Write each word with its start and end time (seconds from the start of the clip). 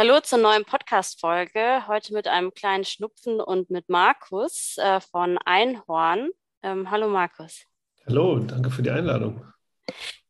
Hallo 0.00 0.18
zur 0.20 0.38
neuen 0.38 0.64
Podcast-Folge. 0.64 1.86
Heute 1.86 2.14
mit 2.14 2.26
einem 2.26 2.54
kleinen 2.54 2.86
Schnupfen 2.86 3.38
und 3.38 3.68
mit 3.68 3.90
Markus 3.90 4.78
äh, 4.78 4.98
von 4.98 5.36
Einhorn. 5.44 6.30
Ähm, 6.62 6.90
hallo 6.90 7.06
Markus. 7.06 7.66
Hallo, 8.06 8.38
danke 8.38 8.70
für 8.70 8.80
die 8.80 8.88
Einladung. 8.88 9.44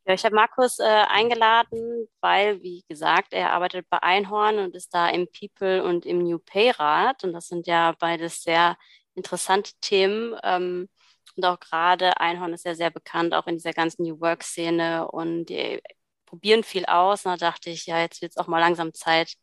Ja, 0.04 0.14
ich 0.14 0.24
habe 0.24 0.34
Markus 0.34 0.80
äh, 0.80 0.82
eingeladen, 0.82 2.08
weil, 2.20 2.60
wie 2.64 2.82
gesagt, 2.88 3.32
er 3.32 3.52
arbeitet 3.52 3.88
bei 3.88 4.02
Einhorn 4.02 4.58
und 4.58 4.74
ist 4.74 4.92
da 4.92 5.08
im 5.08 5.28
People 5.28 5.84
und 5.84 6.04
im 6.04 6.18
New 6.18 6.40
Pay 6.40 6.70
Rat. 6.70 7.22
Und 7.22 7.32
das 7.32 7.46
sind 7.46 7.68
ja 7.68 7.94
beides 7.96 8.42
sehr 8.42 8.76
interessante 9.14 9.70
Themen. 9.80 10.34
Ähm, 10.42 10.88
und 11.36 11.44
auch 11.44 11.60
gerade 11.60 12.18
Einhorn 12.18 12.54
ist 12.54 12.64
ja 12.64 12.74
sehr 12.74 12.90
bekannt, 12.90 13.34
auch 13.34 13.46
in 13.46 13.54
dieser 13.54 13.72
ganzen 13.72 14.02
New 14.02 14.20
Work-Szene. 14.20 15.08
Und 15.12 15.44
die 15.44 15.80
probieren 16.30 16.62
viel 16.62 16.86
aus. 16.86 17.26
Und 17.26 17.32
da 17.32 17.36
dachte 17.36 17.70
ich, 17.70 17.86
ja, 17.86 18.00
jetzt 18.00 18.22
wird 18.22 18.32
es 18.32 18.36
auch 18.38 18.46
mal 18.46 18.60
langsam 18.60 18.94
Zeit, 18.94 19.34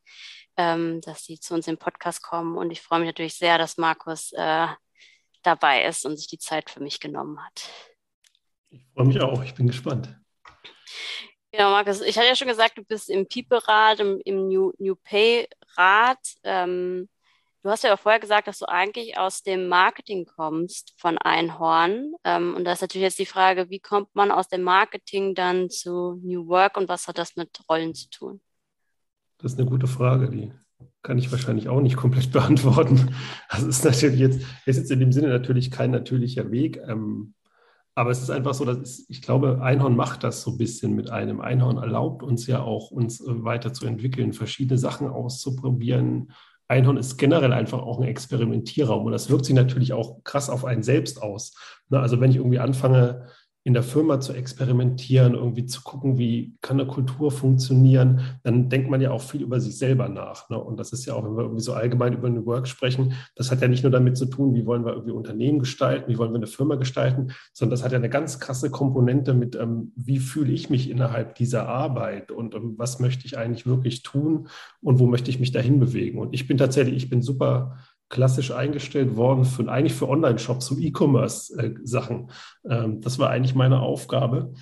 ähm, 0.55 1.01
dass 1.01 1.25
sie 1.25 1.39
zu 1.39 1.53
uns 1.53 1.67
im 1.67 1.77
Podcast 1.77 2.23
kommen. 2.23 2.57
Und 2.57 2.71
ich 2.71 2.81
freue 2.81 2.99
mich 2.99 3.07
natürlich 3.07 3.35
sehr, 3.35 3.57
dass 3.57 3.77
Markus 3.77 4.31
äh, 4.31 4.67
dabei 5.43 5.85
ist 5.85 6.05
und 6.05 6.17
sich 6.17 6.27
die 6.27 6.39
Zeit 6.39 6.69
für 6.69 6.81
mich 6.81 6.99
genommen 6.99 7.45
hat. 7.45 7.69
Ich 8.69 8.85
freue 8.93 9.05
mich 9.05 9.21
auch, 9.21 9.43
ich 9.43 9.53
bin 9.53 9.67
gespannt. 9.67 10.15
Genau, 11.51 11.71
Markus, 11.71 12.01
ich 12.01 12.17
hatte 12.17 12.27
ja 12.27 12.35
schon 12.35 12.47
gesagt, 12.47 12.77
du 12.77 12.83
bist 12.83 13.09
im 13.09 13.27
People-Rat, 13.27 13.99
im, 13.99 14.21
im 14.25 14.47
New, 14.47 14.71
New 14.79 14.95
Pay-Rat. 14.95 16.19
Ähm, 16.43 17.09
Du 17.67 17.71
hast 17.71 17.83
ja 17.83 17.93
auch 17.93 17.99
vorher 17.99 18.21
gesagt, 18.21 18.47
dass 18.47 18.59
du 18.59 18.69
eigentlich 18.69 19.17
aus 19.17 19.43
dem 19.43 19.67
Marketing 19.67 20.25
kommst 20.25 20.93
von 20.95 21.17
Einhorn. 21.17 22.13
Ähm, 22.23 22.55
und 22.55 22.63
da 22.63 22.71
ist 22.71 22.79
natürlich 22.79 23.03
jetzt 23.03 23.19
die 23.19 23.25
Frage, 23.25 23.69
wie 23.69 23.81
kommt 23.81 24.07
man 24.15 24.31
aus 24.31 24.47
dem 24.47 24.61
Marketing 24.61 25.35
dann 25.35 25.69
zu 25.69 26.17
New 26.23 26.47
Work 26.47 26.77
und 26.77 26.87
was 26.87 27.09
hat 27.09 27.17
das 27.17 27.35
mit 27.35 27.49
Rollen 27.69 27.93
zu 27.93 28.09
tun? 28.09 28.39
Das 29.39 29.51
ist 29.51 29.59
eine 29.59 29.69
gute 29.69 29.87
Frage, 29.87 30.29
die 30.29 30.53
kann 31.03 31.17
ich 31.17 31.29
wahrscheinlich 31.29 31.67
auch 31.67 31.81
nicht 31.81 31.97
komplett 31.97 32.31
beantworten. 32.31 33.13
Das 33.49 33.63
ist 33.63 33.83
natürlich 33.83 34.21
jetzt, 34.21 34.39
ist 34.65 34.77
jetzt 34.77 34.91
in 34.91 35.01
dem 35.01 35.11
Sinne 35.11 35.27
natürlich 35.27 35.69
kein 35.69 35.91
natürlicher 35.91 36.49
Weg. 36.51 36.77
Ähm, 36.87 37.33
aber 37.95 38.11
es 38.11 38.21
ist 38.21 38.29
einfach 38.29 38.53
so, 38.53 38.63
dass 38.63 38.77
es, 38.77 39.09
ich 39.09 39.21
glaube, 39.21 39.61
Einhorn 39.61 39.97
macht 39.97 40.23
das 40.23 40.41
so 40.41 40.51
ein 40.51 40.57
bisschen 40.57 40.95
mit 40.95 41.09
einem. 41.09 41.41
Einhorn 41.41 41.79
erlaubt 41.79 42.23
uns 42.23 42.47
ja 42.47 42.61
auch, 42.61 42.91
uns 42.91 43.21
weiterzuentwickeln, 43.25 44.31
verschiedene 44.31 44.77
Sachen 44.77 45.09
auszuprobieren, 45.09 46.31
Einhorn 46.67 46.97
ist 46.97 47.17
generell 47.17 47.53
einfach 47.53 47.79
auch 47.79 47.99
ein 47.99 48.07
Experimentierraum 48.07 49.05
und 49.05 49.11
das 49.13 49.29
wirkt 49.29 49.45
sich 49.45 49.55
natürlich 49.55 49.93
auch 49.93 50.23
krass 50.23 50.49
auf 50.49 50.65
einen 50.65 50.83
selbst 50.83 51.21
aus. 51.21 51.53
Ne, 51.89 51.99
also 51.99 52.19
wenn 52.19 52.31
ich 52.31 52.37
irgendwie 52.37 52.59
anfange, 52.59 53.27
in 53.67 53.73
der 53.73 53.83
Firma 53.83 54.21
zu 54.21 54.31
experimentieren, 54.31 55.33
irgendwie 55.33 55.65
zu 55.65 55.81
gucken, 55.81 56.17
wie 56.17 56.55
kann 56.61 56.79
eine 56.79 56.87
Kultur 56.87 57.31
funktionieren, 57.31 58.21
dann 58.43 58.69
denkt 58.69 58.89
man 58.89 59.01
ja 59.01 59.11
auch 59.11 59.21
viel 59.21 59.41
über 59.41 59.59
sich 59.59 59.77
selber 59.77 60.07
nach. 60.07 60.49
Ne? 60.49 60.57
Und 60.57 60.79
das 60.79 60.93
ist 60.93 61.05
ja 61.05 61.15
auch, 61.15 61.25
wenn 61.25 61.35
wir 61.35 61.43
irgendwie 61.43 61.63
so 61.63 61.73
allgemein 61.73 62.13
über 62.13 62.29
New 62.29 62.45
Work 62.45 62.69
sprechen, 62.69 63.15
das 63.35 63.51
hat 63.51 63.61
ja 63.61 63.67
nicht 63.67 63.83
nur 63.83 63.91
damit 63.91 64.15
zu 64.15 64.27
tun, 64.27 64.55
wie 64.55 64.65
wollen 64.65 64.85
wir 64.85 64.93
irgendwie 64.93 65.11
Unternehmen 65.11 65.59
gestalten, 65.59 66.09
wie 66.09 66.17
wollen 66.17 66.31
wir 66.31 66.37
eine 66.37 66.47
Firma 66.47 66.75
gestalten, 66.75 67.33
sondern 67.51 67.71
das 67.71 67.83
hat 67.83 67.91
ja 67.91 67.97
eine 67.97 68.09
ganz 68.09 68.39
krasse 68.39 68.71
Komponente 68.71 69.33
mit, 69.33 69.57
ähm, 69.57 69.91
wie 69.97 70.19
fühle 70.19 70.53
ich 70.53 70.69
mich 70.69 70.89
innerhalb 70.89 71.35
dieser 71.35 71.67
Arbeit 71.67 72.31
und 72.31 72.55
ähm, 72.55 72.75
was 72.77 73.01
möchte 73.01 73.25
ich 73.25 73.37
eigentlich 73.37 73.65
wirklich 73.65 74.01
tun 74.01 74.47
und 74.81 74.99
wo 74.99 75.07
möchte 75.07 75.29
ich 75.29 75.41
mich 75.41 75.51
dahin 75.51 75.81
bewegen. 75.81 76.19
Und 76.19 76.33
ich 76.33 76.47
bin 76.47 76.57
tatsächlich, 76.57 76.95
ich 76.95 77.09
bin 77.09 77.21
super 77.21 77.75
klassisch 78.09 78.51
eingestellt 78.51 79.15
worden 79.15 79.43
für 79.43 79.69
eigentlich 79.69 79.93
für 79.93 80.07
Online-Shops, 80.07 80.65
so 80.65 80.77
E-Commerce-Sachen. 80.77 82.31
Ähm, 82.69 83.01
das 83.01 83.19
war 83.19 83.29
eigentlich 83.29 83.55
meine 83.55 83.81
Aufgabe. 83.81 84.53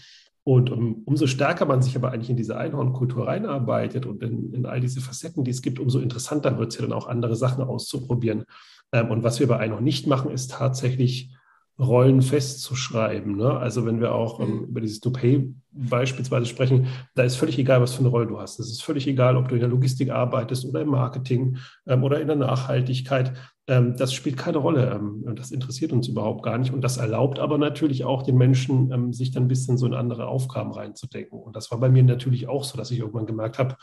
Und 0.43 0.69
um, 0.71 1.01
umso 1.05 1.25
stärker 1.25 1.65
man 1.65 1.81
sich 1.81 1.95
aber 1.95 2.11
eigentlich 2.11 2.29
in 2.29 2.37
diese 2.37 2.55
Einhornkultur 2.55 3.27
reinarbeitet 3.27 4.05
und 4.05 4.21
in, 4.21 4.53
in, 4.53 4.65
all 4.67 4.79
diese 4.79 5.01
Facetten, 5.01 5.43
die 5.43 5.49
es 5.49 5.63
gibt, 5.63 5.79
umso 5.79 5.99
interessanter 5.99 6.59
wird 6.59 6.71
es 6.71 6.77
ja 6.77 6.83
dann 6.83 6.93
auch 6.93 7.07
andere 7.07 7.35
Sachen 7.35 7.63
auszuprobieren. 7.63 8.45
Ähm, 8.91 9.09
und 9.09 9.23
was 9.23 9.39
wir 9.39 9.47
bei 9.47 9.57
Einhorn 9.57 9.83
nicht 9.83 10.05
machen, 10.05 10.31
ist 10.31 10.51
tatsächlich 10.51 11.34
Rollen 11.77 12.21
festzuschreiben. 12.21 13.35
Ne? 13.35 13.49
Also 13.49 13.85
wenn 13.85 13.99
wir 13.99 14.15
auch 14.15 14.39
ähm, 14.39 14.59
mhm. 14.59 14.63
über 14.65 14.81
dieses 14.81 15.01
Do-Pay 15.01 15.53
beispielsweise 15.71 16.45
sprechen, 16.45 16.87
da 17.15 17.23
ist 17.23 17.35
völlig 17.35 17.59
egal, 17.59 17.81
was 17.81 17.93
für 17.93 17.99
eine 17.99 18.07
Rolle 18.07 18.27
du 18.27 18.39
hast. 18.39 18.59
Es 18.59 18.69
ist 18.69 18.83
völlig 18.83 19.07
egal, 19.07 19.35
ob 19.35 19.49
du 19.49 19.55
in 19.55 19.61
der 19.61 19.69
Logistik 19.69 20.09
arbeitest 20.09 20.65
oder 20.65 20.81
im 20.81 20.89
Marketing 20.89 21.57
ähm, 21.85 22.03
oder 22.03 22.21
in 22.21 22.27
der 22.27 22.37
Nachhaltigkeit. 22.37 23.33
Ähm, 23.67 23.97
das 23.97 24.13
spielt 24.13 24.37
keine 24.37 24.59
Rolle. 24.59 24.89
Ähm, 24.95 25.35
das 25.35 25.51
interessiert 25.51 25.91
uns 25.91 26.07
überhaupt 26.07 26.43
gar 26.43 26.57
nicht. 26.57 26.73
Und 26.73 26.81
das 26.81 26.95
erlaubt 26.95 27.39
aber 27.39 27.57
natürlich 27.57 28.05
auch 28.05 28.23
den 28.23 28.37
Menschen, 28.37 28.91
ähm, 28.93 29.11
sich 29.11 29.31
dann 29.31 29.43
ein 29.43 29.49
bisschen 29.49 29.77
so 29.77 29.85
in 29.85 29.93
andere 29.93 30.27
Aufgaben 30.27 30.71
reinzudenken. 30.71 31.37
Und 31.37 31.57
das 31.57 31.71
war 31.71 31.79
bei 31.79 31.89
mir 31.89 32.03
natürlich 32.03 32.47
auch 32.47 32.63
so, 32.63 32.77
dass 32.77 32.91
ich 32.91 32.99
irgendwann 32.99 33.25
gemerkt 33.25 33.59
habe, 33.59 33.75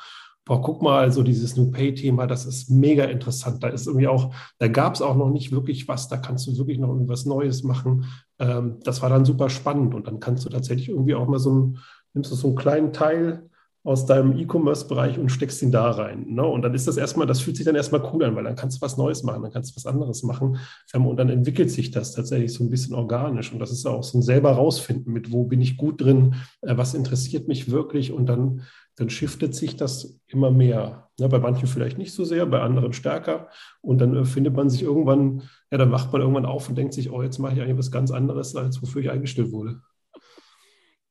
boah, 0.44 0.60
guck 0.60 0.82
mal, 0.82 1.12
so 1.12 1.22
dieses 1.22 1.56
New 1.56 1.70
Pay-Thema, 1.70 2.26
das 2.26 2.46
ist 2.46 2.68
mega 2.68 3.04
interessant. 3.04 3.62
Da 3.62 3.68
ist 3.68 3.86
irgendwie 3.86 4.08
auch, 4.08 4.34
da 4.58 4.68
gab 4.68 4.94
es 4.94 5.02
auch 5.02 5.16
noch 5.16 5.30
nicht 5.30 5.52
wirklich 5.52 5.86
was, 5.88 6.08
da 6.08 6.16
kannst 6.16 6.46
du 6.46 6.58
wirklich 6.58 6.78
noch 6.78 6.88
irgendwas 6.88 7.26
Neues 7.26 7.62
machen. 7.62 8.06
Ähm, 8.38 8.78
das 8.84 9.02
war 9.02 9.08
dann 9.08 9.24
super 9.24 9.48
spannend 9.50 9.94
und 9.94 10.06
dann 10.06 10.20
kannst 10.20 10.44
du 10.44 10.48
tatsächlich 10.48 10.88
irgendwie 10.88 11.14
auch 11.14 11.28
mal 11.28 11.38
so 11.38 11.54
ein, 11.54 11.78
nimmst 12.14 12.32
du 12.32 12.36
so 12.36 12.48
einen 12.48 12.56
kleinen 12.56 12.92
Teil 12.92 13.48
aus 13.84 14.06
deinem 14.06 14.38
E-Commerce-Bereich 14.38 15.18
und 15.18 15.30
steckst 15.30 15.60
ihn 15.62 15.72
da 15.72 15.90
rein. 15.90 16.26
Ne? 16.28 16.44
Und 16.44 16.62
dann 16.62 16.74
ist 16.74 16.86
das 16.86 16.96
erstmal, 16.96 17.26
das 17.26 17.40
fühlt 17.40 17.56
sich 17.56 17.66
dann 17.66 17.74
erstmal 17.74 18.02
cool 18.12 18.24
an, 18.24 18.36
weil 18.36 18.44
dann 18.44 18.54
kannst 18.54 18.78
du 18.78 18.82
was 18.82 18.96
Neues 18.96 19.22
machen, 19.22 19.42
dann 19.42 19.52
kannst 19.52 19.72
du 19.72 19.76
was 19.76 19.86
anderes 19.86 20.22
machen. 20.22 20.58
Ähm, 20.94 21.06
und 21.06 21.16
dann 21.16 21.28
entwickelt 21.28 21.70
sich 21.70 21.90
das 21.90 22.12
tatsächlich 22.12 22.52
so 22.52 22.62
ein 22.62 22.70
bisschen 22.70 22.94
organisch. 22.94 23.52
Und 23.52 23.58
das 23.58 23.72
ist 23.72 23.86
auch 23.86 24.04
so 24.04 24.18
ein 24.18 24.22
selber 24.22 24.52
rausfinden, 24.52 25.12
mit 25.12 25.32
wo 25.32 25.44
bin 25.44 25.60
ich 25.60 25.76
gut 25.76 26.00
drin, 26.00 26.34
äh, 26.60 26.76
was 26.76 26.94
interessiert 26.94 27.48
mich 27.48 27.70
wirklich 27.70 28.12
und 28.12 28.26
dann 28.26 28.62
dann 28.96 29.10
shiftet 29.10 29.54
sich 29.54 29.76
das 29.76 30.20
immer 30.26 30.50
mehr. 30.50 31.08
Ja, 31.18 31.28
bei 31.28 31.38
manchen 31.38 31.66
vielleicht 31.66 31.98
nicht 31.98 32.12
so 32.12 32.24
sehr, 32.24 32.46
bei 32.46 32.60
anderen 32.60 32.92
stärker. 32.92 33.48
Und 33.80 34.00
dann 34.00 34.14
äh, 34.14 34.24
findet 34.24 34.54
man 34.54 34.68
sich 34.70 34.82
irgendwann, 34.82 35.42
ja, 35.70 35.78
dann 35.78 35.90
macht 35.90 36.12
man 36.12 36.20
irgendwann 36.20 36.46
auf 36.46 36.68
und 36.68 36.76
denkt 36.76 36.94
sich, 36.94 37.10
oh, 37.10 37.22
jetzt 37.22 37.38
mache 37.38 37.54
ich 37.54 37.60
eigentlich 37.60 37.78
was 37.78 37.90
ganz 37.90 38.10
anderes, 38.10 38.54
als 38.56 38.82
wofür 38.82 39.02
ich 39.02 39.10
eingestellt 39.10 39.52
wurde. 39.52 39.80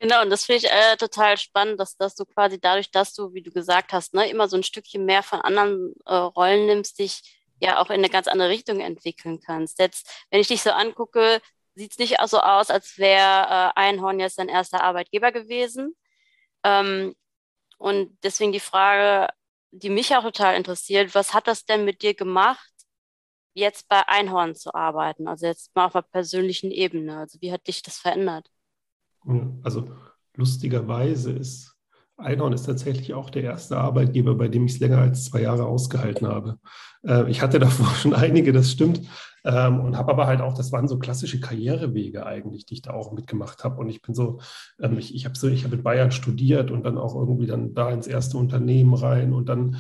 Genau, 0.02 0.24
und 0.24 0.32
das 0.32 0.46
finde 0.46 0.66
ich 0.66 0.72
äh, 0.72 0.98
total 0.98 1.38
spannend, 1.38 1.80
dass, 1.80 1.96
dass 1.96 2.16
du 2.16 2.26
quasi 2.26 2.60
dadurch, 2.60 2.90
dass 2.90 3.14
du, 3.14 3.34
wie 3.36 3.44
du 3.44 3.52
gesagt 3.52 3.94
hast, 3.94 4.16
ne, 4.16 4.28
immer 4.30 4.48
so 4.50 4.58
ein 4.58 4.64
Stückchen 4.64 5.06
mehr 5.06 5.22
von 5.22 5.42
anderen 5.42 5.94
äh, 6.08 6.16
Rollen 6.16 6.66
nimmst, 6.66 6.98
dich 6.98 7.22
ja 7.60 7.80
auch 7.80 7.90
in 7.92 7.98
eine 7.98 8.10
ganz 8.10 8.28
andere 8.28 8.50
Richtung 8.50 8.80
entwickeln 8.80 9.40
kannst. 9.40 9.78
Jetzt, 9.80 10.10
wenn 10.32 10.42
ich 10.42 10.48
dich 10.48 10.64
so 10.64 10.72
angucke, 10.72 11.40
sieht 11.76 11.92
es 11.92 12.00
nicht 12.00 12.18
so 12.26 12.40
aus, 12.42 12.72
als 12.72 12.98
wäre 12.98 13.22
äh, 13.76 13.80
Einhorn 13.80 14.20
jetzt 14.20 14.40
dein 14.40 14.50
erster 14.50 14.84
Arbeitgeber 14.84 15.32
gewesen. 15.32 15.96
Ähm, 16.64 17.16
und 17.80 18.18
deswegen 18.24 18.54
die 18.54 18.60
Frage, 18.62 19.30
die 19.72 19.90
mich 19.90 20.16
auch 20.16 20.24
total 20.24 20.56
interessiert, 20.58 21.16
was 21.16 21.34
hat 21.34 21.48
das 21.48 21.66
denn 21.66 21.86
mit 21.86 22.02
dir 22.04 22.16
gemacht, 22.16 22.70
jetzt 23.56 23.88
bei 23.90 24.08
Einhorn 24.10 24.56
zu 24.56 24.74
arbeiten? 24.76 25.28
Also 25.28 25.48
jetzt 25.48 25.76
mal 25.76 25.86
auf 25.88 25.96
einer 25.96 26.04
persönlichen 26.04 26.72
Ebene. 26.72 27.18
Also 27.20 27.40
wie 27.42 27.52
hat 27.54 27.68
dich 27.68 27.84
das 27.84 27.98
verändert? 28.00 28.48
Also 29.64 29.90
lustigerweise 30.36 31.32
ist 31.32 31.72
Einhorn 32.22 32.54
ist 32.54 32.66
tatsächlich 32.66 33.14
auch 33.14 33.30
der 33.30 33.44
erste 33.44 33.78
Arbeitgeber, 33.78 34.36
bei 34.36 34.48
dem 34.48 34.66
ich 34.66 34.74
es 34.74 34.80
länger 34.80 35.00
als 35.00 35.26
zwei 35.26 35.42
Jahre 35.42 35.66
ausgehalten 35.66 36.28
habe. 36.28 36.60
Äh, 37.06 37.30
ich 37.30 37.42
hatte 37.42 37.60
davor 37.60 37.88
schon 37.96 38.14
einige, 38.14 38.54
das 38.54 38.72
stimmt, 38.72 39.02
ähm, 39.44 39.80
und 39.80 39.98
habe 39.98 40.12
aber 40.12 40.28
halt 40.28 40.42
auch, 40.42 40.54
das 40.54 40.72
waren 40.72 40.88
so 40.88 41.00
klassische 41.00 41.40
Karrierewege 41.40 42.26
eigentlich, 42.26 42.66
die 42.66 42.76
ich 42.76 42.82
da 42.82 42.92
auch 42.92 43.12
mitgemacht 43.12 43.64
habe. 43.64 43.80
Und 43.80 43.90
ich 43.90 44.02
bin 44.02 44.14
so, 44.14 44.40
ähm, 44.80 44.98
ich, 44.98 45.16
ich 45.16 45.26
habe 45.26 45.38
so, 45.38 45.48
ich 45.48 45.64
habe 45.64 45.76
in 45.76 45.84
Bayern 45.84 46.12
studiert 46.12 46.72
und 46.72 46.84
dann 46.84 46.98
auch 46.98 47.16
irgendwie 47.16 47.48
dann 47.48 47.74
da 47.74 47.90
ins 47.92 48.08
erste 48.08 48.38
Unternehmen 48.38 48.94
rein 48.94 49.34
und 49.34 49.50
dann 49.50 49.78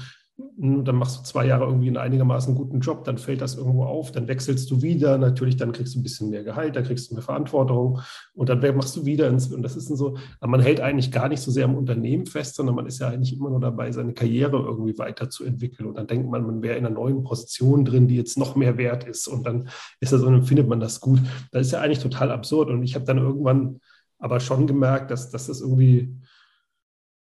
dann 0.57 0.95
machst 0.95 1.19
du 1.19 1.23
zwei 1.23 1.45
Jahre 1.45 1.65
irgendwie 1.65 1.87
einen 1.87 1.97
einigermaßen 1.97 2.55
guten 2.55 2.79
Job, 2.79 3.03
dann 3.03 3.17
fällt 3.17 3.41
das 3.41 3.55
irgendwo 3.55 3.83
auf, 3.83 4.11
dann 4.11 4.27
wechselst 4.27 4.69
du 4.71 4.81
wieder, 4.81 5.17
natürlich, 5.17 5.57
dann 5.57 5.71
kriegst 5.71 5.93
du 5.93 5.99
ein 5.99 6.03
bisschen 6.03 6.29
mehr 6.29 6.43
Gehalt, 6.43 6.75
dann 6.75 6.83
kriegst 6.83 7.09
du 7.09 7.15
mehr 7.15 7.23
Verantwortung 7.23 7.99
und 8.33 8.49
dann 8.49 8.59
machst 8.75 8.95
du 8.95 9.05
wieder 9.05 9.27
ins, 9.27 9.51
und 9.51 9.61
das 9.61 9.75
ist 9.75 9.87
so, 9.87 10.17
man 10.39 10.61
hält 10.61 10.79
eigentlich 10.79 11.11
gar 11.11 11.29
nicht 11.29 11.41
so 11.41 11.51
sehr 11.51 11.65
am 11.65 11.75
Unternehmen 11.75 12.25
fest, 12.25 12.55
sondern 12.55 12.75
man 12.75 12.85
ist 12.85 12.99
ja 12.99 13.09
eigentlich 13.09 13.33
immer 13.33 13.49
nur 13.49 13.59
dabei, 13.59 13.91
seine 13.91 14.13
Karriere 14.13 14.57
irgendwie 14.57 14.97
weiterzuentwickeln 14.97 15.87
und 15.87 15.97
dann 15.97 16.07
denkt 16.07 16.29
man, 16.29 16.45
man 16.45 16.61
wäre 16.61 16.77
in 16.77 16.85
einer 16.85 16.95
neuen 16.95 17.23
Position 17.23 17.85
drin, 17.85 18.07
die 18.07 18.15
jetzt 18.15 18.37
noch 18.37 18.55
mehr 18.55 18.77
wert 18.77 19.03
ist 19.03 19.27
und 19.27 19.45
dann 19.45 19.69
ist 19.99 20.13
das 20.13 20.21
und 20.21 20.33
dann 20.33 20.43
findet 20.43 20.67
man 20.67 20.79
das 20.79 21.01
gut. 21.01 21.19
Das 21.51 21.67
ist 21.67 21.73
ja 21.73 21.81
eigentlich 21.81 21.99
total 21.99 22.31
absurd 22.31 22.69
und 22.69 22.83
ich 22.83 22.95
habe 22.95 23.05
dann 23.05 23.17
irgendwann 23.17 23.79
aber 24.17 24.39
schon 24.39 24.67
gemerkt, 24.67 25.11
dass, 25.11 25.29
dass 25.29 25.47
das 25.47 25.61
irgendwie 25.61 26.15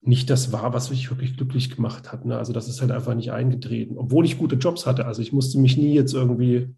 nicht 0.01 0.29
das 0.29 0.51
war, 0.51 0.73
was 0.73 0.89
mich 0.89 1.09
wirklich 1.09 1.35
glücklich 1.35 1.75
gemacht 1.75 2.11
hat. 2.11 2.25
Ne? 2.25 2.37
Also 2.37 2.53
das 2.53 2.69
ist 2.69 2.81
halt 2.81 2.91
einfach 2.91 3.15
nicht 3.15 3.31
eingetreten, 3.31 3.97
obwohl 3.97 4.25
ich 4.25 4.37
gute 4.37 4.55
Jobs 4.55 4.85
hatte. 4.85 5.05
Also 5.05 5.21
ich 5.21 5.33
musste 5.33 5.59
mich 5.59 5.77
nie 5.77 5.93
jetzt 5.93 6.13
irgendwie, 6.13 6.73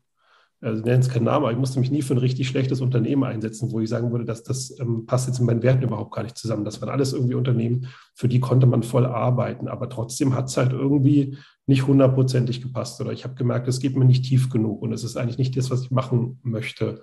also 0.60 0.84
nenne 0.84 1.00
es 1.00 1.10
keinen 1.10 1.26
Namen, 1.26 1.46
aber 1.46 1.52
ich 1.52 1.58
musste 1.58 1.80
mich 1.80 1.92
nie 1.92 2.02
für 2.02 2.16
ein 2.16 2.20
richtig 2.20 2.48
schlechtes 2.48 2.82
Unternehmen 2.82 3.24
einsetzen, 3.24 3.72
wo 3.72 3.80
ich 3.80 3.90
sagen 3.90 4.12
würde, 4.12 4.26
dass 4.26 4.44
das 4.44 4.78
ähm, 4.80 5.06
passt 5.06 5.28
jetzt 5.28 5.40
in 5.40 5.46
meinen 5.46 5.62
Werten 5.62 5.84
überhaupt 5.84 6.14
gar 6.14 6.24
nicht 6.24 6.38
zusammen. 6.38 6.66
Das 6.66 6.82
waren 6.82 6.90
alles 6.90 7.14
irgendwie 7.14 7.36
Unternehmen, 7.36 7.88
für 8.16 8.28
die 8.28 8.40
konnte 8.40 8.66
man 8.66 8.82
voll 8.82 9.06
arbeiten, 9.06 9.68
aber 9.68 9.88
trotzdem 9.90 10.36
hat 10.36 10.50
es 10.50 10.58
halt 10.58 10.72
irgendwie 10.72 11.38
nicht 11.68 11.86
hundertprozentig 11.86 12.62
gepasst 12.62 13.00
oder 13.02 13.12
ich 13.12 13.24
habe 13.24 13.36
gemerkt, 13.36 13.68
es 13.68 13.80
geht 13.80 13.96
mir 13.96 14.06
nicht 14.06 14.26
tief 14.26 14.50
genug 14.50 14.82
und 14.82 14.94
es 14.94 15.04
ist 15.04 15.16
eigentlich 15.16 15.38
nicht 15.38 15.56
das, 15.56 15.70
was 15.70 15.84
ich 15.84 15.92
machen 15.92 16.40
möchte. 16.42 17.02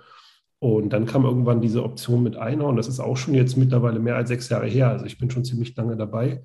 Und 0.61 0.91
dann 0.93 1.07
kam 1.07 1.25
irgendwann 1.25 1.61
diese 1.61 1.85
Option 1.85 2.23
mit 2.23 2.37
Einhorn. 2.37 2.77
Das 2.77 2.89
ist 2.89 3.01
auch 3.01 3.17
schon 3.17 3.35
jetzt 3.35 3.57
mittlerweile 3.57 4.01
mehr 4.01 4.17
als 4.17 4.29
sechs 4.29 4.49
Jahre 4.49 4.67
her. 4.67 4.89
Also 4.91 5.05
ich 5.05 5.19
bin 5.19 5.31
schon 5.31 5.45
ziemlich 5.45 5.77
lange 5.77 5.97
dabei. 5.97 6.45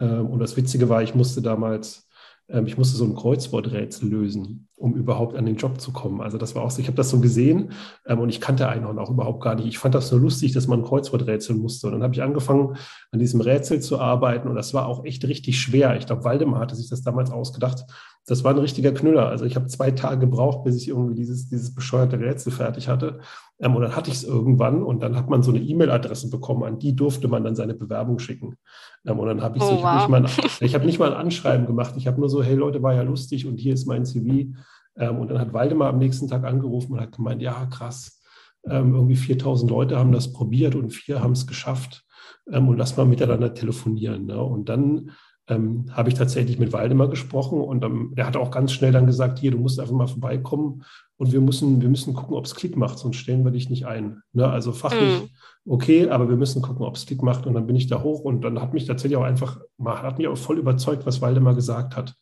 Ähm, 0.00 0.26
und 0.26 0.38
das 0.38 0.56
Witzige 0.56 0.88
war, 0.88 1.02
ich 1.02 1.14
musste 1.14 1.42
damals 1.42 2.08
ähm, 2.52 2.66
ich 2.66 2.76
musste 2.76 2.96
so 2.96 3.04
ein 3.04 3.14
Kreuzworträtsel 3.14 4.08
lösen, 4.08 4.68
um 4.76 4.94
überhaupt 4.94 5.36
an 5.36 5.46
den 5.46 5.56
Job 5.56 5.80
zu 5.80 5.92
kommen. 5.92 6.20
Also 6.20 6.38
das 6.38 6.54
war 6.54 6.62
auch 6.62 6.70
so, 6.70 6.80
ich 6.80 6.86
habe 6.86 6.96
das 6.96 7.10
so 7.10 7.20
gesehen 7.20 7.72
ähm, 8.06 8.20
und 8.20 8.28
ich 8.28 8.40
kannte 8.40 8.68
Einhorn 8.68 8.98
auch 8.98 9.10
überhaupt 9.10 9.42
gar 9.42 9.54
nicht. 9.54 9.66
Ich 9.66 9.78
fand 9.78 9.94
das 9.94 10.08
so 10.08 10.18
lustig, 10.18 10.52
dass 10.52 10.68
man 10.68 10.80
ein 10.80 10.84
Kreuzworträtsel 10.84 11.56
musste. 11.56 11.86
Und 11.86 11.94
dann 11.94 12.02
habe 12.02 12.14
ich 12.14 12.22
angefangen, 12.22 12.76
an 13.10 13.18
diesem 13.18 13.40
Rätsel 13.40 13.80
zu 13.80 13.98
arbeiten 13.98 14.48
und 14.48 14.54
das 14.54 14.74
war 14.74 14.86
auch 14.86 15.04
echt 15.04 15.24
richtig 15.24 15.60
schwer. 15.60 15.96
Ich 15.96 16.06
glaube, 16.06 16.24
Waldemar 16.24 16.60
hatte 16.60 16.76
sich 16.76 16.88
das 16.88 17.02
damals 17.02 17.30
ausgedacht. 17.30 17.84
Das 18.26 18.44
war 18.44 18.52
ein 18.52 18.58
richtiger 18.58 18.92
Knüller. 18.92 19.28
Also 19.28 19.44
ich 19.44 19.56
habe 19.56 19.66
zwei 19.66 19.90
Tage 19.90 20.20
gebraucht, 20.20 20.64
bis 20.64 20.76
ich 20.76 20.88
irgendwie 20.88 21.14
dieses, 21.14 21.48
dieses 21.48 21.74
bescheuerte 21.74 22.20
Rätsel 22.20 22.52
fertig 22.52 22.88
hatte. 22.88 23.20
Ähm, 23.58 23.74
und 23.74 23.82
dann 23.82 23.96
hatte 23.96 24.10
ich 24.10 24.16
es 24.16 24.24
irgendwann 24.24 24.82
und 24.82 25.02
dann 25.02 25.16
hat 25.16 25.28
man 25.28 25.42
so 25.42 25.50
eine 25.50 25.60
E-Mail-Adresse 25.60 26.30
bekommen, 26.30 26.62
an 26.62 26.78
die 26.78 26.94
durfte 26.94 27.28
man 27.28 27.44
dann 27.44 27.56
seine 27.56 27.74
Bewerbung 27.74 28.18
schicken. 28.18 28.56
Ähm, 29.04 29.18
und 29.18 29.26
dann 29.26 29.42
habe 29.42 29.58
ich 29.58 29.62
so, 29.62 29.72
oh, 29.72 29.78
ich 29.78 29.84
habe 29.84 30.20
nicht, 30.20 30.60
mal, 30.60 30.74
hab 30.74 30.84
nicht 30.84 30.98
mal 30.98 31.12
ein 31.12 31.20
Anschreiben 31.20 31.66
gemacht. 31.66 31.94
Ich 31.96 32.06
habe 32.06 32.20
nur 32.20 32.28
so, 32.28 32.42
hey 32.42 32.54
Leute, 32.54 32.82
war 32.82 32.94
ja 32.94 33.02
lustig 33.02 33.46
und 33.46 33.56
hier 33.56 33.74
ist 33.74 33.86
mein 33.86 34.04
CV. 34.04 34.52
Ähm, 34.96 35.18
und 35.18 35.28
dann 35.28 35.38
hat 35.38 35.52
Waldemar 35.52 35.88
am 35.88 35.98
nächsten 35.98 36.28
Tag 36.28 36.44
angerufen 36.44 36.92
und 36.92 37.00
hat 37.00 37.12
gemeint, 37.12 37.42
ja, 37.42 37.66
krass, 37.66 38.20
ähm, 38.64 38.94
irgendwie 38.94 39.16
4000 39.16 39.70
Leute 39.70 39.98
haben 39.98 40.12
das 40.12 40.32
probiert 40.32 40.74
und 40.74 40.90
vier 40.90 41.22
haben 41.22 41.32
es 41.32 41.46
geschafft. 41.46 42.04
Ähm, 42.50 42.68
und 42.68 42.78
lass 42.78 42.96
mal 42.96 43.06
miteinander 43.06 43.54
telefonieren. 43.54 44.26
Ne? 44.26 44.40
Und 44.40 44.68
dann 44.68 45.10
ähm, 45.48 45.86
habe 45.92 46.08
ich 46.08 46.14
tatsächlich 46.14 46.58
mit 46.58 46.72
Waldemar 46.72 47.08
gesprochen 47.08 47.60
und 47.60 47.84
ähm, 47.84 48.12
der 48.16 48.26
hat 48.26 48.36
auch 48.36 48.50
ganz 48.50 48.72
schnell 48.72 48.92
dann 48.92 49.06
gesagt, 49.06 49.40
hier, 49.40 49.50
du 49.50 49.58
musst 49.58 49.80
einfach 49.80 49.94
mal 49.94 50.06
vorbeikommen 50.06 50.84
und 51.16 51.32
wir 51.32 51.40
müssen, 51.40 51.82
wir 51.82 51.88
müssen 51.88 52.14
gucken, 52.14 52.36
ob 52.36 52.44
es 52.44 52.54
Klick 52.54 52.76
macht, 52.76 52.98
sonst 52.98 53.16
stellen 53.16 53.44
wir 53.44 53.50
dich 53.50 53.68
nicht 53.68 53.86
ein. 53.86 54.22
Ne? 54.32 54.48
Also 54.48 54.72
fachlich 54.72 55.22
mhm. 55.22 55.72
okay, 55.72 56.08
aber 56.10 56.28
wir 56.28 56.36
müssen 56.36 56.62
gucken, 56.62 56.86
ob 56.86 56.94
es 56.94 57.06
Klick 57.06 57.22
macht 57.22 57.46
und 57.46 57.54
dann 57.54 57.66
bin 57.66 57.76
ich 57.76 57.88
da 57.88 58.02
hoch 58.02 58.20
und 58.20 58.42
dann 58.42 58.60
hat 58.60 58.72
mich 58.72 58.86
tatsächlich 58.86 59.16
auch 59.16 59.24
einfach, 59.24 59.60
hat 59.84 60.18
mich 60.18 60.28
auch 60.28 60.38
voll 60.38 60.58
überzeugt, 60.58 61.06
was 61.06 61.20
Waldemar 61.20 61.54
gesagt 61.54 61.96
hat. 61.96 62.14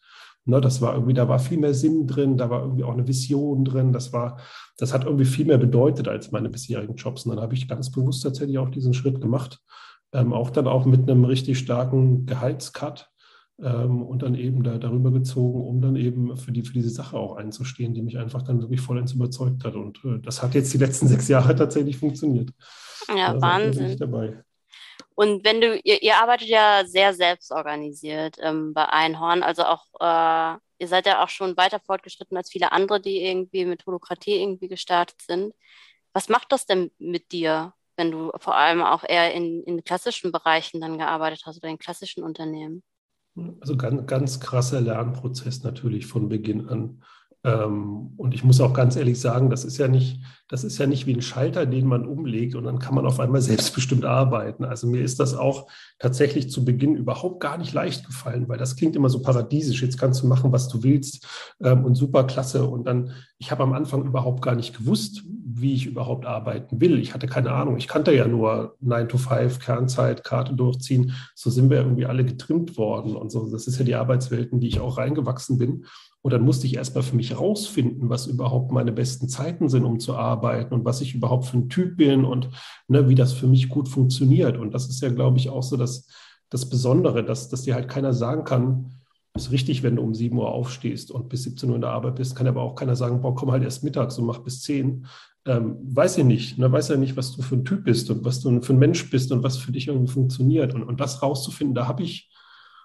Ne, 0.46 0.58
das 0.58 0.80
war 0.80 0.94
irgendwie, 0.94 1.12
da 1.12 1.28
war 1.28 1.38
viel 1.38 1.58
mehr 1.58 1.74
Sinn 1.74 2.06
drin, 2.06 2.38
da 2.38 2.48
war 2.48 2.62
irgendwie 2.62 2.84
auch 2.84 2.94
eine 2.94 3.06
Vision 3.06 3.62
drin, 3.62 3.92
das 3.92 4.14
war, 4.14 4.38
das 4.78 4.94
hat 4.94 5.04
irgendwie 5.04 5.26
viel 5.26 5.44
mehr 5.44 5.58
bedeutet 5.58 6.08
als 6.08 6.32
meine 6.32 6.48
bisherigen 6.48 6.94
Jobs. 6.94 7.26
Und 7.26 7.36
dann 7.36 7.42
habe 7.42 7.52
ich 7.52 7.68
ganz 7.68 7.90
bewusst 7.90 8.22
tatsächlich 8.22 8.56
auch 8.56 8.70
diesen 8.70 8.94
Schritt 8.94 9.20
gemacht, 9.20 9.60
ähm, 10.12 10.32
auch 10.32 10.50
dann 10.50 10.66
auch 10.66 10.84
mit 10.84 11.08
einem 11.08 11.24
richtig 11.24 11.58
starken 11.58 12.26
Gehaltscut 12.26 13.10
ähm, 13.62 14.02
und 14.02 14.22
dann 14.22 14.34
eben 14.34 14.62
da, 14.62 14.78
darüber 14.78 15.10
gezogen, 15.10 15.66
um 15.66 15.80
dann 15.80 15.96
eben 15.96 16.36
für, 16.36 16.52
die, 16.52 16.62
für 16.62 16.72
diese 16.72 16.90
Sache 16.90 17.16
auch 17.16 17.36
einzustehen, 17.36 17.94
die 17.94 18.02
mich 18.02 18.18
einfach 18.18 18.42
dann 18.42 18.60
wirklich 18.60 18.80
vollends 18.80 19.12
überzeugt 19.12 19.64
hat. 19.64 19.74
Und 19.74 19.98
äh, 20.04 20.18
das 20.20 20.42
hat 20.42 20.54
jetzt 20.54 20.72
die 20.72 20.78
letzten 20.78 21.08
sechs 21.08 21.28
Jahre 21.28 21.54
tatsächlich 21.54 21.98
funktioniert. 21.98 22.50
Ja, 23.08 23.34
da 23.34 23.40
Wahnsinn. 23.40 23.96
Dabei. 23.98 24.42
Und 25.14 25.44
wenn 25.44 25.60
du, 25.60 25.78
ihr, 25.84 26.02
ihr, 26.02 26.16
arbeitet 26.16 26.48
ja 26.48 26.82
sehr 26.86 27.12
selbstorganisiert 27.12 28.36
ähm, 28.40 28.72
bei 28.72 28.88
Einhorn, 28.88 29.42
also 29.42 29.64
auch, 29.64 29.84
äh, 30.00 30.56
ihr 30.78 30.88
seid 30.88 31.06
ja 31.06 31.22
auch 31.22 31.28
schon 31.28 31.56
weiter 31.58 31.78
fortgeschritten 31.80 32.36
als 32.36 32.50
viele 32.50 32.72
andere, 32.72 33.00
die 33.00 33.22
irgendwie 33.22 33.66
mit 33.66 33.84
Holokratie 33.84 34.40
irgendwie 34.40 34.68
gestartet 34.68 35.20
sind. 35.20 35.52
Was 36.14 36.28
macht 36.30 36.52
das 36.52 36.64
denn 36.64 36.90
mit 36.98 37.32
dir, 37.32 37.74
wenn 38.00 38.10
du 38.10 38.32
vor 38.38 38.56
allem 38.56 38.80
auch 38.80 39.04
eher 39.06 39.34
in, 39.34 39.62
in 39.64 39.84
klassischen 39.84 40.32
Bereichen 40.32 40.80
dann 40.80 40.96
gearbeitet 40.96 41.42
hast 41.44 41.58
oder 41.58 41.68
in 41.68 41.78
klassischen 41.78 42.24
Unternehmen? 42.24 42.82
Also 43.60 43.76
ganz, 43.76 44.06
ganz 44.06 44.40
krasser 44.40 44.80
Lernprozess 44.80 45.62
natürlich 45.62 46.06
von 46.06 46.30
Beginn 46.30 46.66
an. 46.68 47.04
Ähm, 47.42 48.10
und 48.16 48.34
ich 48.34 48.44
muss 48.44 48.60
auch 48.60 48.74
ganz 48.74 48.96
ehrlich 48.96 49.18
sagen, 49.18 49.48
das 49.48 49.64
ist 49.64 49.78
ja 49.78 49.88
nicht, 49.88 50.20
das 50.48 50.62
ist 50.62 50.76
ja 50.78 50.86
nicht 50.86 51.06
wie 51.06 51.14
ein 51.14 51.22
Schalter, 51.22 51.64
den 51.64 51.86
man 51.86 52.06
umlegt 52.06 52.54
und 52.54 52.64
dann 52.64 52.78
kann 52.78 52.94
man 52.94 53.06
auf 53.06 53.18
einmal 53.18 53.40
selbstbestimmt 53.40 54.04
arbeiten. 54.04 54.64
Also 54.64 54.86
mir 54.86 55.02
ist 55.02 55.20
das 55.20 55.34
auch 55.34 55.68
tatsächlich 55.98 56.50
zu 56.50 56.64
Beginn 56.64 56.96
überhaupt 56.96 57.40
gar 57.40 57.56
nicht 57.56 57.72
leicht 57.72 58.04
gefallen, 58.06 58.48
weil 58.48 58.58
das 58.58 58.76
klingt 58.76 58.94
immer 58.94 59.08
so 59.08 59.22
paradiesisch. 59.22 59.82
Jetzt 59.82 59.98
kannst 59.98 60.22
du 60.22 60.26
machen, 60.26 60.52
was 60.52 60.68
du 60.68 60.82
willst 60.82 61.26
ähm, 61.62 61.84
und 61.84 61.94
super 61.94 62.24
klasse. 62.24 62.66
Und 62.66 62.84
dann, 62.86 63.12
ich 63.38 63.50
habe 63.50 63.62
am 63.62 63.72
Anfang 63.72 64.04
überhaupt 64.04 64.42
gar 64.42 64.54
nicht 64.54 64.76
gewusst, 64.76 65.22
wie 65.26 65.74
ich 65.74 65.86
überhaupt 65.86 66.26
arbeiten 66.26 66.80
will. 66.80 66.98
Ich 66.98 67.14
hatte 67.14 67.26
keine 67.26 67.52
Ahnung. 67.52 67.76
Ich 67.76 67.88
kannte 67.88 68.14
ja 68.14 68.28
nur 68.28 68.76
9 68.80 69.08
to 69.08 69.18
5, 69.18 69.58
Kernzeit, 69.58 70.24
Karte 70.24 70.54
durchziehen. 70.54 71.14
So 71.34 71.48
sind 71.50 71.70
wir 71.70 71.78
irgendwie 71.78 72.06
alle 72.06 72.24
getrimmt 72.24 72.76
worden 72.76 73.16
und 73.16 73.30
so. 73.30 73.50
Das 73.50 73.66
ist 73.66 73.78
ja 73.78 73.84
die 73.84 73.94
Arbeitswelt, 73.94 74.52
in 74.52 74.60
die 74.60 74.68
ich 74.68 74.80
auch 74.80 74.98
reingewachsen 74.98 75.58
bin. 75.58 75.86
Und 76.22 76.32
dann 76.32 76.42
musste 76.42 76.66
ich 76.66 76.76
erstmal 76.76 77.02
für 77.02 77.16
mich 77.16 77.38
rausfinden, 77.38 78.10
was 78.10 78.26
überhaupt 78.26 78.72
meine 78.72 78.92
besten 78.92 79.28
Zeiten 79.28 79.68
sind, 79.68 79.84
um 79.84 80.00
zu 80.00 80.16
arbeiten 80.16 80.74
und 80.74 80.84
was 80.84 81.00
ich 81.00 81.14
überhaupt 81.14 81.46
für 81.46 81.56
ein 81.56 81.68
Typ 81.70 81.96
bin 81.96 82.24
und 82.24 82.50
ne, 82.88 83.08
wie 83.08 83.14
das 83.14 83.32
für 83.32 83.46
mich 83.46 83.68
gut 83.70 83.88
funktioniert. 83.88 84.58
Und 84.58 84.74
das 84.74 84.88
ist 84.88 85.00
ja, 85.00 85.08
glaube 85.08 85.38
ich, 85.38 85.48
auch 85.48 85.62
so 85.62 85.76
das, 85.76 86.08
das 86.50 86.68
Besondere, 86.68 87.24
dass, 87.24 87.48
dass 87.48 87.62
dir 87.62 87.74
halt 87.74 87.88
keiner 87.88 88.12
sagen 88.12 88.44
kann, 88.44 88.90
ist 89.34 89.52
richtig, 89.52 89.82
wenn 89.82 89.96
du 89.96 90.02
um 90.02 90.14
7 90.14 90.36
Uhr 90.36 90.50
aufstehst 90.50 91.10
und 91.10 91.28
bis 91.28 91.44
17 91.44 91.70
Uhr 91.70 91.76
in 91.76 91.82
der 91.82 91.90
Arbeit 91.90 92.16
bist, 92.16 92.36
kann 92.36 92.46
aber 92.46 92.62
auch 92.62 92.74
keiner 92.74 92.96
sagen, 92.96 93.20
boah, 93.22 93.34
komm 93.34 93.52
halt 93.52 93.62
erst 93.62 93.84
mittags 93.84 94.18
und 94.18 94.26
mach 94.26 94.38
bis 94.38 94.62
10. 94.62 95.06
Ähm, 95.46 95.78
weiß 95.82 96.18
ich 96.18 96.24
nicht, 96.24 96.58
ne? 96.58 96.70
weiß 96.70 96.88
ja 96.88 96.96
nicht, 96.96 97.16
was 97.16 97.34
du 97.34 97.40
für 97.40 97.54
ein 97.54 97.64
Typ 97.64 97.84
bist 97.84 98.10
und 98.10 98.24
was 98.24 98.40
du 98.40 98.60
für 98.60 98.74
ein 98.74 98.78
Mensch 98.78 99.08
bist 99.08 99.32
und 99.32 99.42
was 99.42 99.56
für 99.56 99.72
dich 99.72 99.88
irgendwie 99.88 100.12
funktioniert. 100.12 100.74
Und, 100.74 100.82
und 100.82 101.00
das 101.00 101.22
rauszufinden, 101.22 101.74
da 101.74 101.86
habe 101.86 102.02
ich 102.02 102.30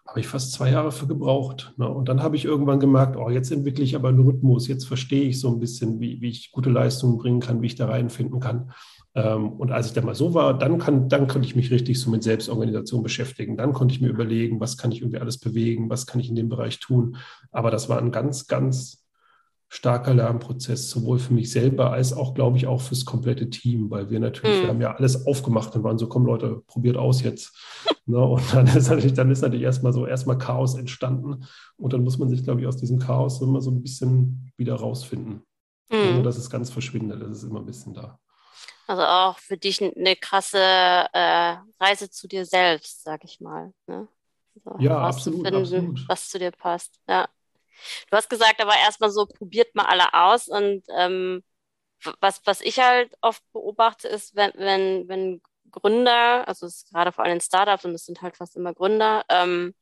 habe 0.08 0.20
ich 0.20 0.28
fast 0.28 0.52
zwei 0.52 0.72
Jahre 0.72 0.92
für 0.92 1.08
gebraucht. 1.08 1.74
Ne? 1.78 1.90
Und 1.90 2.08
dann 2.08 2.22
habe 2.22 2.36
ich 2.36 2.46
irgendwann 2.46 2.80
gemerkt, 2.80 3.18
oh, 3.18 3.30
jetzt 3.30 3.52
entwickle 3.52 3.84
ich 3.84 3.96
aber 3.96 4.10
einen 4.10 4.24
Rhythmus, 4.24 4.68
jetzt 4.68 4.86
verstehe 4.86 5.24
ich 5.24 5.40
so 5.40 5.50
ein 5.50 5.60
bisschen, 5.60 6.00
wie, 6.00 6.22
wie 6.22 6.30
ich 6.30 6.52
gute 6.52 6.70
Leistungen 6.70 7.18
bringen 7.18 7.40
kann, 7.40 7.62
wie 7.62 7.68
ich 7.68 7.76
da 7.76 7.88
reinfinden 7.88 8.40
kann. 8.40 8.72
Ähm, 9.16 9.54
und 9.54 9.72
als 9.72 9.88
ich 9.88 9.94
da 9.94 10.02
mal 10.02 10.14
so 10.14 10.34
war, 10.34 10.58
dann, 10.58 10.78
kann, 10.78 11.10
dann 11.10 11.28
konnte 11.28 11.48
ich 11.48 11.56
mich 11.56 11.72
richtig 11.72 12.00
so 12.00 12.12
mit 12.12 12.22
Selbstorganisation 12.22 13.02
beschäftigen. 13.02 13.58
Dann 13.58 13.74
konnte 13.74 13.96
ich 13.96 14.02
mir 14.02 14.10
überlegen, 14.10 14.60
was 14.60 14.78
kann 14.78 14.92
ich 14.92 15.02
irgendwie 15.02 15.20
alles 15.20 15.40
bewegen, 15.40 15.90
was 15.90 16.06
kann 16.06 16.20
ich 16.20 16.30
in 16.30 16.36
dem 16.36 16.50
Bereich 16.50 16.80
tun. 16.80 17.18
Aber 17.52 17.72
das 17.72 17.90
war 17.90 17.98
ein 17.98 18.12
ganz, 18.12 18.48
ganz 18.48 19.05
starker 19.70 20.14
Lernprozess, 20.14 20.90
sowohl 20.90 21.20
für 21.20 21.34
mich 21.34 21.52
selber 21.52 21.92
als 21.92 22.14
auch, 22.14 22.34
glaube 22.34 22.58
ich, 22.58 22.68
auch 22.68 22.82
fürs 22.82 23.06
komplette 23.06 23.50
Team, 23.50 23.90
weil 23.90 24.10
wir 24.10 24.20
natürlich, 24.20 24.58
mhm. 24.58 24.62
wir 24.62 24.70
haben 24.70 24.82
ja 24.82 24.96
alles 24.96 25.26
aufgemacht 25.26 25.76
und 25.76 25.84
waren 25.84 25.98
so, 25.98 26.08
komm 26.08 26.26
Leute, 26.26 26.62
probiert 26.68 26.98
aus 26.98 27.24
jetzt. 27.24 27.54
ne? 28.06 28.20
Und 28.20 28.54
dann 28.54 28.68
ist 28.68 28.90
natürlich, 28.90 29.14
dann 29.14 29.32
ist 29.32 29.42
natürlich 29.42 29.64
erstmal 29.64 29.94
so, 29.94 30.06
erstmal 30.06 30.38
Chaos 30.38 30.76
entstanden 30.76 31.46
und 31.78 31.94
dann 31.94 32.04
muss 32.04 32.18
man 32.18 32.30
sich, 32.30 32.44
glaube 32.44 32.62
ich, 32.62 32.68
aus 32.68 32.78
diesem 32.78 33.00
Chaos 33.00 33.42
immer 33.42 33.62
so 33.62 33.72
ein 33.72 33.82
bisschen 33.82 34.52
wieder 34.58 34.76
rausfinden. 34.76 35.42
Mhm. 35.90 35.98
Ohne 35.98 36.24
dass 36.24 36.38
es 36.38 36.50
ganz 36.50 36.70
verschwindet, 36.70 37.22
das 37.22 37.38
ist 37.38 37.44
immer 37.44 37.60
ein 37.60 37.66
bisschen 37.66 37.94
da. 37.94 38.20
Also 38.88 39.04
auch 39.04 39.40
für 39.40 39.58
dich 39.58 39.82
eine 39.82 40.16
krasse 40.16 40.60
äh, 40.60 41.56
Reise 41.80 42.10
zu 42.10 42.28
dir 42.28 42.46
selbst, 42.46 43.04
sag 43.04 43.24
ich 43.24 43.42
mal. 43.42 43.74
Ne? 43.88 44.08
Also 44.64 44.80
ja, 44.80 44.98
absolut, 45.00 45.46
absolut. 45.46 46.08
Was 46.08 46.30
zu 46.30 46.40
dir 46.40 46.52
passt. 46.52 47.00
Ja. 47.08 47.28
Du 48.10 48.18
hast 48.18 48.30
gesagt, 48.30 48.62
aber 48.62 48.76
erstmal 48.78 49.10
so, 49.12 49.26
probiert 49.26 49.76
mal 49.76 49.86
alle 49.86 50.14
aus. 50.14 50.48
Und 50.48 50.84
ähm, 50.98 51.44
was, 52.22 52.42
was 52.46 52.62
ich 52.62 52.80
halt 52.80 53.14
oft 53.22 53.44
beobachte, 53.54 54.08
ist, 54.08 54.36
wenn, 54.36 54.52
wenn, 54.56 55.08
wenn 55.08 55.42
Gründer, 55.72 56.48
also 56.48 56.66
es 56.68 56.78
ist 56.78 56.92
gerade 56.92 57.12
vor 57.12 57.24
allem 57.24 57.36
in 57.36 57.42
Startups 57.42 57.86
und 57.86 57.94
es 57.96 58.06
sind 58.06 58.22
halt 58.22 58.38
fast 58.38 58.56
immer 58.56 58.74
Gründer, 58.74 59.26
ähm, 59.30 59.76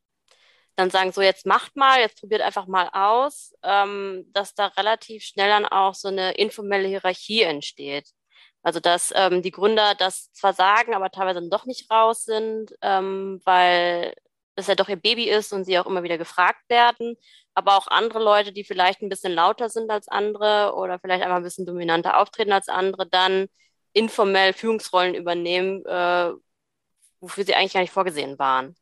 dann 0.76 0.90
sagen 0.90 1.12
so, 1.12 1.22
jetzt 1.22 1.46
macht 1.46 1.76
mal, 1.76 2.00
jetzt 2.00 2.20
probiert 2.20 2.42
einfach 2.42 2.66
mal 2.66 2.88
aus, 2.92 3.54
ähm, 3.62 4.26
dass 4.32 4.54
da 4.54 4.66
relativ 4.68 5.22
schnell 5.24 5.48
dann 5.48 5.66
auch 5.66 5.94
so 5.94 6.08
eine 6.08 6.32
informelle 6.34 6.88
Hierarchie 6.88 7.42
entsteht. 7.42 8.10
Also 8.62 8.80
dass 8.80 9.12
ähm, 9.14 9.42
die 9.42 9.50
Gründer 9.50 9.94
das 9.94 10.32
zwar 10.32 10.54
sagen, 10.54 10.94
aber 10.94 11.10
teilweise 11.10 11.40
dann 11.40 11.50
doch 11.50 11.66
nicht 11.66 11.90
raus 11.90 12.24
sind, 12.24 12.74
ähm, 12.82 13.40
weil 13.44 14.14
es 14.56 14.66
ja 14.68 14.74
doch 14.74 14.88
ihr 14.88 14.96
Baby 14.96 15.28
ist 15.28 15.52
und 15.52 15.64
sie 15.64 15.78
auch 15.78 15.86
immer 15.86 16.02
wieder 16.02 16.18
gefragt 16.18 16.62
werden 16.68 17.16
aber 17.54 17.76
auch 17.76 17.86
andere 17.86 18.22
Leute, 18.22 18.52
die 18.52 18.64
vielleicht 18.64 19.00
ein 19.00 19.08
bisschen 19.08 19.32
lauter 19.32 19.68
sind 19.68 19.90
als 19.90 20.08
andere 20.08 20.74
oder 20.74 20.98
vielleicht 20.98 21.22
einfach 21.22 21.36
ein 21.36 21.42
bisschen 21.44 21.66
dominanter 21.66 22.18
auftreten 22.18 22.52
als 22.52 22.68
andere, 22.68 23.08
dann 23.08 23.46
informell 23.92 24.52
Führungsrollen 24.52 25.14
übernehmen, 25.14 25.84
äh, 25.86 26.32
wofür 27.20 27.44
sie 27.44 27.54
eigentlich 27.54 27.74
gar 27.74 27.80
nicht 27.80 27.92
vorgesehen 27.92 28.38
waren. 28.38 28.74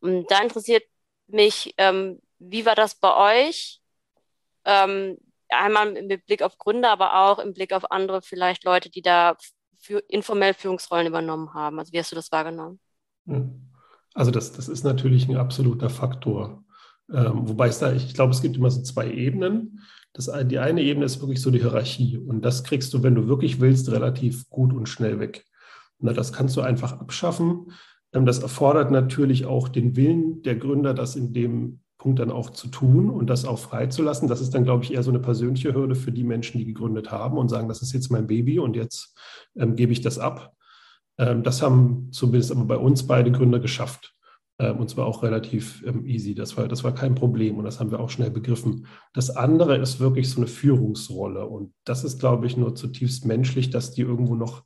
Und 0.00 0.28
da 0.30 0.42
interessiert 0.42 0.84
mich, 1.28 1.74
ähm, 1.78 2.20
wie 2.38 2.66
war 2.66 2.74
das 2.74 2.96
bei 2.96 3.46
euch? 3.48 3.80
Ähm, 4.64 5.18
einmal 5.48 5.92
mit 5.92 6.26
Blick 6.26 6.42
auf 6.42 6.58
Gründer, 6.58 6.90
aber 6.90 7.14
auch 7.22 7.38
im 7.38 7.54
Blick 7.54 7.72
auf 7.72 7.90
andere 7.92 8.22
vielleicht 8.22 8.64
Leute, 8.64 8.90
die 8.90 9.02
da 9.02 9.36
für, 9.78 10.00
informell 10.08 10.54
Führungsrollen 10.54 11.06
übernommen 11.06 11.54
haben. 11.54 11.78
Also 11.78 11.92
wie 11.92 11.98
hast 11.98 12.10
du 12.10 12.16
das 12.16 12.32
wahrgenommen? 12.32 12.80
Hm. 13.26 13.69
Also 14.20 14.30
das, 14.30 14.52
das 14.52 14.68
ist 14.68 14.84
natürlich 14.84 15.30
ein 15.30 15.38
absoluter 15.38 15.88
Faktor. 15.88 16.62
Ähm, 17.10 17.48
wobei 17.48 17.68
es 17.68 17.78
da, 17.78 17.90
ich 17.90 18.12
glaube, 18.12 18.34
es 18.34 18.42
gibt 18.42 18.54
immer 18.54 18.70
so 18.70 18.82
zwei 18.82 19.10
Ebenen. 19.10 19.80
Das, 20.12 20.30
die 20.44 20.58
eine 20.58 20.82
Ebene 20.82 21.06
ist 21.06 21.22
wirklich 21.22 21.40
so 21.40 21.50
die 21.50 21.60
Hierarchie. 21.60 22.18
Und 22.18 22.44
das 22.44 22.62
kriegst 22.62 22.92
du, 22.92 23.02
wenn 23.02 23.14
du 23.14 23.28
wirklich 23.28 23.60
willst, 23.60 23.90
relativ 23.90 24.46
gut 24.50 24.74
und 24.74 24.90
schnell 24.90 25.20
weg. 25.20 25.46
Na, 26.00 26.12
das 26.12 26.34
kannst 26.34 26.54
du 26.58 26.60
einfach 26.60 27.00
abschaffen. 27.00 27.72
Ähm, 28.12 28.26
das 28.26 28.40
erfordert 28.40 28.90
natürlich 28.90 29.46
auch 29.46 29.68
den 29.68 29.96
Willen 29.96 30.42
der 30.42 30.56
Gründer, 30.56 30.92
das 30.92 31.16
in 31.16 31.32
dem 31.32 31.80
Punkt 31.96 32.18
dann 32.18 32.30
auch 32.30 32.50
zu 32.50 32.68
tun 32.68 33.08
und 33.08 33.30
das 33.30 33.46
auch 33.46 33.58
freizulassen. 33.58 34.28
Das 34.28 34.42
ist 34.42 34.54
dann, 34.54 34.64
glaube 34.64 34.84
ich, 34.84 34.92
eher 34.92 35.02
so 35.02 35.10
eine 35.10 35.20
persönliche 35.20 35.72
Hürde 35.72 35.94
für 35.94 36.12
die 36.12 36.24
Menschen, 36.24 36.58
die 36.58 36.66
gegründet 36.66 37.10
haben 37.10 37.38
und 37.38 37.48
sagen, 37.48 37.68
das 37.68 37.80
ist 37.80 37.94
jetzt 37.94 38.10
mein 38.10 38.26
Baby 38.26 38.58
und 38.58 38.76
jetzt 38.76 39.16
ähm, 39.56 39.76
gebe 39.76 39.92
ich 39.92 40.02
das 40.02 40.18
ab. 40.18 40.54
Ähm, 41.20 41.42
das 41.42 41.60
haben 41.60 42.08
zumindest 42.12 42.50
aber 42.50 42.64
bei 42.64 42.76
uns 42.78 43.06
beide 43.06 43.30
Gründer 43.30 43.60
geschafft. 43.60 44.14
Ähm, 44.58 44.78
und 44.78 44.88
zwar 44.88 45.06
auch 45.06 45.22
relativ 45.22 45.84
ähm, 45.86 46.06
easy. 46.06 46.34
Das 46.34 46.56
war, 46.56 46.66
das 46.66 46.82
war 46.82 46.94
kein 46.94 47.14
Problem 47.14 47.58
und 47.58 47.64
das 47.64 47.78
haben 47.78 47.90
wir 47.90 48.00
auch 48.00 48.08
schnell 48.08 48.30
begriffen. 48.30 48.86
Das 49.12 49.28
andere 49.28 49.76
ist 49.76 50.00
wirklich 50.00 50.30
so 50.30 50.38
eine 50.40 50.46
Führungsrolle. 50.46 51.46
Und 51.46 51.74
das 51.84 52.04
ist, 52.04 52.18
glaube 52.18 52.46
ich, 52.46 52.56
nur 52.56 52.74
zutiefst 52.74 53.26
menschlich, 53.26 53.68
dass 53.68 53.92
die 53.92 54.00
irgendwo 54.00 54.34
noch 54.34 54.64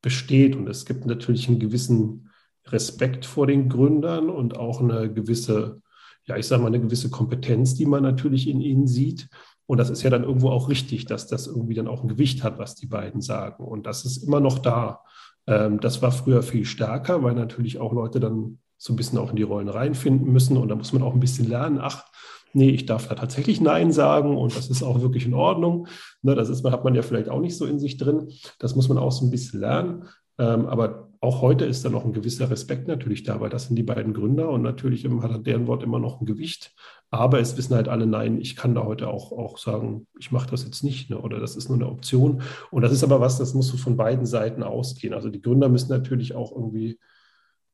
besteht. 0.00 0.54
Und 0.54 0.68
es 0.68 0.84
gibt 0.84 1.06
natürlich 1.06 1.48
einen 1.48 1.58
gewissen 1.58 2.30
Respekt 2.68 3.26
vor 3.26 3.48
den 3.48 3.68
Gründern 3.68 4.30
und 4.30 4.56
auch 4.56 4.80
eine 4.80 5.12
gewisse, 5.12 5.82
ja, 6.24 6.36
ich 6.36 6.46
sage 6.46 6.62
mal, 6.62 6.68
eine 6.68 6.80
gewisse 6.80 7.10
Kompetenz, 7.10 7.74
die 7.74 7.86
man 7.86 8.04
natürlich 8.04 8.48
in 8.48 8.60
ihnen 8.60 8.86
sieht. 8.86 9.28
Und 9.66 9.78
das 9.78 9.90
ist 9.90 10.04
ja 10.04 10.10
dann 10.10 10.22
irgendwo 10.22 10.50
auch 10.50 10.68
richtig, 10.68 11.06
dass 11.06 11.26
das 11.26 11.48
irgendwie 11.48 11.74
dann 11.74 11.88
auch 11.88 12.02
ein 12.02 12.08
Gewicht 12.08 12.44
hat, 12.44 12.58
was 12.58 12.76
die 12.76 12.86
beiden 12.86 13.20
sagen. 13.20 13.64
Und 13.64 13.86
das 13.86 14.04
ist 14.04 14.18
immer 14.18 14.38
noch 14.38 14.60
da. 14.60 15.00
Ähm, 15.46 15.80
das 15.80 16.02
war 16.02 16.12
früher 16.12 16.42
viel 16.42 16.64
stärker, 16.64 17.22
weil 17.22 17.34
natürlich 17.34 17.78
auch 17.78 17.92
Leute 17.92 18.20
dann 18.20 18.58
so 18.78 18.92
ein 18.92 18.96
bisschen 18.96 19.18
auch 19.18 19.30
in 19.30 19.36
die 19.36 19.42
Rollen 19.42 19.68
reinfinden 19.68 20.32
müssen. 20.32 20.56
Und 20.56 20.68
da 20.68 20.74
muss 20.74 20.92
man 20.92 21.02
auch 21.02 21.14
ein 21.14 21.20
bisschen 21.20 21.48
lernen, 21.48 21.78
ach, 21.80 22.04
nee, 22.52 22.70
ich 22.70 22.86
darf 22.86 23.08
da 23.08 23.14
tatsächlich 23.14 23.60
Nein 23.60 23.92
sagen 23.92 24.36
und 24.36 24.56
das 24.56 24.68
ist 24.68 24.82
auch 24.82 25.00
wirklich 25.00 25.26
in 25.26 25.34
Ordnung. 25.34 25.88
Ne, 26.22 26.34
das 26.34 26.48
ist, 26.48 26.64
hat 26.64 26.84
man 26.84 26.94
ja 26.94 27.02
vielleicht 27.02 27.28
auch 27.28 27.40
nicht 27.40 27.56
so 27.56 27.66
in 27.66 27.78
sich 27.78 27.96
drin. 27.96 28.28
Das 28.58 28.74
muss 28.74 28.88
man 28.88 28.98
auch 28.98 29.12
so 29.12 29.24
ein 29.24 29.30
bisschen 29.30 29.60
lernen. 29.60 30.04
Ähm, 30.38 30.66
aber 30.66 31.05
auch 31.20 31.40
heute 31.40 31.64
ist 31.64 31.84
da 31.84 31.90
noch 31.90 32.04
ein 32.04 32.12
gewisser 32.12 32.50
Respekt 32.50 32.88
natürlich 32.88 33.22
da, 33.22 33.40
weil 33.40 33.50
das 33.50 33.66
sind 33.66 33.76
die 33.76 33.82
beiden 33.82 34.12
Gründer 34.12 34.50
und 34.50 34.62
natürlich 34.62 35.04
hat 35.04 35.46
deren 35.46 35.66
Wort 35.66 35.82
immer 35.82 35.98
noch 35.98 36.20
ein 36.20 36.26
Gewicht. 36.26 36.74
Aber 37.10 37.40
es 37.40 37.56
wissen 37.56 37.74
halt 37.74 37.88
alle, 37.88 38.06
nein, 38.06 38.40
ich 38.40 38.56
kann 38.56 38.74
da 38.74 38.84
heute 38.84 39.08
auch, 39.08 39.32
auch 39.32 39.58
sagen, 39.58 40.06
ich 40.18 40.32
mache 40.32 40.50
das 40.50 40.64
jetzt 40.64 40.82
nicht 40.82 41.10
ne, 41.10 41.18
oder 41.18 41.38
das 41.38 41.56
ist 41.56 41.68
nur 41.68 41.78
eine 41.78 41.88
Option. 41.88 42.42
Und 42.70 42.82
das 42.82 42.92
ist 42.92 43.04
aber 43.04 43.20
was, 43.20 43.38
das 43.38 43.54
muss 43.54 43.68
so 43.68 43.76
von 43.76 43.96
beiden 43.96 44.26
Seiten 44.26 44.62
ausgehen. 44.62 45.14
Also 45.14 45.28
die 45.28 45.40
Gründer 45.40 45.68
müssen 45.68 45.90
natürlich 45.90 46.34
auch 46.34 46.52
irgendwie 46.52 46.98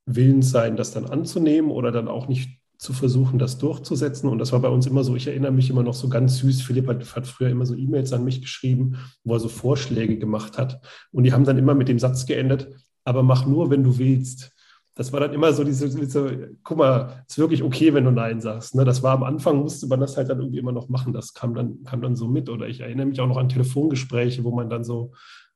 willens 0.06 0.50
sein, 0.50 0.76
das 0.76 0.92
dann 0.92 1.06
anzunehmen 1.06 1.70
oder 1.70 1.92
dann 1.92 2.08
auch 2.08 2.28
nicht 2.28 2.58
zu 2.82 2.92
versuchen, 2.92 3.38
das 3.38 3.58
durchzusetzen. 3.58 4.28
Und 4.28 4.38
das 4.38 4.52
war 4.52 4.61
bei 4.61 4.68
uns 4.68 4.87
immer 4.87 5.04
so, 5.04 5.14
ich 5.14 5.28
erinnere 5.28 5.52
mich 5.52 5.70
immer 5.70 5.84
noch 5.84 5.94
so 5.94 6.08
ganz 6.08 6.38
süß, 6.38 6.62
Philipp 6.62 6.88
hat, 6.88 7.14
hat 7.14 7.26
früher 7.28 7.49
immer 7.49 7.64
so 7.64 7.76
E-Mails 7.76 8.12
an 8.12 8.25
mich 8.25 8.40
geschrieben, 8.40 8.96
wo 9.22 9.34
er 9.34 9.40
so 9.40 9.49
Vorschläge 9.49 10.18
gemacht 10.18 10.58
hat. 10.58 10.80
Und 11.12 11.22
die 11.22 11.32
haben 11.32 11.44
dann 11.44 11.58
immer 11.58 11.75
mit 11.75 11.88
dem 11.88 12.00
Satz 12.00 12.26
geendet, 12.26 12.68
aber 13.04 13.23
mach 13.23 13.47
nur, 13.47 13.71
wenn 13.71 13.85
du 13.85 13.99
willst. 13.99 14.52
Das 14.94 15.12
war 15.12 15.21
dann 15.21 15.32
immer 15.32 15.52
so 15.54 15.64
diese, 15.64 15.88
diese 15.88 16.50
guck 16.62 16.76
mal, 16.76 17.25
ist 17.26 17.38
wirklich 17.38 17.62
okay, 17.62 17.94
wenn 17.94 18.04
du 18.04 18.11
Nein 18.11 18.40
sagst. 18.40 18.75
Ne? 18.75 18.85
Das 18.85 19.02
war 19.02 19.12
am 19.14 19.23
Anfang, 19.23 19.59
musste 19.59 19.87
man 19.87 20.00
das 20.00 20.18
halt 20.18 20.28
dann 20.28 20.38
irgendwie 20.38 20.59
immer 20.59 20.73
noch 20.73 20.90
machen. 20.90 21.14
Das 21.14 21.32
kam 21.32 21.54
dann, 21.54 21.82
kam 21.85 22.02
dann 22.02 22.14
so 22.14 22.28
mit. 22.28 22.50
Oder 22.50 22.68
ich 22.68 22.80
erinnere 22.80 23.06
mich 23.06 23.21
auch 23.21 23.26
noch 23.26 23.38
an 23.38 23.49
Telefongespräche, 23.49 24.44
wo 24.44 24.54
man 24.54 24.68
dann 24.68 24.85
so 24.85 25.12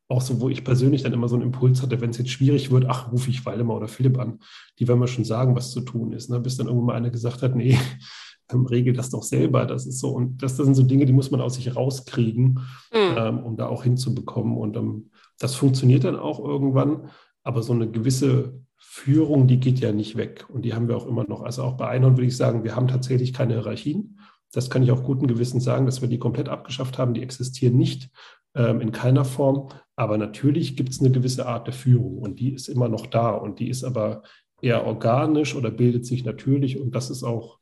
auch 0.09 0.21
so, 0.21 0.41
wo 0.41 0.49
ich 0.49 0.65
persönlich 0.65 1.03
dann 1.03 1.12
immer 1.12 1.29
so 1.29 1.35
einen 1.35 1.45
Impuls 1.45 1.83
hatte, 1.83 2.00
wenn 2.00 2.11
es 2.11 2.19
jetzt 2.19 2.31
schwierig 2.31 2.71
wird, 2.71 2.87
ach, 2.87 3.11
rufe 3.11 3.31
ich 3.31 3.45
Waldemar 3.45 3.76
oder 3.76 3.88
Philipp 3.88 4.19
an. 4.19 4.38
Die 4.79 4.87
werden 4.87 5.00
mir 5.00 5.09
schon 5.09 5.25
sagen, 5.25 5.57
was 5.57 5.73
zu 5.73 5.81
tun 5.81 6.12
ist. 6.12 6.31
Ne? 6.31 6.38
Bis 6.38 6.57
dann 6.57 6.67
irgendwann 6.67 6.87
mal 6.87 6.95
einer 6.95 7.11
gesagt 7.11 7.43
hat, 7.43 7.57
nee, 7.57 7.76
ähm, 8.53 8.67
regel 8.67 8.93
das 8.93 9.11
doch 9.11 9.25
selber. 9.25 9.67
Das 9.67 9.87
ist 9.87 9.99
so. 9.99 10.11
Und 10.11 10.43
das, 10.43 10.57
das 10.57 10.65
sind 10.65 10.76
so 10.76 10.85
Dinge, 10.85 11.07
die 11.07 11.12
muss 11.12 11.31
man 11.31 11.41
aus 11.41 11.55
sich 11.55 11.75
rauskriegen, 11.75 12.61
mhm. 12.93 13.17
ähm, 13.17 13.38
um 13.41 13.57
da 13.57 13.67
auch 13.67 13.83
hinzubekommen. 13.83 14.57
Und 14.57 14.76
ähm, 14.76 15.11
das 15.38 15.55
funktioniert 15.55 16.05
dann 16.05 16.17
auch 16.17 16.38
irgendwann. 16.38 17.09
Aber 17.47 17.62
so 17.62 17.73
eine 17.73 17.88
gewisse 17.88 18.61
Führung, 18.76 19.47
die 19.47 19.61
geht 19.61 19.79
ja 19.79 19.93
nicht 19.93 20.17
weg. 20.17 20.47
Und 20.49 20.62
die 20.62 20.75
haben 20.75 20.88
wir 20.88 20.97
auch 20.97 21.07
immer 21.07 21.23
noch. 21.29 21.43
Also 21.43 21.62
auch 21.62 21.76
bei 21.76 21.87
Einhorn 21.87 22.17
würde 22.17 22.26
ich 22.26 22.37
sagen, 22.37 22.65
wir 22.65 22.75
haben 22.75 22.88
tatsächlich 22.88 23.33
keine 23.33 23.55
Hierarchien. 23.55 24.19
Das 24.50 24.69
kann 24.69 24.83
ich 24.83 24.91
auch 24.91 25.05
guten 25.05 25.29
Gewissens 25.29 25.62
sagen, 25.62 25.87
dass 25.87 26.03
wir 26.03 26.09
die 26.09 26.19
komplett 26.19 26.49
abgeschafft 26.49 26.99
haben. 26.99 27.15
Die 27.15 27.23
existieren 27.23 27.76
nicht 27.76 28.11
ähm, 28.57 28.81
in 28.81 28.91
keiner 28.91 29.25
Form. 29.25 29.69
Aber 29.95 30.19
natürlich 30.19 30.76
gibt 30.76 30.88
es 30.88 30.99
eine 30.99 31.12
gewisse 31.12 31.47
Art 31.47 31.69
der 31.69 31.75
Führung 31.75 32.19
und 32.19 32.41
die 32.41 32.53
ist 32.53 32.67
immer 32.67 32.88
noch 32.88 33.07
da 33.07 33.31
und 33.31 33.61
die 33.61 33.69
ist 33.69 33.85
aber 33.85 34.25
eher 34.61 34.85
organisch 34.85 35.55
oder 35.55 35.71
bildet 35.71 36.05
sich 36.05 36.25
natürlich 36.25 36.81
und 36.81 36.97
das 36.97 37.11
ist 37.11 37.23
auch, 37.23 37.61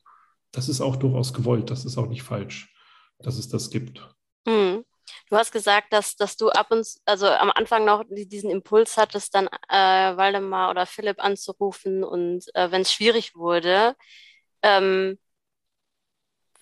das 0.51 0.67
ist 0.67 0.81
auch 0.81 0.95
durchaus 0.95 1.31
gewollt, 1.31 1.69
das 1.69 1.85
ist 1.85 1.99
auch 1.99 2.07
nicht 2.07 2.23
falsch, 2.23 2.73
dass 3.19 3.37
es 3.37 3.49
das 3.49 3.69
gibt. 3.69 4.09
Mhm. 4.47 4.74
Du 5.29 5.35
hast 5.37 5.51
gesagt, 5.51 5.91
dass, 5.91 6.15
dass 6.15 6.37
du 6.37 6.49
ab 6.49 6.67
und 6.71 6.87
also 7.05 7.27
am 7.27 7.49
Anfang 7.51 7.83
noch 7.85 8.03
diesen 8.09 8.51
Impuls 8.51 8.95
hattest, 8.97 9.33
dann 9.33 9.47
äh, 9.69 10.15
Waldemar 10.17 10.69
oder 10.69 10.85
Philipp 10.85 11.19
anzurufen 11.23 12.03
und 12.03 12.45
äh, 12.55 12.71
wenn 12.71 12.81
es 12.81 12.93
schwierig 12.93 13.35
wurde. 13.35 13.95
Ähm, 14.63 15.17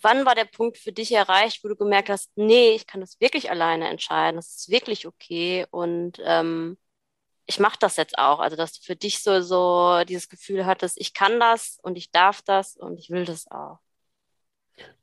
wann 0.01 0.25
war 0.25 0.35
der 0.35 0.45
Punkt 0.45 0.77
für 0.77 0.91
dich 0.91 1.11
erreicht, 1.13 1.63
wo 1.63 1.67
du 1.69 1.75
gemerkt 1.75 2.09
hast, 2.09 2.31
nee, 2.35 2.71
ich 2.75 2.87
kann 2.87 3.01
das 3.01 3.19
wirklich 3.19 3.49
alleine 3.51 3.89
entscheiden, 3.89 4.37
das 4.37 4.47
ist 4.55 4.69
wirklich 4.69 5.07
okay 5.07 5.65
und 5.71 6.19
ähm, 6.25 6.77
ich 7.47 7.59
mache 7.59 7.79
das 7.79 7.97
jetzt 7.97 8.17
auch. 8.19 8.39
Also, 8.39 8.57
dass 8.57 8.73
du 8.73 8.81
für 8.83 8.95
dich 8.97 9.23
so, 9.23 9.41
so 9.41 10.03
dieses 10.07 10.29
Gefühl 10.29 10.65
hattest, 10.67 10.97
ich 10.99 11.13
kann 11.15 11.39
das 11.41 11.79
und 11.83 11.97
ich 11.97 12.11
darf 12.11 12.41
das 12.43 12.77
und 12.77 12.99
ich 12.99 13.11
will 13.11 13.25
das 13.25 13.49
auch. 13.51 13.79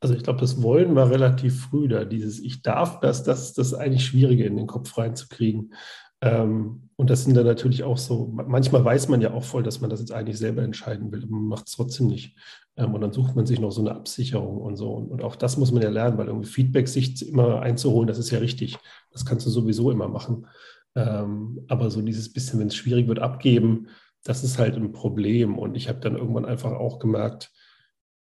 Also 0.01 0.15
ich 0.15 0.23
glaube, 0.23 0.41
das 0.41 0.63
Wollen 0.63 0.95
war 0.95 1.11
relativ 1.11 1.67
früh 1.67 1.89
da. 1.89 2.05
Dieses 2.05 2.41
Ich 2.41 2.63
darf 2.63 3.01
das, 3.01 3.23
das 3.23 3.43
ist 3.43 3.59
das 3.59 3.75
eigentlich 3.75 4.05
Schwierige 4.05 4.45
in 4.45 4.57
den 4.57 4.67
Kopf 4.67 4.97
reinzukriegen. 4.97 5.75
Ähm, 6.23 6.91
und 6.97 7.09
das 7.09 7.25
sind 7.25 7.35
dann 7.35 7.47
natürlich 7.47 7.83
auch 7.83 7.97
so, 7.97 8.31
manchmal 8.35 8.85
weiß 8.85 9.09
man 9.09 9.23
ja 9.23 9.33
auch 9.33 9.45
voll, 9.45 9.63
dass 9.63 9.81
man 9.81 9.89
das 9.89 10.01
jetzt 10.01 10.13
eigentlich 10.13 10.39
selber 10.39 10.63
entscheiden 10.63 11.11
will, 11.13 11.23
aber 11.23 11.33
man 11.33 11.47
macht 11.47 11.69
es 11.69 11.77
trotzdem 11.77 12.09
nicht. 12.09 12.37
Ähm, 12.77 12.95
und 12.95 13.01
dann 13.01 13.13
sucht 13.13 13.37
man 13.37 13.47
sich 13.47 13.59
noch 13.59 13.71
so 13.73 13.81
eine 13.81 13.95
Absicherung 13.95 14.59
und 14.59 14.77
so. 14.77 14.93
Und 14.93 15.23
auch 15.23 15.37
das 15.37 15.57
muss 15.57 15.73
man 15.73 15.83
ja 15.83 15.91
lernen, 15.91 16.19
weil 16.19 16.27
irgendwie 16.27 16.49
Feedback 16.49 16.89
sich 16.89 17.27
immer 17.27 17.61
einzuholen, 17.63 18.07
das 18.07 18.19
ist 18.19 18.31
ja 18.31 18.39
richtig. 18.39 18.77
Das 19.13 19.25
kannst 19.25 19.47
du 19.47 19.51
sowieso 19.51 19.91
immer 19.91 20.09
machen. 20.09 20.47
Ähm, 20.95 21.65
aber 21.69 21.91
so 21.91 22.03
dieses 22.03 22.33
bisschen, 22.33 22.61
wenn 22.61 22.69
es 22.69 22.75
schwierig 22.75 23.09
wird, 23.09 23.21
abgeben, 23.21 23.89
das 24.25 24.45
ist 24.45 24.59
halt 24.59 24.77
ein 24.77 24.93
Problem. 24.93 25.59
Und 25.59 25.75
ich 25.77 25.89
habe 25.89 26.01
dann 26.01 26.17
irgendwann 26.17 26.45
einfach 26.45 26.73
auch 26.73 26.99
gemerkt, 26.99 27.51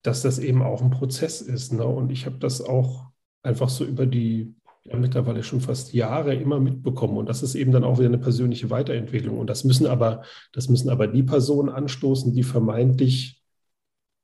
dass 0.03 0.22
das 0.22 0.39
eben 0.39 0.62
auch 0.62 0.81
ein 0.81 0.89
Prozess 0.89 1.41
ist. 1.41 1.74
Ne? 1.74 1.86
Und 1.86 2.12
ich 2.12 2.25
habe 2.25 2.38
das 2.38 2.62
auch 2.62 3.12
einfach 3.43 3.70
so 3.70 3.86
über 3.86 4.05
die 4.05 4.55
ja, 4.84 4.98
mittlerweile 4.98 5.43
schon 5.43 5.62
fast 5.62 5.93
Jahre 5.93 6.34
immer 6.34 6.60
mitbekommen. 6.60 7.17
Und 7.17 7.29
das 7.29 7.43
ist 7.43 7.55
eben 7.55 7.72
dann 7.72 7.84
auch 7.84 8.00
wieder 8.00 8.08
eine 8.08 8.17
persönliche 8.17 8.70
Weiterentwicklung. 8.70 9.38
Und 9.38 9.50
das 9.50 9.63
müssen 9.63 9.86
aber, 9.86 10.24
das 10.53 10.70
müssen 10.70 10.89
aber 10.89 11.08
die 11.08 11.24
Personen 11.24 11.70
anstoßen, 11.70 12.34
die 12.34 12.43
vermeintlich 12.43 13.41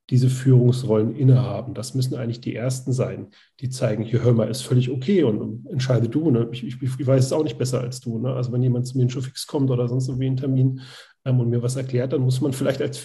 diese 0.09 0.29
Führungsrollen 0.29 1.15
innehaben. 1.15 1.73
Das 1.73 1.93
müssen 1.93 2.15
eigentlich 2.15 2.39
die 2.39 2.55
Ersten 2.55 2.93
sein, 2.93 3.27
die 3.59 3.69
zeigen, 3.69 4.03
hier 4.03 4.23
hör 4.23 4.33
mal, 4.33 4.49
ist 4.49 4.61
völlig 4.61 4.89
okay 4.89 5.23
und 5.23 5.67
entscheide 5.67 6.07
du. 6.07 6.31
Ne? 6.31 6.47
Ich, 6.51 6.63
ich, 6.65 6.81
ich, 6.81 7.07
weiß 7.07 7.25
es 7.25 7.33
auch 7.33 7.43
nicht 7.43 7.57
besser 7.57 7.81
als 7.81 7.99
du. 7.99 8.17
Ne? 8.17 8.33
Also 8.33 8.51
wenn 8.53 8.63
jemand 8.63 8.87
zu 8.87 8.97
mir 8.97 9.03
in 9.03 9.09
Showfix 9.09 9.45
kommt 9.45 9.69
oder 9.69 9.87
sonst 9.87 10.07
irgendwie 10.07 10.27
einen 10.27 10.37
Termin 10.37 10.81
ähm, 11.25 11.39
und 11.39 11.49
mir 11.49 11.61
was 11.61 11.75
erklärt, 11.75 12.13
dann 12.13 12.21
muss 12.21 12.39
man 12.39 12.53
vielleicht 12.53 12.81
als 12.81 12.97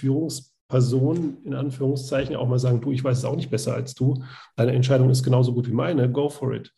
Führungsperson 0.72 1.38
in 1.44 1.54
Anführungszeichen 1.54 2.36
auch 2.36 2.48
mal 2.48 2.58
sagen, 2.58 2.80
du, 2.80 2.92
ich 2.92 3.04
weiß 3.04 3.18
es 3.18 3.24
auch 3.24 3.36
nicht 3.36 3.50
besser 3.50 3.74
als 3.74 3.94
du. 3.94 4.22
Deine 4.56 4.72
Entscheidung 4.72 5.10
ist 5.10 5.22
genauso 5.22 5.52
gut 5.52 5.68
wie 5.68 5.72
meine, 5.72 6.10
go 6.10 6.28
for 6.28 6.54
it. 6.54 6.72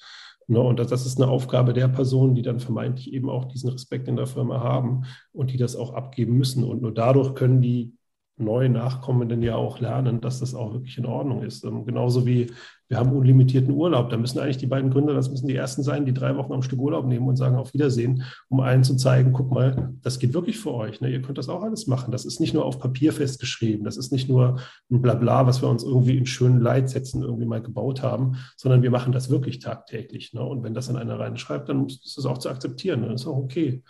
Ne, 0.47 0.61
und 0.61 0.79
das 0.79 1.07
ist 1.07 1.21
eine 1.21 1.31
Aufgabe 1.31 1.73
der 1.73 1.89
Personen, 1.89 2.35
die 2.35 2.43
dann 2.43 2.61
vermeintlich 2.61 3.13
eben 3.15 3.31
auch 3.31 3.47
diesen 3.47 3.71
Respekt 3.71 4.09
in 4.09 4.17
der 4.17 4.27
Firma 4.27 4.61
haben 4.61 5.05
und 5.33 5.51
die 5.51 5.57
das 5.57 5.75
auch 5.75 5.95
abgeben 5.95 6.37
müssen. 6.37 6.65
Und 6.65 6.83
nur 6.83 6.93
dadurch 6.93 7.35
können 7.35 7.63
die 7.63 7.97
neue 8.37 8.69
Nachkommenden 8.69 9.43
ja 9.43 9.55
auch 9.55 9.79
lernen, 9.79 10.21
dass 10.21 10.41
das 10.41 10.55
auch 10.55 10.73
wirklich 10.73 10.99
in 10.99 11.07
Ordnung 11.07 11.43
ist. 11.43 11.65
Ähm, 11.65 11.85
genauso 11.85 12.27
wie 12.27 12.51
wir 12.89 12.99
haben 12.99 13.13
unlimitierten 13.13 13.73
Urlaub. 13.73 14.11
Da 14.11 14.17
müssen 14.17 14.39
eigentlich 14.39 14.59
die 14.59 14.67
beiden 14.67 14.91
Gründer, 14.91 15.15
das 15.15 15.31
müssen 15.31 15.47
die 15.47 15.55
ersten 15.55 15.83
sein, 15.83 16.05
die 16.05 16.13
drei 16.13 16.37
Wochen 16.37 16.53
am 16.53 16.63
Stück 16.63 16.81
Urlaub 16.81 17.07
nehmen 17.07 17.27
und 17.27 17.37
sagen 17.37 17.57
auf 17.57 17.73
Wiedersehen, 17.73 18.25
um 18.49 18.61
allen 18.61 18.85
zu 18.85 18.97
zeigen, 18.97 19.33
guck 19.33 19.51
mal, 19.51 19.95
das 20.03 20.19
geht 20.19 20.35
wirklich 20.35 20.59
für 20.59 20.75
euch. 20.75 21.01
Ne? 21.01 21.11
Ihr 21.11 21.23
könnt 21.23 21.39
das 21.39 21.49
auch 21.49 21.63
alles 21.63 21.87
machen. 21.87 22.13
Das 22.13 22.25
ist 22.25 22.41
nicht 22.41 22.55
nur 22.55 22.65
auf 22.65 22.79
Papier 22.79 23.13
festgeschrieben. 23.13 23.85
Das 23.85 23.97
ist 23.97 24.13
nicht 24.13 24.29
nur 24.29 24.61
ein 24.91 25.01
Blabla, 25.01 25.47
was 25.47 25.63
wir 25.63 25.69
uns 25.69 25.83
irgendwie 25.83 26.19
in 26.19 26.27
schönen 26.27 26.61
Leitsätzen 26.61 27.23
irgendwie 27.23 27.47
mal 27.47 27.63
gebaut 27.63 28.03
haben, 28.03 28.37
sondern 28.57 28.83
wir 28.83 28.91
machen 28.91 29.13
das 29.13 29.31
wirklich 29.31 29.61
tagtäglich. 29.61 30.35
Ne? 30.35 30.45
Und 30.45 30.63
wenn 30.63 30.75
das 30.75 30.89
dann 30.89 30.97
einer 30.97 31.19
reinschreibt, 31.19 31.69
dann 31.69 31.87
ist 31.87 32.19
es 32.19 32.27
auch 32.27 32.39
zu 32.39 32.51
akzeptieren. 32.51 33.03
Das 33.03 33.23
ist 33.23 33.27
auch 33.27 33.39
okay. 33.39 33.83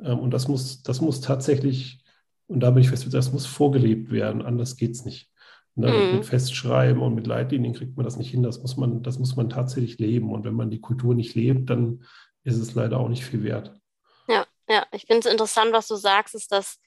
Ähm, 0.00 0.18
und 0.18 0.32
das 0.32 0.48
muss, 0.48 0.82
das 0.82 1.00
muss 1.00 1.20
tatsächlich 1.20 2.01
und 2.52 2.60
da 2.60 2.70
bin 2.70 2.82
ich 2.82 2.90
fest, 2.90 3.06
das 3.12 3.32
muss 3.32 3.46
vorgelebt 3.46 4.10
werden, 4.10 4.42
anders 4.42 4.76
geht 4.76 4.92
es 4.92 5.04
nicht. 5.04 5.30
Ne? 5.74 5.90
Mhm. 5.90 6.16
Mit 6.16 6.26
Festschreiben 6.26 7.02
und 7.02 7.14
mit 7.14 7.26
Leitlinien 7.26 7.72
kriegt 7.72 7.96
man 7.96 8.04
das 8.04 8.16
nicht 8.16 8.30
hin. 8.30 8.42
Das 8.42 8.60
muss 8.60 8.76
man, 8.76 9.02
das 9.02 9.18
muss 9.18 9.36
man 9.36 9.48
tatsächlich 9.48 9.98
leben. 9.98 10.30
Und 10.30 10.44
wenn 10.44 10.54
man 10.54 10.70
die 10.70 10.80
Kultur 10.80 11.14
nicht 11.14 11.34
lebt, 11.34 11.70
dann 11.70 12.04
ist 12.44 12.58
es 12.58 12.74
leider 12.74 12.98
auch 12.98 13.08
nicht 13.08 13.24
viel 13.24 13.42
wert. 13.42 13.72
Ja, 14.28 14.46
ja. 14.68 14.86
Ich 14.92 15.06
finde 15.06 15.26
es 15.26 15.32
interessant, 15.32 15.72
was 15.72 15.88
du 15.88 15.96
sagst, 15.96 16.34
ist, 16.34 16.52
dass 16.52 16.78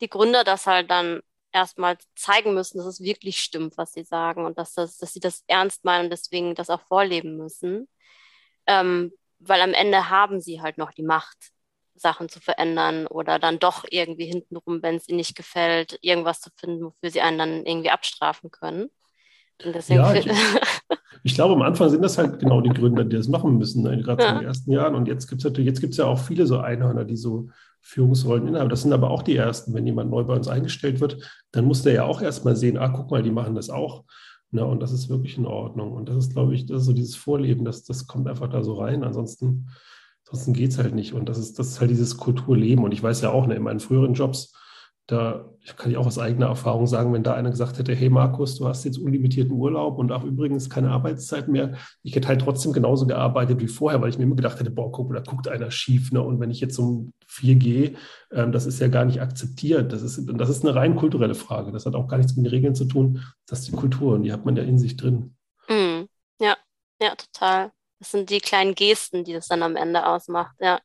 die 0.00 0.10
Gründer 0.10 0.44
das 0.44 0.66
halt 0.66 0.90
dann 0.90 1.20
erstmal 1.52 1.96
zeigen 2.16 2.52
müssen, 2.52 2.78
dass 2.78 2.86
es 2.86 3.00
wirklich 3.00 3.40
stimmt, 3.40 3.78
was 3.78 3.92
sie 3.92 4.04
sagen 4.04 4.44
und 4.44 4.58
dass, 4.58 4.74
das, 4.74 4.98
dass 4.98 5.12
sie 5.12 5.20
das 5.20 5.44
ernst 5.46 5.84
meinen 5.84 6.04
und 6.04 6.10
deswegen 6.10 6.54
das 6.54 6.68
auch 6.68 6.80
vorleben 6.82 7.36
müssen. 7.36 7.88
Ähm, 8.66 9.12
weil 9.38 9.62
am 9.62 9.72
Ende 9.72 10.10
haben 10.10 10.40
sie 10.40 10.60
halt 10.60 10.78
noch 10.78 10.92
die 10.92 11.02
Macht. 11.02 11.53
Sachen 11.94 12.28
zu 12.28 12.40
verändern 12.40 13.06
oder 13.06 13.38
dann 13.38 13.58
doch 13.58 13.84
irgendwie 13.90 14.26
hintenrum, 14.26 14.82
wenn 14.82 14.96
es 14.96 15.08
ihnen 15.08 15.18
nicht 15.18 15.36
gefällt, 15.36 15.98
irgendwas 16.02 16.40
zu 16.40 16.50
finden, 16.56 16.84
wofür 16.84 17.10
sie 17.10 17.20
einen 17.20 17.38
dann 17.38 17.66
irgendwie 17.66 17.90
abstrafen 17.90 18.50
können. 18.50 18.90
ja, 19.88 20.14
ich, 20.14 20.28
Ich 21.26 21.34
glaube, 21.34 21.54
am 21.54 21.62
Anfang 21.62 21.88
sind 21.88 22.02
das 22.02 22.18
halt 22.18 22.38
genau 22.38 22.60
die 22.60 22.68
Gründer, 22.68 23.02
die 23.02 23.16
das 23.16 23.28
machen 23.28 23.56
müssen, 23.56 23.82
ne? 23.82 23.98
gerade 24.02 24.22
ja. 24.22 24.32
in 24.32 24.38
den 24.40 24.46
ersten 24.46 24.70
Jahren. 24.70 24.94
Und 24.94 25.08
jetzt 25.08 25.26
gibt 25.26 25.40
es 25.40 25.44
natürlich, 25.44 25.66
jetzt 25.66 25.80
gibt 25.80 25.92
es 25.92 25.96
ja 25.96 26.04
auch 26.04 26.18
viele 26.18 26.46
so 26.46 26.58
Einhörner, 26.58 27.06
die 27.06 27.16
so 27.16 27.48
Führungsrollen 27.80 28.46
innehaben. 28.46 28.68
Das 28.68 28.82
sind 28.82 28.92
aber 28.92 29.10
auch 29.10 29.22
die 29.22 29.34
ersten. 29.34 29.72
Wenn 29.72 29.86
jemand 29.86 30.10
neu 30.10 30.24
bei 30.24 30.34
uns 30.34 30.48
eingestellt 30.48 31.00
wird, 31.00 31.16
dann 31.50 31.64
muss 31.64 31.82
der 31.82 31.94
ja 31.94 32.04
auch 32.04 32.20
erstmal 32.20 32.56
sehen, 32.56 32.76
ah, 32.76 32.88
guck 32.88 33.10
mal, 33.10 33.22
die 33.22 33.30
machen 33.30 33.54
das 33.54 33.70
auch. 33.70 34.04
Ne? 34.50 34.66
Und 34.66 34.80
das 34.80 34.92
ist 34.92 35.08
wirklich 35.08 35.38
in 35.38 35.46
Ordnung. 35.46 35.92
Und 35.92 36.10
das 36.10 36.16
ist, 36.16 36.32
glaube 36.34 36.54
ich, 36.54 36.66
das 36.66 36.82
ist 36.82 36.86
so 36.86 36.92
dieses 36.92 37.16
Vorleben, 37.16 37.64
das, 37.64 37.84
das 37.84 38.06
kommt 38.06 38.28
einfach 38.28 38.50
da 38.50 38.62
so 38.62 38.74
rein. 38.74 39.02
Ansonsten, 39.02 39.70
ansonsten 40.26 40.52
geht 40.52 40.70
es 40.70 40.78
halt 40.78 40.94
nicht. 40.94 41.12
Und 41.12 41.28
das 41.28 41.38
ist, 41.38 41.58
das 41.58 41.68
ist 41.68 41.80
halt 41.80 41.90
dieses 41.90 42.16
Kulturleben. 42.16 42.84
Und 42.84 42.92
ich 42.92 43.02
weiß 43.02 43.20
ja 43.20 43.30
auch, 43.30 43.46
ne, 43.46 43.54
in 43.54 43.62
meinen 43.62 43.80
früheren 43.80 44.14
Jobs, 44.14 44.52
da 45.06 45.50
kann 45.76 45.90
ich 45.90 45.98
auch 45.98 46.06
aus 46.06 46.18
eigener 46.18 46.46
Erfahrung 46.46 46.86
sagen, 46.86 47.12
wenn 47.12 47.22
da 47.22 47.34
einer 47.34 47.50
gesagt 47.50 47.78
hätte, 47.78 47.94
hey 47.94 48.08
Markus, 48.08 48.56
du 48.56 48.66
hast 48.66 48.84
jetzt 48.84 48.98
unlimitierten 48.98 49.52
Urlaub 49.52 49.98
und 49.98 50.10
auch 50.12 50.24
übrigens 50.24 50.70
keine 50.70 50.90
Arbeitszeit 50.90 51.48
mehr, 51.48 51.74
ich 52.02 52.16
hätte 52.16 52.28
halt 52.28 52.40
trotzdem 52.40 52.72
genauso 52.72 53.06
gearbeitet 53.06 53.60
wie 53.60 53.68
vorher, 53.68 54.00
weil 54.00 54.08
ich 54.08 54.16
mir 54.16 54.24
immer 54.24 54.36
gedacht 54.36 54.60
hätte, 54.60 54.70
boah, 54.70 54.90
guck, 54.90 55.12
da 55.12 55.20
guckt 55.20 55.46
einer 55.46 55.70
schief. 55.70 56.10
Ne? 56.10 56.22
Und 56.22 56.40
wenn 56.40 56.50
ich 56.50 56.60
jetzt 56.60 56.78
um 56.78 57.12
vier 57.26 57.56
gehe, 57.56 57.94
ähm, 58.32 58.50
das 58.50 58.64
ist 58.64 58.80
ja 58.80 58.88
gar 58.88 59.04
nicht 59.04 59.20
akzeptiert. 59.20 59.92
Das 59.92 60.00
ist, 60.00 60.22
das 60.26 60.48
ist 60.48 60.64
eine 60.64 60.74
rein 60.74 60.96
kulturelle 60.96 61.34
Frage. 61.34 61.70
Das 61.70 61.84
hat 61.84 61.94
auch 61.94 62.08
gar 62.08 62.16
nichts 62.16 62.34
mit 62.36 62.46
den 62.46 62.50
Regeln 62.50 62.74
zu 62.74 62.86
tun. 62.86 63.20
Das 63.46 63.60
ist 63.60 63.68
die 63.68 63.76
Kultur 63.76 64.14
und 64.14 64.22
die 64.22 64.32
hat 64.32 64.46
man 64.46 64.56
ja 64.56 64.62
in 64.62 64.78
sich 64.78 64.96
drin. 64.96 65.36
Mm, 65.68 66.04
ja, 66.40 66.56
ja, 67.00 67.14
total. 67.14 67.72
Das 68.04 68.10
sind 68.10 68.28
die 68.28 68.40
kleinen 68.40 68.74
Gesten, 68.74 69.24
die 69.24 69.32
das 69.32 69.48
dann 69.48 69.62
am 69.62 69.76
Ende 69.76 70.04
ausmacht, 70.06 70.54
ja. 70.60 70.78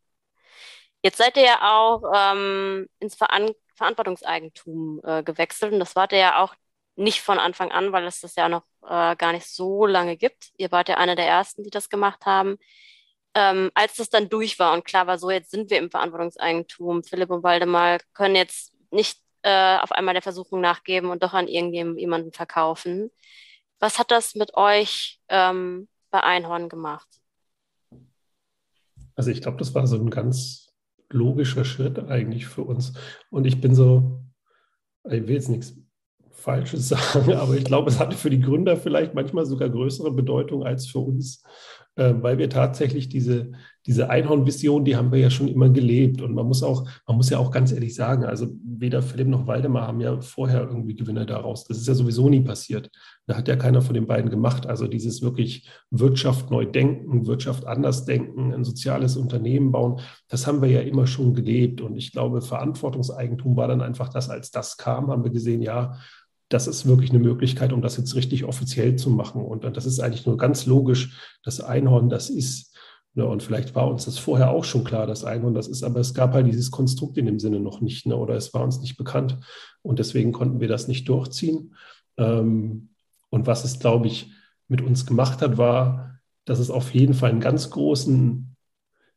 Jetzt 1.04 1.18
seid 1.18 1.36
ihr 1.36 1.44
ja 1.44 1.60
auch 1.70 2.02
ähm, 2.16 2.88
ins 3.00 3.16
Veran 3.16 3.52
Verantwortungseigentum 3.76 5.02
äh, 5.04 5.22
gewechselt 5.24 5.74
und 5.74 5.80
das 5.80 5.98
wart 5.98 6.14
ihr 6.14 6.20
ja 6.20 6.42
auch 6.42 6.56
nicht 6.96 7.20
von 7.22 7.38
Anfang 7.38 7.72
an, 7.74 7.92
weil 7.92 8.08
es 8.08 8.22
das 8.22 8.36
ja 8.36 8.48
noch 8.48 8.64
äh, 8.84 9.18
gar 9.18 9.34
nicht 9.34 9.48
so 9.48 9.86
lange 9.86 10.16
gibt. 10.16 10.52
Ihr 10.58 10.72
wart 10.72 10.88
ja 10.88 10.96
einer 10.96 11.16
der 11.18 11.28
ersten, 11.28 11.64
die 11.64 11.70
das 11.70 11.90
gemacht 11.90 12.26
haben. 12.26 12.58
Ähm, 13.36 13.70
als 13.74 13.96
das 13.98 14.10
dann 14.10 14.30
durch 14.30 14.58
war 14.58 14.74
und 14.74 14.86
klar 14.86 15.06
war, 15.08 15.18
so 15.18 15.30
jetzt 15.30 15.52
sind 15.52 15.70
wir 15.70 15.78
im 15.80 15.92
Verantwortungseigentum, 15.92 17.04
Philipp 17.04 17.32
und 17.32 17.44
Waldemar 17.44 18.00
können 18.14 18.36
jetzt 18.38 18.74
nicht 18.92 19.20
äh, 19.44 19.78
auf 19.80 19.92
einmal 19.92 20.14
der 20.14 20.24
Versuchung 20.24 20.62
nachgeben 20.62 21.10
und 21.10 21.22
doch 21.24 21.34
an 21.34 21.50
irgendjemanden 21.50 22.32
verkaufen. 22.32 23.12
Was 23.80 24.00
hat 24.00 24.12
das 24.12 24.36
mit 24.36 24.56
euch 24.56 25.20
ähm, 25.30 25.90
bei 26.12 26.24
Einhorn 26.24 26.70
gemacht? 26.70 27.08
Also 29.16 29.32
ich 29.32 29.42
glaube, 29.42 29.58
das 29.58 29.76
war 29.76 29.86
so 29.88 29.98
ein 29.98 30.10
ganz 30.10 30.74
logischer 31.10 31.66
Schritt 31.66 32.00
eigentlich 32.00 32.48
für 32.48 32.64
uns. 32.64 32.94
Und 33.30 33.46
ich 33.46 33.60
bin 33.60 33.76
so, 33.76 34.24
ich 35.06 35.28
will 35.28 35.36
jetzt 35.36 35.50
nichts 35.50 35.76
Falsches 36.32 36.88
sagen, 36.90 37.34
aber 37.34 37.56
ich 37.56 37.66
glaube, 37.66 37.90
es 37.90 38.00
hatte 38.00 38.16
für 38.16 38.30
die 38.30 38.40
Gründer 38.40 38.78
vielleicht 38.78 39.14
manchmal 39.14 39.46
sogar 39.46 39.70
größere 39.70 40.12
Bedeutung 40.12 40.64
als 40.64 40.88
für 40.88 41.00
uns, 41.00 41.44
weil 41.96 42.38
wir 42.38 42.50
tatsächlich 42.50 43.10
diese, 43.10 43.52
diese 43.86 44.10
Einhorn-Vision, 44.10 44.86
die 44.86 44.96
haben 44.96 45.12
wir 45.12 45.20
ja 45.20 45.30
schon 45.30 45.48
immer 45.48 45.70
gelebt. 45.70 46.22
Und 46.22 46.34
man 46.34 46.46
muss 46.46 46.64
auch, 46.64 46.88
man 47.08 47.18
muss 47.18 47.30
ja 47.30 47.40
auch 47.40 47.52
ganz 47.52 47.72
ehrlich 47.72 47.96
sagen, 47.96 48.24
also 48.24 48.48
weder 48.64 49.02
Philipp 49.02 49.28
noch 49.28 49.48
Waldemar 49.48 49.88
haben 49.88 50.00
ja 50.00 50.22
vorher 50.22 50.62
irgendwie 50.62 50.96
Gewinne 50.96 51.26
daraus. 51.26 51.66
Das 51.66 51.78
ist 51.78 51.88
ja 51.88 51.96
sowieso 51.96 52.30
nie 52.30 52.42
passiert. 52.42 52.90
Da 53.26 53.36
hat 53.36 53.48
ja 53.48 53.56
keiner 53.56 53.82
von 53.82 53.96
den 53.96 54.06
beiden 54.06 54.30
gemacht. 54.30 54.68
Also 54.68 54.88
dieses 54.88 55.22
wirklich 55.22 55.70
Wirtschaft 55.92 56.52
neu 56.52 56.66
denken, 56.66 57.26
Wirtschaft 57.26 57.66
anders 57.66 58.06
denken, 58.06 58.54
ein 58.54 58.64
soziales 58.64 59.18
Unternehmen 59.18 59.72
bauen, 59.72 60.02
das 60.28 60.46
haben 60.46 60.62
wir 60.62 60.70
ja 60.70 60.82
immer 60.82 61.08
schon 61.08 61.34
gelebt. 61.34 61.82
Und 61.82 61.98
ich 61.98 62.12
glaube, 62.12 62.42
Verantwortungseigentum 62.42 63.56
war 63.56 63.68
dann 63.68 63.82
einfach 63.82 64.10
das, 64.10 64.30
als 64.30 64.52
das 64.52 64.78
kam, 64.78 65.10
haben 65.10 65.24
wir 65.24 65.32
gesehen, 65.32 65.62
ja, 65.62 65.98
das 66.50 66.68
ist 66.68 66.88
wirklich 66.88 67.12
eine 67.12 67.20
Möglichkeit, 67.20 67.72
um 67.72 67.82
das 67.82 67.98
jetzt 67.98 68.16
richtig 68.16 68.44
offiziell 68.44 68.96
zu 68.96 69.12
machen. 69.12 69.44
Und 69.44 69.64
das 69.64 69.86
ist 69.86 70.00
eigentlich 70.00 70.26
nur 70.26 70.38
ganz 70.38 70.66
logisch. 70.66 71.38
Das 71.44 71.62
Einhorn, 71.62 72.10
das 72.10 72.30
ist, 72.30 72.76
ne, 73.14 73.26
und 73.26 73.44
vielleicht 73.44 73.76
war 73.76 73.88
uns 73.88 74.06
das 74.06 74.18
vorher 74.18 74.50
auch 74.50 74.64
schon 74.64 74.84
klar, 74.84 75.06
das 75.06 75.24
Einhorn, 75.24 75.54
das 75.54 75.68
ist, 75.68 75.84
aber 75.84 76.00
es 76.00 76.16
gab 76.16 76.34
halt 76.34 76.48
dieses 76.48 76.72
Konstrukt 76.72 77.18
in 77.18 77.28
dem 77.28 77.40
Sinne 77.40 77.60
noch 77.60 77.82
nicht, 77.82 78.08
ne, 78.08 78.18
oder 78.18 78.36
es 78.36 78.54
war 78.54 78.64
uns 78.64 78.80
nicht 78.80 78.98
bekannt. 78.98 79.38
Und 79.84 80.00
deswegen 80.00 80.32
konnten 80.32 80.60
wir 80.60 80.68
das 80.68 80.88
nicht 80.88 81.08
durchziehen. 81.08 81.76
Ähm, 82.18 82.90
und 83.30 83.46
was 83.46 83.64
es, 83.64 83.80
glaube 83.80 84.08
ich, 84.08 84.32
mit 84.68 84.82
uns 84.82 85.06
gemacht 85.06 85.42
hat, 85.42 85.58
war, 85.58 86.20
dass 86.46 86.58
es 86.58 86.72
auf 86.72 86.96
jeden 86.96 87.14
Fall 87.14 87.30
einen 87.30 87.42
ganz 87.42 87.70
großen 87.70 88.49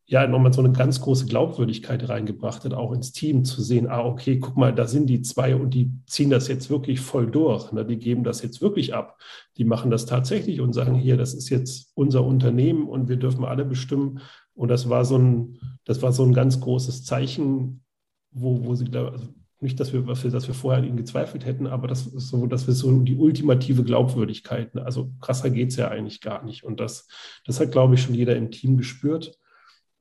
ja 0.07 0.27
nochmal 0.27 0.53
so 0.53 0.61
eine 0.61 0.73
ganz 0.73 1.01
große 1.01 1.27
Glaubwürdigkeit 1.27 2.09
reingebracht 2.09 2.65
hat, 2.65 2.75
auch 2.75 2.93
ins 2.93 3.13
Team 3.13 3.45
zu 3.45 3.63
sehen, 3.63 3.89
ah, 3.89 4.05
okay, 4.05 4.39
guck 4.39 4.57
mal, 4.57 4.75
da 4.75 4.87
sind 4.87 5.07
die 5.07 5.23
zwei 5.23 5.55
und 5.57 5.71
die 5.75 5.91
ziehen 6.07 6.31
das 6.31 6.49
jetzt 6.49 6.71
wirklich 6.71 7.01
voll 7.01 7.31
durch. 7.31 7.73
Ne? 7.73 7.85
Die 7.85 7.99
geben 7.99 8.25
das 8.25 8.43
jetzt 8.43 8.61
wirklich 8.61 8.95
ab. 8.95 9.19
Die 9.57 9.65
machen 9.65 9.91
das 9.91 10.07
tatsächlich 10.07 10.61
und 10.61 10.73
sagen, 10.73 10.95
hier, 10.95 11.17
das 11.17 11.35
ist 11.35 11.49
jetzt 11.49 11.93
unser 11.95 12.25
Unternehmen 12.25 12.89
und 12.89 13.09
wir 13.09 13.17
dürfen 13.17 13.45
alle 13.45 13.65
bestimmen. 13.65 14.21
Und 14.55 14.69
das 14.69 14.89
war 14.89 15.05
so 15.05 15.17
ein, 15.17 15.59
das 15.85 16.03
war 16.03 16.13
so 16.13 16.25
ein 16.25 16.35
ganz 16.35 16.61
großes 16.61 17.05
Zeichen, 17.05 17.85
wo, 18.33 18.65
wo 18.65 18.75
sie, 18.75 18.87
also 18.95 19.29
nicht, 19.61 19.79
dass 19.79 19.93
wir, 19.93 20.03
dass 20.03 20.49
wir, 20.49 20.55
vorher 20.55 20.83
an 20.83 20.89
ihnen 20.89 20.97
gezweifelt 20.97 21.47
hätten, 21.47 21.69
aber 21.69 21.87
das 21.87 22.07
ist 22.07 22.29
so, 22.29 22.47
dass 22.47 22.67
wir 22.67 22.75
so 22.75 22.91
die 22.99 23.17
ultimative 23.17 23.85
Glaubwürdigkeit, 23.85 24.75
ne? 24.75 24.85
also 24.85 25.13
krasser 25.21 25.51
geht 25.51 25.71
es 25.71 25.77
ja 25.77 25.89
eigentlich 25.89 26.21
gar 26.21 26.45
nicht. 26.45 26.65
Und 26.65 26.81
das, 26.81 27.07
das 27.47 27.61
hat, 27.61 27.71
glaube 27.71 27.95
ich, 27.95 28.03
schon 28.03 28.15
jeder 28.15 28.37
im 28.37 28.51
Team 28.51 28.77
gespürt. 28.77 29.39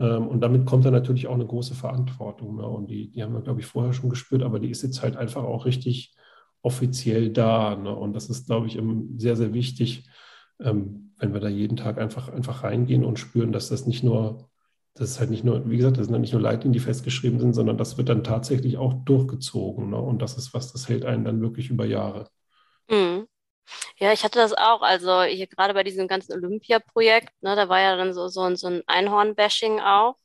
Ähm, 0.01 0.27
und 0.27 0.41
damit 0.41 0.65
kommt 0.65 0.83
dann 0.83 0.93
natürlich 0.93 1.27
auch 1.27 1.35
eine 1.35 1.45
große 1.45 1.75
Verantwortung. 1.75 2.55
Ne? 2.55 2.65
Und 2.65 2.87
die, 2.89 3.11
die 3.11 3.21
haben 3.23 3.33
wir, 3.33 3.41
glaube 3.41 3.59
ich, 3.59 3.67
vorher 3.67 3.93
schon 3.93 4.09
gespürt, 4.09 4.41
aber 4.41 4.59
die 4.59 4.71
ist 4.71 4.81
jetzt 4.81 5.03
halt 5.03 5.15
einfach 5.15 5.43
auch 5.43 5.65
richtig 5.65 6.15
offiziell 6.63 7.29
da. 7.29 7.75
Ne? 7.75 7.95
Und 7.95 8.13
das 8.13 8.29
ist, 8.29 8.47
glaube 8.47 8.67
ich, 8.67 8.79
sehr, 9.17 9.35
sehr 9.35 9.53
wichtig, 9.53 10.09
ähm, 10.59 11.13
wenn 11.19 11.33
wir 11.33 11.39
da 11.39 11.49
jeden 11.49 11.77
Tag 11.77 11.99
einfach, 11.99 12.29
einfach 12.29 12.63
reingehen 12.63 13.05
und 13.05 13.19
spüren, 13.19 13.51
dass 13.51 13.69
das 13.69 13.85
nicht 13.85 14.03
nur, 14.03 14.49
das 14.95 15.11
ist 15.11 15.19
halt 15.19 15.29
nicht 15.29 15.43
nur, 15.43 15.69
wie 15.69 15.77
gesagt, 15.77 15.97
das 15.97 16.07
sind 16.07 16.13
halt 16.13 16.21
nicht 16.21 16.33
nur 16.33 16.41
Leitlinien, 16.41 16.73
die 16.73 16.79
festgeschrieben 16.79 17.39
sind, 17.39 17.53
sondern 17.53 17.77
das 17.77 17.97
wird 17.97 18.09
dann 18.09 18.23
tatsächlich 18.23 18.77
auch 18.77 18.93
durchgezogen. 19.05 19.91
Ne? 19.91 19.97
Und 20.01 20.21
das 20.23 20.35
ist 20.35 20.55
was, 20.55 20.73
das 20.73 20.89
hält 20.89 21.05
einen 21.05 21.25
dann 21.25 21.41
wirklich 21.41 21.69
über 21.69 21.85
Jahre. 21.85 22.27
Mhm. 22.89 23.27
Ja, 24.01 24.11
ich 24.11 24.23
hatte 24.23 24.39
das 24.39 24.53
auch. 24.53 24.81
Also 24.81 25.21
hier 25.21 25.45
gerade 25.45 25.75
bei 25.75 25.83
diesem 25.83 26.07
ganzen 26.07 26.33
Olympia-Projekt, 26.33 27.29
ne, 27.41 27.55
da 27.55 27.69
war 27.69 27.79
ja 27.79 27.95
dann 27.95 28.15
so, 28.15 28.27
so, 28.29 28.55
so 28.55 28.67
ein 28.67 28.81
Einhorn-Bashing 28.87 29.79
auch. 29.79 30.15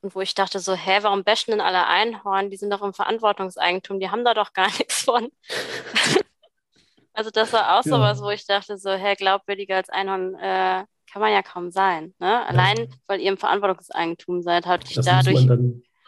Und 0.00 0.14
wo 0.14 0.22
ich 0.22 0.34
dachte 0.34 0.58
so, 0.58 0.72
hä, 0.72 1.00
warum 1.02 1.22
bashen 1.22 1.50
denn 1.50 1.60
alle 1.60 1.86
Einhorn? 1.86 2.48
Die 2.48 2.56
sind 2.56 2.70
doch 2.70 2.80
im 2.80 2.94
Verantwortungseigentum, 2.94 4.00
die 4.00 4.08
haben 4.08 4.24
da 4.24 4.32
doch 4.32 4.54
gar 4.54 4.68
nichts 4.78 5.02
von. 5.02 5.30
also 7.12 7.30
das 7.30 7.52
war 7.52 7.78
auch 7.78 7.84
ja. 7.84 7.90
sowas, 7.90 8.22
wo 8.22 8.30
ich 8.30 8.46
dachte 8.46 8.78
so, 8.78 8.90
hä, 8.90 9.14
glaubwürdiger 9.16 9.76
als 9.76 9.90
Einhorn 9.90 10.34
äh, 10.36 10.86
kann 11.12 11.20
man 11.20 11.32
ja 11.32 11.42
kaum 11.42 11.70
sein. 11.70 12.14
Ne? 12.20 12.46
Allein, 12.46 12.78
ja. 12.78 12.86
weil 13.06 13.20
ihr 13.20 13.32
im 13.32 13.36
Verantwortungseigentum 13.36 14.40
seid, 14.40 14.64
hatte 14.64 14.86
ich 14.88 14.94
das 14.94 15.04
dadurch 15.04 15.46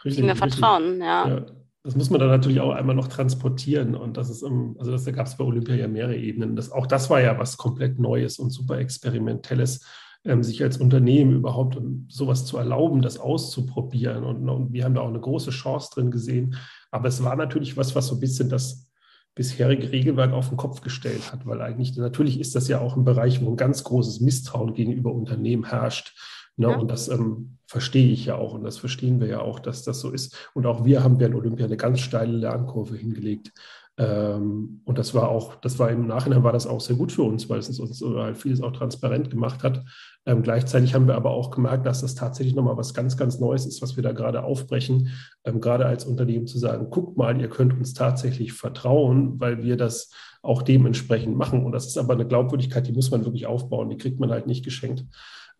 viel 0.01 0.23
mehr 0.23 0.35
Vertrauen. 0.35 0.99
ja. 0.99 1.27
ja 1.27 1.45
das 1.83 1.95
muss 1.95 2.09
man 2.09 2.19
dann 2.21 2.29
natürlich 2.29 2.61
auch 2.61 2.71
einmal 2.71 2.95
noch 2.95 3.09
transportieren. 3.09 3.95
Und 3.95 4.15
das 4.15 4.29
ist, 4.29 4.43
also 4.43 4.91
das, 4.91 5.03
da 5.03 5.11
gab 5.11 5.27
es 5.27 5.35
bei 5.35 5.43
Olympia 5.43 5.75
ja 5.75 5.87
mehrere 5.89 6.15
Ebenen. 6.15 6.55
Das, 6.55 6.71
auch 6.71 6.87
das 6.87 7.09
war 7.09 7.21
ja 7.21 7.37
was 7.37 7.57
komplett 7.57 7.99
Neues 7.99 8.39
und 8.39 8.51
super 8.51 8.77
Experimentelles, 8.77 9.85
ähm, 10.23 10.43
sich 10.43 10.63
als 10.63 10.77
Unternehmen 10.77 11.33
überhaupt 11.33 11.77
sowas 12.07 12.45
zu 12.45 12.57
erlauben, 12.57 13.01
das 13.01 13.19
auszuprobieren. 13.19 14.23
Und, 14.23 14.47
und, 14.47 14.71
wir 14.71 14.85
haben 14.85 14.95
da 14.95 15.01
auch 15.01 15.09
eine 15.09 15.19
große 15.19 15.51
Chance 15.51 15.89
drin 15.93 16.09
gesehen. 16.09 16.55
Aber 16.89 17.09
es 17.09 17.21
war 17.21 17.35
natürlich 17.35 17.75
was, 17.75 17.95
was 17.95 18.07
so 18.07 18.15
ein 18.15 18.21
bisschen 18.21 18.47
das 18.47 18.89
bisherige 19.35 19.91
Regelwerk 19.91 20.31
auf 20.31 20.49
den 20.49 20.57
Kopf 20.57 20.81
gestellt 20.81 21.33
hat, 21.33 21.45
weil 21.45 21.61
eigentlich 21.61 21.97
natürlich 21.97 22.39
ist 22.39 22.55
das 22.55 22.67
ja 22.67 22.79
auch 22.79 22.95
ein 22.95 23.03
Bereich, 23.03 23.43
wo 23.43 23.49
ein 23.49 23.57
ganz 23.57 23.83
großes 23.83 24.21
Misstrauen 24.21 24.73
gegenüber 24.73 25.11
Unternehmen 25.11 25.65
herrscht. 25.65 26.15
Ne? 26.57 26.69
Ja. 26.69 26.77
Und 26.77 26.89
das 26.89 27.07
ähm, 27.07 27.57
verstehe 27.67 28.11
ich 28.11 28.25
ja 28.25 28.35
auch 28.35 28.53
und 28.53 28.63
das 28.63 28.77
verstehen 28.77 29.19
wir 29.19 29.27
ja 29.27 29.41
auch, 29.41 29.59
dass 29.59 29.83
das 29.83 29.99
so 29.99 30.11
ist. 30.11 30.49
Und 30.53 30.65
auch 30.65 30.85
wir 30.85 31.03
haben 31.03 31.19
während 31.19 31.35
Olympia 31.35 31.65
eine 31.65 31.77
ganz 31.77 31.99
steile 31.99 32.37
Lernkurve 32.37 32.95
hingelegt. 32.95 33.51
Ähm, 33.95 34.81
und 34.85 34.97
das 34.97 35.13
war 35.13 35.29
auch, 35.29 35.55
das 35.55 35.77
war 35.77 35.91
im 35.91 36.07
Nachhinein 36.07 36.43
war 36.43 36.51
das 36.51 36.65
auch 36.65 36.81
sehr 36.81 36.95
gut 36.95 37.11
für 37.11 37.21
uns, 37.21 37.47
weil 37.47 37.59
es 37.59 37.79
uns 37.79 38.01
halt 38.01 38.37
vieles 38.37 38.61
auch 38.61 38.71
transparent 38.71 39.29
gemacht 39.29 39.61
hat. 39.63 39.83
Ähm, 40.25 40.41
gleichzeitig 40.41 40.95
haben 40.95 41.07
wir 41.07 41.15
aber 41.15 41.29
auch 41.29 41.51
gemerkt, 41.51 41.85
dass 41.85 42.01
das 42.01 42.15
tatsächlich 42.15 42.55
nochmal 42.55 42.77
was 42.77 42.95
ganz, 42.95 43.17
ganz 43.17 43.39
Neues 43.39 43.67
ist, 43.67 43.83
was 43.83 43.95
wir 43.95 44.01
da 44.01 44.11
gerade 44.11 44.43
aufbrechen, 44.43 45.09
ähm, 45.43 45.61
gerade 45.61 45.85
als 45.85 46.05
Unternehmen 46.05 46.47
zu 46.47 46.57
sagen, 46.57 46.89
guckt 46.89 47.17
mal, 47.17 47.39
ihr 47.39 47.49
könnt 47.49 47.73
uns 47.73 47.93
tatsächlich 47.93 48.53
vertrauen, 48.53 49.39
weil 49.39 49.61
wir 49.61 49.77
das 49.77 50.09
auch 50.41 50.63
dementsprechend 50.63 51.37
machen. 51.37 51.63
Und 51.63 51.71
das 51.71 51.85
ist 51.85 51.97
aber 51.97 52.13
eine 52.13 52.27
Glaubwürdigkeit, 52.27 52.87
die 52.87 52.93
muss 52.93 53.11
man 53.11 53.25
wirklich 53.25 53.45
aufbauen, 53.45 53.89
die 53.89 53.97
kriegt 53.97 54.19
man 54.19 54.31
halt 54.31 54.47
nicht 54.47 54.65
geschenkt. 54.65 55.05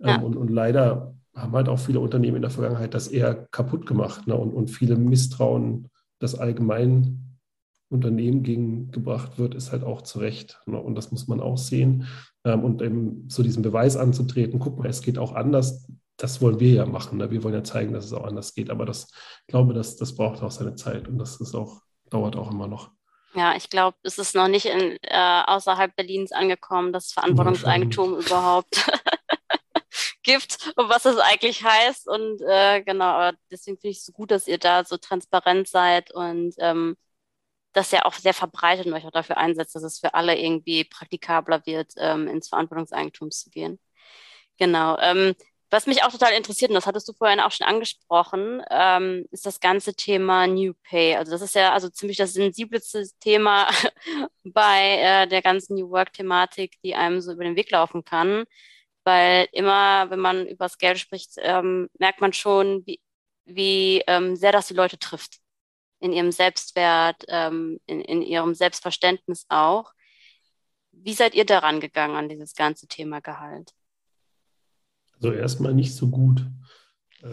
Ja. 0.04 0.16
Ähm, 0.16 0.24
und, 0.24 0.36
und, 0.36 0.50
leider 0.50 1.16
haben 1.36 1.54
halt 1.54 1.70
auch 1.70 1.80
viele 1.80 2.00
Unternehmen 2.00 2.36
in 2.36 2.42
der 2.42 2.52
Vergangenheit 2.52 2.94
das 2.94 3.08
eher 3.08 3.48
kaputt 3.52 3.86
gemacht 3.86 4.28
ne? 4.28 4.36
und, 4.36 4.54
und 4.54 4.70
viele 4.70 4.96
Misstrauen, 4.96 5.90
das 6.20 6.36
allgemein 6.36 7.38
Unternehmen 7.90 8.44
gegengebracht 8.44 9.38
wird, 9.38 9.56
ist 9.56 9.72
halt 9.72 9.84
auch 9.84 10.02
zu 10.02 10.20
Recht. 10.20 10.60
Ne? 10.66 10.80
Und 10.80 10.96
das 10.96 11.12
muss 11.12 11.28
man 11.28 11.40
auch 11.40 11.58
sehen. 11.58 12.08
Ähm, 12.44 12.64
und 12.64 12.82
eben 12.82 13.30
so 13.30 13.44
diesen 13.44 13.64
Beweis 13.64 13.96
anzutreten, 13.96 14.60
guck 14.60 14.78
mal, 14.78 14.90
es 14.90 15.02
geht 15.02 15.18
auch 15.18 15.34
anders, 15.34 15.88
das 16.18 16.42
wollen 16.42 16.60
wir 16.60 16.72
ja 16.72 16.86
machen. 16.86 17.18
Ne? 17.18 17.32
Wir 17.32 17.44
wollen 17.44 17.56
ja 17.56 17.64
zeigen, 17.64 17.94
dass 17.94 18.06
es 18.06 18.14
auch 18.14 18.26
anders 18.26 18.54
geht. 18.54 18.70
Aber 18.70 18.86
das, 18.86 19.12
ich 19.42 19.48
glaube, 19.48 19.74
das, 19.74 19.96
das 19.96 20.16
braucht 20.16 20.42
auch 20.44 20.52
seine 20.52 20.76
Zeit 20.76 21.08
und 21.08 21.18
das 21.18 21.40
ist 21.40 21.56
auch, 21.56 21.82
dauert 22.10 22.36
auch 22.36 22.52
immer 22.52 22.68
noch. 22.68 22.92
Ja, 23.36 23.56
ich 23.56 23.70
glaube, 23.70 23.98
es 24.04 24.20
ist 24.20 24.36
noch 24.36 24.48
nicht 24.48 24.66
in, 24.66 24.98
äh, 25.02 25.42
außerhalb 25.48 25.96
Berlins 25.96 26.32
angekommen, 26.32 26.94
das 26.94 27.12
Verantwortungseigentum 27.12 28.20
überhaupt 28.20 28.92
gibt 30.24 30.74
und 30.76 30.90
was 30.90 31.06
es 31.06 31.18
eigentlich 31.18 31.64
heißt. 31.64 32.08
Und 32.08 32.42
äh, 32.42 32.82
genau, 32.84 33.32
deswegen 33.52 33.78
finde 33.78 33.92
ich 33.92 33.98
es 34.00 34.06
so 34.06 34.14
gut, 34.14 34.32
dass 34.32 34.48
ihr 34.48 34.58
da 34.58 34.84
so 34.86 34.98
transparent 34.98 35.68
seid 35.68 36.12
und 36.14 36.56
ähm, 36.60 36.96
das 37.74 37.92
ja 37.92 38.06
auch 38.06 38.14
sehr 38.14 38.34
verbreitet 38.34 38.86
und 38.86 38.94
euch 38.94 39.06
auch 39.06 39.12
dafür 39.12 39.38
einsetzt, 39.38 39.76
dass 39.76 39.84
es 39.84 40.00
für 40.00 40.14
alle 40.14 40.38
irgendwie 40.40 40.84
praktikabler 40.86 41.66
wird, 41.66 41.94
ähm, 41.98 42.28
ins 42.28 42.50
Verantwortungseigentum 42.50 43.32
zu 43.32 43.50
gehen. 43.50 43.80
Genau. 44.58 44.98
Ähm, 45.00 45.36
was 45.74 45.88
mich 45.88 46.04
auch 46.04 46.12
total 46.12 46.34
interessiert, 46.34 46.70
und 46.70 46.76
das 46.76 46.86
hattest 46.86 47.08
du 47.10 47.14
vorhin 47.14 47.40
auch 47.40 47.52
schon 47.52 47.66
angesprochen, 47.66 48.62
ähm, 48.70 49.26
ist 49.32 49.48
das 49.48 49.60
ganze 49.60 49.96
Thema 49.96 50.46
New 50.46 50.74
Pay. 50.84 51.16
Also 51.16 51.32
das 51.32 51.42
ist 51.42 51.56
ja 51.56 51.74
also 51.74 51.90
ziemlich 51.90 52.18
das 52.18 52.34
sensiblste 52.34 53.04
Thema 53.20 53.68
bei 54.44 55.00
äh, 55.00 55.28
der 55.28 55.42
ganzen 55.42 55.76
New 55.76 55.90
Work-Thematik, 55.90 56.80
die 56.84 56.94
einem 56.94 57.22
so 57.22 57.32
über 57.32 57.44
den 57.44 57.56
Weg 57.56 57.72
laufen 57.72 58.06
kann. 58.06 58.46
Weil 59.04 59.48
immer, 59.52 60.10
wenn 60.10 60.20
man 60.20 60.48
über 60.48 60.66
das 60.66 60.78
Geld 60.78 61.00
spricht, 61.00 61.32
ähm, 61.38 61.90
merkt 62.00 62.22
man 62.22 62.34
schon, 62.34 62.86
wie, 62.86 63.00
wie 63.46 64.02
ähm, 64.08 64.36
sehr 64.36 64.52
das 64.52 64.68
die 64.68 64.74
Leute 64.74 64.98
trifft. 64.98 65.40
In 66.00 66.14
ihrem 66.14 66.32
Selbstwert, 66.32 67.24
ähm, 67.28 67.80
in, 67.86 68.02
in 68.02 68.22
ihrem 68.22 68.54
Selbstverständnis 68.56 69.46
auch. 69.50 69.94
Wie 70.92 71.14
seid 71.14 71.34
ihr 71.34 71.46
daran 71.46 71.80
gegangen 71.80 72.16
an 72.16 72.30
dieses 72.30 72.56
ganze 72.56 72.88
Thema 72.88 73.20
Gehalt? 73.20 73.72
Also 75.16 75.32
erstmal 75.32 75.74
nicht 75.74 75.96
so 75.96 76.10
gut. 76.10 76.46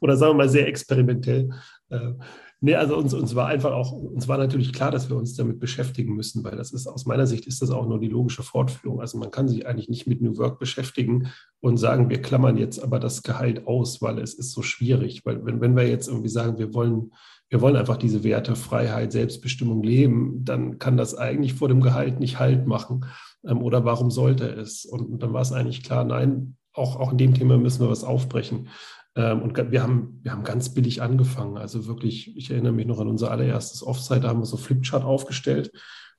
Oder 0.00 0.16
sagen 0.16 0.32
wir 0.32 0.34
mal 0.34 0.48
sehr 0.48 0.66
experimentell. 0.66 1.50
Nee, 2.64 2.76
also 2.76 2.96
uns, 2.96 3.12
uns 3.12 3.34
war 3.34 3.48
einfach 3.48 3.72
auch, 3.72 3.92
uns 3.92 4.26
war 4.26 4.38
natürlich 4.38 4.72
klar, 4.72 4.90
dass 4.90 5.10
wir 5.10 5.18
uns 5.18 5.36
damit 5.36 5.60
beschäftigen 5.60 6.14
müssen, 6.14 6.42
weil 6.44 6.56
das 6.56 6.72
ist 6.72 6.86
aus 6.86 7.04
meiner 7.04 7.26
Sicht 7.26 7.46
ist 7.46 7.60
das 7.60 7.70
auch 7.70 7.86
nur 7.86 8.00
die 8.00 8.08
logische 8.08 8.42
Fortführung. 8.42 9.02
Also 9.02 9.18
man 9.18 9.30
kann 9.30 9.48
sich 9.48 9.66
eigentlich 9.66 9.90
nicht 9.90 10.06
mit 10.06 10.22
New 10.22 10.38
Work 10.38 10.58
beschäftigen 10.58 11.28
und 11.60 11.76
sagen, 11.76 12.08
wir 12.08 12.22
klammern 12.22 12.56
jetzt 12.56 12.82
aber 12.82 12.98
das 12.98 13.22
Gehalt 13.22 13.66
aus, 13.66 14.00
weil 14.00 14.18
es 14.18 14.32
ist 14.32 14.52
so 14.52 14.62
schwierig. 14.62 15.26
Weil 15.26 15.44
wenn, 15.44 15.60
wenn 15.60 15.76
wir 15.76 15.86
jetzt 15.86 16.08
irgendwie 16.08 16.30
sagen, 16.30 16.56
wir 16.56 16.72
wollen, 16.72 17.12
wir 17.50 17.60
wollen 17.60 17.76
einfach 17.76 17.98
diese 17.98 18.24
Werte, 18.24 18.56
Freiheit, 18.56 19.12
Selbstbestimmung 19.12 19.82
leben, 19.82 20.42
dann 20.46 20.78
kann 20.78 20.96
das 20.96 21.14
eigentlich 21.14 21.52
vor 21.52 21.68
dem 21.68 21.82
Gehalt 21.82 22.18
nicht 22.18 22.38
Halt 22.38 22.66
machen. 22.66 23.04
Ähm, 23.46 23.60
oder 23.60 23.84
warum 23.84 24.10
sollte 24.10 24.46
es? 24.46 24.86
Und 24.86 25.22
dann 25.22 25.34
war 25.34 25.42
es 25.42 25.52
eigentlich 25.52 25.82
klar, 25.82 26.04
nein, 26.04 26.56
auch, 26.72 26.96
auch 26.96 27.12
in 27.12 27.18
dem 27.18 27.34
Thema 27.34 27.58
müssen 27.58 27.82
wir 27.82 27.90
was 27.90 28.04
aufbrechen. 28.04 28.68
Ähm, 29.16 29.42
und 29.42 29.56
wir 29.70 29.82
haben, 29.82 30.20
wir 30.22 30.32
haben 30.32 30.44
ganz 30.44 30.74
billig 30.74 31.02
angefangen. 31.02 31.56
Also 31.56 31.86
wirklich, 31.86 32.36
ich 32.36 32.50
erinnere 32.50 32.72
mich 32.72 32.86
noch 32.86 33.00
an 33.00 33.08
unser 33.08 33.30
allererstes 33.30 33.82
Offsite, 33.86 34.20
da 34.20 34.28
haben 34.28 34.40
wir 34.40 34.46
so 34.46 34.56
Flipchart 34.56 35.04
aufgestellt. 35.04 35.72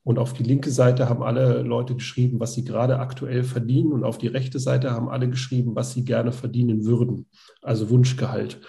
Und 0.03 0.19
auf 0.19 0.33
die 0.33 0.43
linke 0.43 0.69
Seite 0.69 1.09
haben 1.09 1.23
alle 1.23 1.63
Leute 1.63 1.95
geschrieben, 1.95 2.39
was 2.39 2.53
sie 2.53 2.63
gerade 2.63 2.99
aktuell 2.99 3.43
verdienen. 3.43 3.91
Und 3.91 4.03
auf 4.03 4.19
die 4.19 4.27
rechte 4.27 4.59
Seite 4.59 4.91
haben 4.91 5.09
alle 5.09 5.27
geschrieben, 5.27 5.75
was 5.75 5.93
sie 5.93 6.05
gerne 6.05 6.31
verdienen 6.31 6.85
würden. 6.85 7.25
Also 7.63 7.89
Wunschgehalt. 7.89 8.61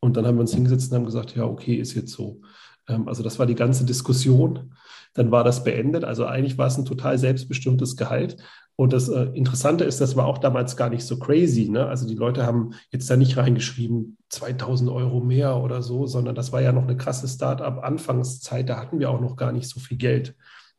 Und 0.00 0.16
dann 0.16 0.26
haben 0.26 0.36
wir 0.36 0.40
uns 0.40 0.54
hingesetzt 0.54 0.90
und 0.90 0.98
haben 0.98 1.04
gesagt, 1.04 1.36
ja, 1.36 1.44
okay, 1.44 1.76
ist 1.76 1.94
jetzt 1.94 2.12
so. 2.12 2.40
Ähm, 2.88 3.06
also 3.06 3.22
das 3.22 3.38
war 3.38 3.46
die 3.46 3.54
ganze 3.54 3.84
Diskussion. 3.84 4.74
Dann 5.14 5.30
war 5.30 5.44
das 5.44 5.64
beendet. 5.64 6.04
Also 6.04 6.26
eigentlich 6.26 6.58
war 6.58 6.66
es 6.66 6.78
ein 6.78 6.84
total 6.84 7.18
selbstbestimmtes 7.18 7.96
Gehalt. 7.96 8.36
Und 8.76 8.92
das 8.92 9.08
äh, 9.08 9.24
Interessante 9.34 9.84
ist, 9.84 10.00
das 10.00 10.16
war 10.16 10.26
auch 10.26 10.38
damals 10.38 10.76
gar 10.76 10.88
nicht 10.88 11.04
so 11.04 11.18
crazy. 11.18 11.68
Ne? 11.68 11.86
Also 11.86 12.06
die 12.08 12.14
Leute 12.14 12.46
haben 12.46 12.70
jetzt 12.90 13.10
da 13.10 13.16
nicht 13.16 13.36
reingeschrieben, 13.36 14.16
2000 14.30 14.90
Euro 14.90 15.20
mehr 15.20 15.56
oder 15.56 15.82
so, 15.82 16.06
sondern 16.06 16.34
das 16.34 16.52
war 16.52 16.62
ja 16.62 16.72
noch 16.72 16.84
eine 16.84 16.96
krasse 16.96 17.28
Start-up-Anfangszeit. 17.28 18.68
Da 18.68 18.80
hatten 18.80 18.98
wir 18.98 19.10
auch 19.10 19.20
noch 19.20 19.36
gar 19.36 19.52
nicht 19.52 19.68
so 19.68 19.80
viel 19.80 19.98
Geld. 19.98 20.34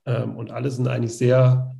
Ähm, 0.06 0.36
und 0.36 0.52
alle 0.52 0.72
sind 0.72 0.88
eigentlich 0.88 1.16
sehr 1.16 1.76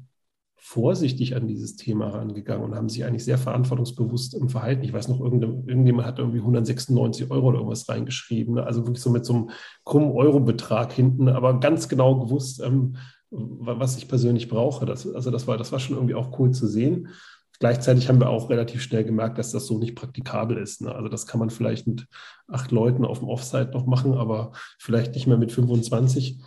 vorsichtig 0.72 1.36
an 1.36 1.50
dieses 1.50 1.76
Thema 1.76 2.08
rangegangen 2.08 2.64
und 2.64 2.76
haben 2.76 2.88
sich 2.88 3.04
eigentlich 3.04 3.26
sehr 3.26 3.38
verantwortungsbewusst 3.38 4.36
im 4.36 4.48
Verhalten. 4.48 4.86
Ich 4.86 4.94
weiß 4.94 5.10
noch, 5.10 5.20
irgendjemand 5.20 6.08
hat 6.08 6.18
irgendwie 6.18 6.40
196 6.40 7.30
Euro 7.30 7.50
oder 7.50 7.58
irgendwas 7.58 7.90
reingeschrieben. 7.90 8.56
Ne? 8.56 8.64
Also 8.64 8.88
wirklich 8.88 9.02
so 9.02 9.10
mit 9.10 9.26
so 9.26 9.34
einem 9.34 9.50
krummen 9.84 10.14
Eurobetrag 10.14 10.94
hinten, 10.94 11.28
aber 11.28 11.60
ganz 11.60 11.90
genau 11.90 12.18
gewusst, 12.22 12.62
ähm, 12.62 12.96
was 13.32 13.98
ich 13.98 14.08
persönlich 14.08 14.48
brauche. 14.48 14.86
Das, 14.86 15.06
also 15.06 15.30
das 15.30 15.46
war, 15.46 15.58
das 15.58 15.74
war 15.74 15.80
schon 15.80 15.98
irgendwie 15.98 16.16
auch 16.16 16.40
cool 16.40 16.52
zu 16.52 16.68
sehen. 16.68 17.10
Gleichzeitig 17.60 18.08
haben 18.08 18.22
wir 18.22 18.30
auch 18.30 18.50
relativ 18.50 18.82
schnell 18.82 19.04
gemerkt, 19.04 19.40
dass 19.40 19.52
das 19.52 19.68
so 19.68 19.78
nicht 19.78 19.96
praktikabel 19.96 20.56
ist. 20.58 20.84
Ne? 20.84 20.96
Also 20.96 21.10
das 21.10 21.28
kann 21.28 21.42
man 21.42 21.50
vielleicht 21.50 21.86
mit 21.86 22.08
acht 22.48 22.72
Leuten 22.72 23.04
auf 23.04 23.20
dem 23.20 23.28
Offsite 23.28 23.72
noch 23.74 23.88
machen, 23.88 24.14
aber 24.14 24.54
vielleicht 24.80 25.16
nicht 25.16 25.28
mehr 25.28 25.38
mit 25.38 25.52
25. 25.52 26.40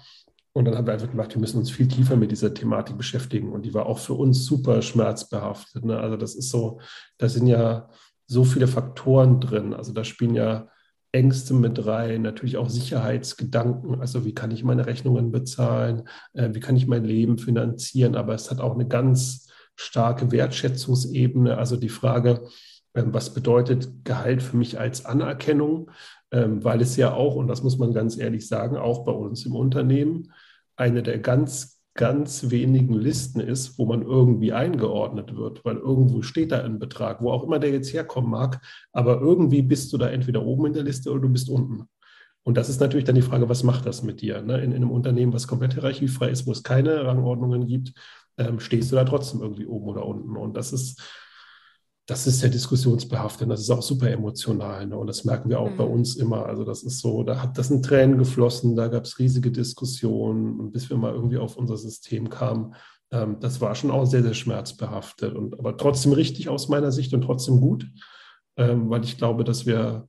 Und 0.57 0.67
dann 0.67 0.77
haben 0.77 0.87
wir 0.87 0.95
einfach 0.95 1.11
gemacht, 1.11 1.35
wir 1.35 1.41
müssen 1.41 1.59
uns 1.59 1.71
viel 1.73 1.89
tiefer 1.89 2.17
mit 2.17 2.31
dieser 2.31 2.55
Thematik 2.55 2.97
beschäftigen. 2.97 3.53
Und 3.53 3.63
die 3.63 3.75
war 3.75 3.87
auch 3.87 3.99
für 3.99 4.15
uns 4.15 4.45
super 4.45 4.83
schmerzbehaftet. 4.83 5.85
Ne? 5.85 5.99
Also 5.99 6.17
das 6.17 6.37
ist 6.37 6.51
so, 6.51 6.79
da 7.19 7.29
sind 7.29 7.49
ja 7.49 7.91
so 8.27 8.45
viele 8.45 8.69
Faktoren 8.69 9.41
drin. 9.41 9.75
Also 9.75 9.93
da 9.93 10.05
spielen 10.05 10.35
ja 10.37 10.69
Ängste 11.11 11.55
mit 11.55 11.85
rein, 11.87 12.23
natürlich 12.23 12.57
auch 12.57 12.71
Sicherheitsgedanken. 12.71 14.01
Also 14.01 14.25
wie 14.25 14.35
kann 14.35 14.53
ich 14.53 14.63
meine 14.63 14.87
Rechnungen 14.87 15.33
bezahlen? 15.33 16.09
Äh, 16.35 16.51
wie 16.53 16.61
kann 16.61 16.77
ich 16.77 16.87
mein 16.87 17.05
Leben 17.05 17.39
finanzieren? 17.39 18.15
Aber 18.15 18.35
es 18.35 18.49
hat 18.49 18.61
auch 18.61 18.75
eine 18.75 18.87
ganz 18.87 19.49
starke 19.75 20.31
Wertschätzungsebene. 20.31 21.59
Also 21.59 21.77
die 21.77 21.89
Frage, 21.89 22.47
ähm, 22.95 23.13
was 23.13 23.35
bedeutet 23.35 24.05
Gehalt 24.05 24.41
für 24.41 24.57
mich 24.57 24.79
als 24.79 25.05
Anerkennung? 25.05 25.91
Ähm, 26.31 26.63
weil 26.63 26.81
es 26.81 26.97
ja 26.97 27.13
auch, 27.13 27.35
und 27.35 27.49
das 27.49 27.65
muss 27.65 27.79
man 27.79 27.93
ganz 27.93 28.17
ehrlich 28.19 28.47
sagen, 28.47 28.77
auch 28.77 29.05
bei 29.05 29.13
uns 29.13 29.45
im 29.47 29.57
Unternehmen 29.57 30.33
eine 30.77 31.03
der 31.03 31.19
ganz, 31.19 31.81
ganz 31.95 32.51
wenigen 32.51 32.95
Listen 32.95 33.41
ist, 33.41 33.79
wo 33.79 33.87
man 33.87 34.03
irgendwie 34.03 34.53
eingeordnet 34.53 35.37
wird, 35.37 35.65
weil 35.65 35.77
irgendwo 35.77 36.23
steht 36.23 36.53
da 36.53 36.63
ein 36.63 36.79
Betrag, 36.79 37.23
wo 37.23 37.31
auch 37.31 37.45
immer 37.45 37.59
der 37.59 37.71
jetzt 37.71 37.93
herkommen 37.93 38.31
mag, 38.31 38.61
aber 38.93 39.21
irgendwie 39.21 39.63
bist 39.63 39.93
du 39.93 39.99
da 39.99 40.09
entweder 40.09 40.45
oben 40.45 40.67
in 40.67 40.73
der 40.73 40.83
Liste 40.83 41.11
oder 41.11 41.23
du 41.23 41.29
bist 41.29 41.49
unten. 41.49 41.89
Und 42.43 42.57
das 42.57 42.69
ist 42.69 42.81
natürlich 42.81 43.05
dann 43.05 43.15
die 43.15 43.23
Frage, 43.23 43.49
was 43.49 43.63
macht 43.63 43.87
das 43.87 44.03
mit 44.03 44.21
dir? 44.21 44.43
Ne? 44.43 44.59
In, 44.59 44.73
in, 44.73 44.77
einem 44.77 44.91
Unternehmen, 44.91 45.33
was 45.33 45.49
komplett 45.49 45.75
hierarchiefrei 45.75 46.29
ist, 46.29 46.47
wo 46.47 46.53
es 46.53 46.63
keine 46.63 47.05
Rangordnungen 47.07 47.67
gibt, 47.67 47.95
ähm, 48.37 48.61
stehst 48.61 48.93
du 48.93 48.97
da 48.97 49.05
trotzdem 49.05 49.41
irgendwie 49.41 49.67
oben 49.67 49.89
oder 49.89 50.05
unten. 50.05 50.37
Und 50.37 50.55
das 50.55 50.73
ist, 50.73 51.01
das 52.07 52.27
ist 52.27 52.41
sehr 52.41 52.51
diskussionsbehaftet, 52.51 53.49
das 53.49 53.61
ist 53.61 53.71
auch 53.71 53.83
super 53.83 54.11
emotional. 54.11 54.87
Ne? 54.87 54.97
Und 54.97 55.07
das 55.07 55.25
merken 55.25 55.49
wir 55.49 55.59
auch 55.59 55.71
mhm. 55.71 55.77
bei 55.77 55.85
uns 55.85 56.17
immer. 56.17 56.45
Also 56.47 56.65
das 56.65 56.83
ist 56.83 56.99
so, 56.99 57.23
da 57.23 57.43
hat 57.43 57.57
das 57.57 57.69
sind 57.69 57.85
Tränen 57.85 58.19
geflossen, 58.19 58.77
da 58.77 58.89
gab 58.89 59.05
es 59.05 59.19
riesige 59.19 59.51
Diskussionen 59.51 60.61
und 60.61 60.73
bis 60.73 60.91
wir 60.91 60.99
mal 60.99 61.15
irgendwie 61.15 61.39
auf 61.39 61.57
unser 61.57 61.79
System 61.79 62.29
kamen, 62.29 62.75
ähm, 63.11 63.39
das 63.41 63.61
war 63.61 63.75
schon 63.75 63.91
auch 63.91 64.05
sehr, 64.05 64.23
sehr 64.23 64.35
schmerzbehaftet. 64.35 65.35
Und 65.35 65.59
aber 65.59 65.77
trotzdem 65.77 66.13
richtig 66.13 66.49
aus 66.49 66.69
meiner 66.69 66.93
Sicht 66.93 67.15
und 67.15 67.23
trotzdem 67.23 67.61
gut, 67.61 67.91
ähm, 68.57 68.91
weil 68.91 69.05
ich 69.05 69.17
glaube, 69.17 69.45
dass 69.45 69.65
wir 69.65 70.09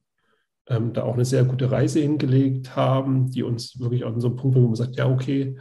ähm, 0.67 0.93
da 0.93 1.03
auch 1.03 1.13
eine 1.13 1.25
sehr 1.25 1.45
gute 1.45 1.71
Reise 1.71 1.99
hingelegt 1.99 2.75
haben, 2.75 3.31
die 3.31 3.43
uns 3.43 3.79
wirklich 3.79 4.05
an 4.05 4.19
so 4.19 4.27
einem 4.27 4.35
Punkt, 4.35 4.57
wo 4.57 4.61
man 4.61 4.75
sagt, 4.75 4.97
ja, 4.97 5.07
okay, 5.07 5.57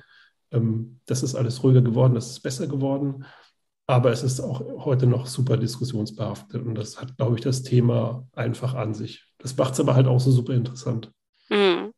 ähm, 0.51 1.01
das 1.07 1.23
ist 1.23 1.35
alles 1.35 1.63
ruhiger 1.63 1.83
geworden, 1.83 2.15
das 2.15 2.31
ist 2.31 2.41
besser 2.41 2.67
geworden. 2.67 3.25
Aber 3.87 4.11
es 4.11 4.23
ist 4.23 4.41
auch 4.41 4.61
heute 4.85 5.07
noch 5.07 5.27
super 5.27 5.57
diskussionsbehaftet 5.59 6.63
und 6.65 6.75
das 6.75 7.01
hat, 7.01 7.17
glaube 7.17 7.37
ich, 7.37 7.43
das 7.43 7.63
Thema 7.63 8.27
einfach 8.33 8.75
an 8.75 8.95
sich. 8.95 9.27
Das 9.39 9.57
macht 9.57 9.75
es 9.75 9.81
aber 9.81 9.95
halt 9.95 10.07
auch 10.07 10.21
so 10.21 10.31
super 10.31 10.55
interessant. 10.55 11.13
Mhm. 11.51 11.93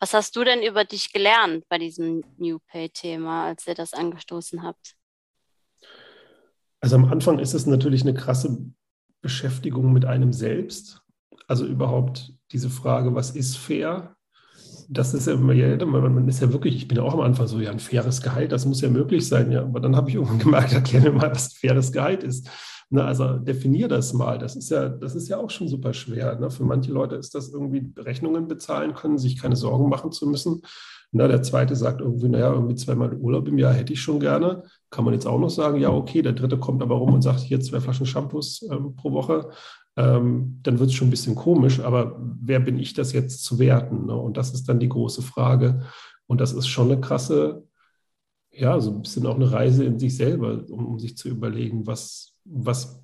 Was 0.00 0.14
hast 0.14 0.34
du 0.34 0.42
denn 0.42 0.62
über 0.62 0.84
dich 0.84 1.12
gelernt 1.12 1.64
bei 1.68 1.78
diesem 1.78 2.24
New 2.38 2.58
Pay-Thema, 2.66 3.46
als 3.46 3.66
ihr 3.68 3.74
das 3.74 3.94
angestoßen 3.94 4.64
habt? 4.64 4.96
Also 6.80 6.96
am 6.96 7.04
Anfang 7.04 7.38
ist 7.38 7.54
es 7.54 7.66
natürlich 7.66 8.02
eine 8.02 8.14
krasse 8.14 8.64
Beschäftigung 9.20 9.92
mit 9.92 10.04
einem 10.04 10.32
selbst. 10.32 11.02
Also 11.46 11.66
überhaupt 11.66 12.32
diese 12.52 12.70
Frage, 12.70 13.14
was 13.14 13.30
ist 13.30 13.56
fair? 13.56 14.16
Das 14.92 15.14
ist 15.14 15.28
ja, 15.28 15.36
man 15.36 16.28
ist 16.28 16.40
ja 16.42 16.52
wirklich, 16.52 16.74
ich 16.74 16.88
bin 16.88 16.98
ja 16.98 17.04
auch 17.04 17.14
am 17.14 17.20
Anfang 17.20 17.46
so, 17.46 17.60
ja, 17.60 17.70
ein 17.70 17.78
faires 17.78 18.22
Gehalt, 18.22 18.50
das 18.50 18.66
muss 18.66 18.80
ja 18.80 18.88
möglich 18.88 19.26
sein, 19.26 19.52
ja. 19.52 19.62
Aber 19.62 19.78
dann 19.78 19.94
habe 19.94 20.08
ich 20.08 20.16
irgendwann 20.16 20.38
gemerkt, 20.40 20.72
erklär 20.72 21.02
mir 21.02 21.12
mal, 21.12 21.30
was 21.30 21.52
ein 21.52 21.56
faires 21.60 21.92
Gehalt 21.92 22.24
ist. 22.24 22.50
Na, 22.92 23.04
also 23.04 23.38
definier 23.38 23.86
das 23.86 24.12
mal. 24.12 24.38
Das 24.38 24.56
ist 24.56 24.68
ja, 24.68 24.88
das 24.88 25.14
ist 25.14 25.28
ja 25.28 25.36
auch 25.38 25.48
schon 25.48 25.68
super 25.68 25.94
schwer. 25.94 26.36
Ne? 26.40 26.50
Für 26.50 26.64
manche 26.64 26.90
Leute 26.90 27.14
ist 27.14 27.36
das 27.36 27.52
irgendwie 27.52 27.92
Rechnungen 27.96 28.48
bezahlen 28.48 28.94
können, 28.94 29.16
sich 29.16 29.40
keine 29.40 29.54
Sorgen 29.54 29.88
machen 29.88 30.10
zu 30.10 30.26
müssen. 30.26 30.62
Na, 31.12 31.28
der 31.28 31.42
zweite 31.42 31.76
sagt 31.76 32.00
irgendwie, 32.00 32.28
naja, 32.28 32.52
irgendwie 32.52 32.74
zweimal 32.74 33.14
Urlaub 33.14 33.46
im 33.46 33.58
Jahr 33.58 33.72
hätte 33.72 33.92
ich 33.92 34.00
schon 34.00 34.18
gerne. 34.18 34.64
Kann 34.90 35.04
man 35.04 35.14
jetzt 35.14 35.26
auch 35.26 35.38
noch 35.38 35.50
sagen, 35.50 35.78
ja, 35.78 35.90
okay, 35.90 36.22
der 36.22 36.32
dritte 36.32 36.58
kommt 36.58 36.82
aber 36.82 36.96
rum 36.96 37.14
und 37.14 37.22
sagt, 37.22 37.40
hier 37.40 37.60
zwei 37.60 37.78
Flaschen 37.78 38.06
Shampoos 38.06 38.68
ähm, 38.70 38.96
pro 38.96 39.12
Woche 39.12 39.50
ähm, 39.96 40.60
dann 40.62 40.78
wird 40.78 40.90
es 40.90 40.94
schon 40.94 41.08
ein 41.08 41.12
bisschen 41.12 41.34
komisch, 41.34 41.80
aber 41.80 42.18
wer 42.40 42.60
bin 42.60 42.78
ich 42.78 42.94
das 42.94 43.12
jetzt 43.12 43.44
zu 43.44 43.58
werten? 43.58 44.06
Ne? 44.06 44.14
Und 44.14 44.36
das 44.36 44.52
ist 44.52 44.68
dann 44.68 44.80
die 44.80 44.88
große 44.88 45.22
Frage. 45.22 45.82
Und 46.26 46.40
das 46.40 46.52
ist 46.52 46.68
schon 46.68 46.90
eine 46.90 47.00
krasse, 47.00 47.64
ja, 48.52 48.78
so 48.80 48.92
ein 48.92 49.02
bisschen 49.02 49.26
auch 49.26 49.34
eine 49.34 49.50
Reise 49.50 49.84
in 49.84 49.98
sich 49.98 50.16
selber, 50.16 50.64
um, 50.70 50.86
um 50.86 50.98
sich 50.98 51.16
zu 51.16 51.28
überlegen, 51.28 51.86
was, 51.86 52.34
was 52.44 53.02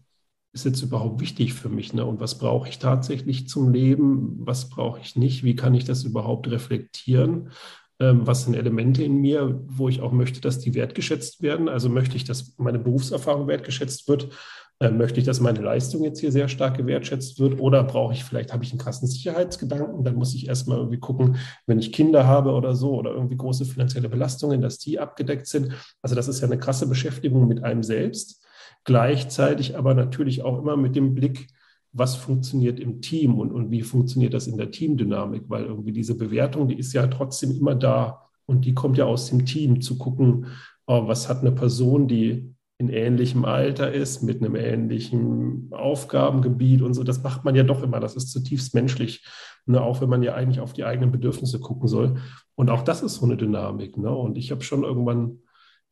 ist 0.53 0.64
jetzt 0.64 0.83
überhaupt 0.83 1.20
wichtig 1.20 1.53
für 1.53 1.68
mich 1.68 1.92
ne? 1.92 2.05
und 2.05 2.18
was 2.20 2.38
brauche 2.38 2.68
ich 2.68 2.79
tatsächlich 2.79 3.49
zum 3.49 3.72
Leben, 3.72 4.37
was 4.40 4.70
brauche 4.70 5.01
ich 5.01 5.16
nicht, 5.16 5.44
wie 5.44 5.55
kann 5.55 5.75
ich 5.75 5.85
das 5.85 6.05
überhaupt 6.05 6.49
reflektieren. 6.51 7.51
ähm, 7.99 8.27
was 8.27 8.44
sind 8.44 8.55
Elemente 8.55 9.03
in 9.03 9.20
mir, 9.20 9.61
wo 9.66 9.88
ich 9.88 10.01
auch 10.01 10.12
möchte, 10.12 10.40
dass 10.40 10.59
die 10.59 10.75
wertgeschätzt 10.75 11.42
werden. 11.42 11.68
Also 11.68 11.88
möchte 11.88 12.16
ich, 12.16 12.25
dass 12.25 12.57
meine 12.59 12.79
Berufserfahrung 12.79 13.49
wertgeschätzt 13.49 14.09
wird. 14.09 14.29
Äh, 14.78 14.90
möchte 14.90 15.18
ich, 15.18 15.24
dass 15.24 15.40
meine 15.40 15.60
Leistung 15.60 16.04
jetzt 16.04 16.20
hier 16.20 16.30
sehr 16.30 16.48
stark 16.48 16.76
gewertschätzt 16.76 17.40
wird? 17.40 17.58
Oder 17.60 17.82
brauche 17.82 18.12
ich, 18.12 18.24
vielleicht 18.24 18.52
habe 18.52 18.62
ich 18.62 18.70
einen 18.72 18.78
krassen 18.78 19.08
Sicherheitsgedanken, 19.08 20.04
dann 20.04 20.16
muss 20.16 20.34
ich 20.34 20.48
erstmal 20.48 20.78
irgendwie 20.78 20.98
gucken, 20.98 21.36
wenn 21.66 21.78
ich 21.78 21.92
Kinder 21.92 22.26
habe 22.26 22.52
oder 22.52 22.74
so 22.74 22.94
oder 22.94 23.12
irgendwie 23.12 23.36
große 23.36 23.64
finanzielle 23.64 24.10
Belastungen, 24.10 24.60
dass 24.60 24.78
die 24.78 24.98
abgedeckt 24.98 25.46
sind. 25.46 25.72
Also 26.02 26.14
das 26.14 26.28
ist 26.28 26.40
ja 26.40 26.46
eine 26.46 26.58
krasse 26.58 26.88
Beschäftigung 26.88 27.48
mit 27.48 27.64
einem 27.64 27.82
selbst. 27.82 28.44
Gleichzeitig 28.84 29.78
aber 29.78 29.94
natürlich 29.94 30.42
auch 30.42 30.58
immer 30.58 30.76
mit 30.76 30.94
dem 30.94 31.14
Blick, 31.14 31.48
was 31.92 32.14
funktioniert 32.14 32.78
im 32.78 33.00
Team 33.00 33.38
und, 33.38 33.52
und 33.52 33.70
wie 33.70 33.82
funktioniert 33.82 34.34
das 34.34 34.46
in 34.46 34.58
der 34.58 34.70
Teamdynamik, 34.70 35.44
weil 35.48 35.64
irgendwie 35.64 35.92
diese 35.92 36.16
Bewertung, 36.16 36.68
die 36.68 36.78
ist 36.78 36.92
ja 36.92 37.06
trotzdem 37.06 37.56
immer 37.56 37.74
da 37.74 38.28
und 38.44 38.66
die 38.66 38.74
kommt 38.74 38.98
ja 38.98 39.06
aus 39.06 39.30
dem 39.30 39.46
Team, 39.46 39.80
zu 39.80 39.96
gucken, 39.96 40.46
oh, 40.86 41.08
was 41.08 41.30
hat 41.30 41.40
eine 41.40 41.52
Person, 41.52 42.06
die 42.06 42.54
in 42.78 42.90
ähnlichem 42.90 43.44
Alter 43.44 43.92
ist, 43.92 44.22
mit 44.22 44.42
einem 44.42 44.54
ähnlichen 44.54 45.70
Aufgabengebiet 45.72 46.82
und 46.82 46.94
so. 46.94 47.04
Das 47.04 47.22
macht 47.22 47.44
man 47.44 47.54
ja 47.54 47.62
doch 47.62 47.82
immer. 47.82 48.00
Das 48.00 48.16
ist 48.16 48.30
zutiefst 48.30 48.74
menschlich, 48.74 49.24
ne? 49.64 49.80
auch 49.80 50.00
wenn 50.00 50.10
man 50.10 50.22
ja 50.22 50.34
eigentlich 50.34 50.60
auf 50.60 50.74
die 50.74 50.84
eigenen 50.84 51.10
Bedürfnisse 51.10 51.58
gucken 51.58 51.88
soll. 51.88 52.16
Und 52.54 52.68
auch 52.68 52.82
das 52.82 53.02
ist 53.02 53.14
so 53.14 53.24
eine 53.24 53.36
Dynamik. 53.36 53.96
Ne? 53.96 54.14
Und 54.14 54.36
ich 54.36 54.50
habe 54.50 54.62
schon 54.62 54.84
irgendwann 54.84 55.38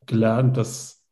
gelernt, 0.05 0.57
dass, 0.57 1.03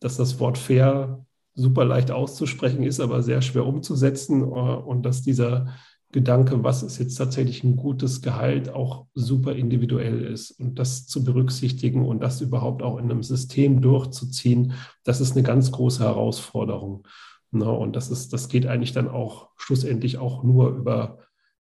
dass 0.00 0.18
das 0.18 0.38
Wort 0.38 0.58
fair 0.58 1.24
super 1.54 1.84
leicht 1.84 2.10
auszusprechen 2.10 2.82
ist, 2.82 3.00
aber 3.00 3.22
sehr 3.22 3.40
schwer 3.40 3.66
umzusetzen. 3.66 4.42
Äh, 4.42 4.44
und 4.44 5.02
dass 5.04 5.22
dieser 5.22 5.74
Gedanke, 6.12 6.64
was 6.64 6.82
ist 6.82 6.98
jetzt 6.98 7.14
tatsächlich 7.16 7.62
ein 7.62 7.76
gutes 7.76 8.20
Gehalt, 8.20 8.68
auch 8.68 9.06
super 9.14 9.54
individuell 9.54 10.22
ist. 10.22 10.50
Und 10.52 10.78
das 10.78 11.06
zu 11.06 11.22
berücksichtigen 11.22 12.04
und 12.04 12.20
das 12.20 12.40
überhaupt 12.40 12.82
auch 12.82 12.98
in 12.98 13.10
einem 13.10 13.22
System 13.22 13.80
durchzuziehen, 13.80 14.72
das 15.04 15.20
ist 15.20 15.32
eine 15.32 15.44
ganz 15.44 15.70
große 15.70 16.02
Herausforderung. 16.02 17.06
Ne? 17.52 17.70
Und 17.70 17.94
das 17.94 18.10
ist, 18.10 18.32
das 18.32 18.48
geht 18.48 18.66
eigentlich 18.66 18.92
dann 18.92 19.08
auch 19.08 19.50
schlussendlich 19.56 20.18
auch 20.18 20.42
nur 20.42 20.70
über 20.70 21.18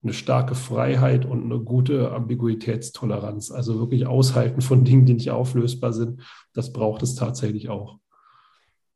eine 0.02 0.14
starke 0.14 0.54
Freiheit 0.54 1.26
und 1.26 1.44
eine 1.44 1.60
gute 1.60 2.12
Ambiguitätstoleranz. 2.12 3.50
Also 3.50 3.78
wirklich 3.78 4.06
aushalten 4.06 4.62
von 4.62 4.84
Dingen, 4.84 5.04
die 5.04 5.14
nicht 5.14 5.30
auflösbar 5.30 5.92
sind. 5.92 6.22
Das 6.54 6.72
braucht 6.72 7.02
es 7.02 7.14
tatsächlich 7.14 7.68
auch. 7.68 7.99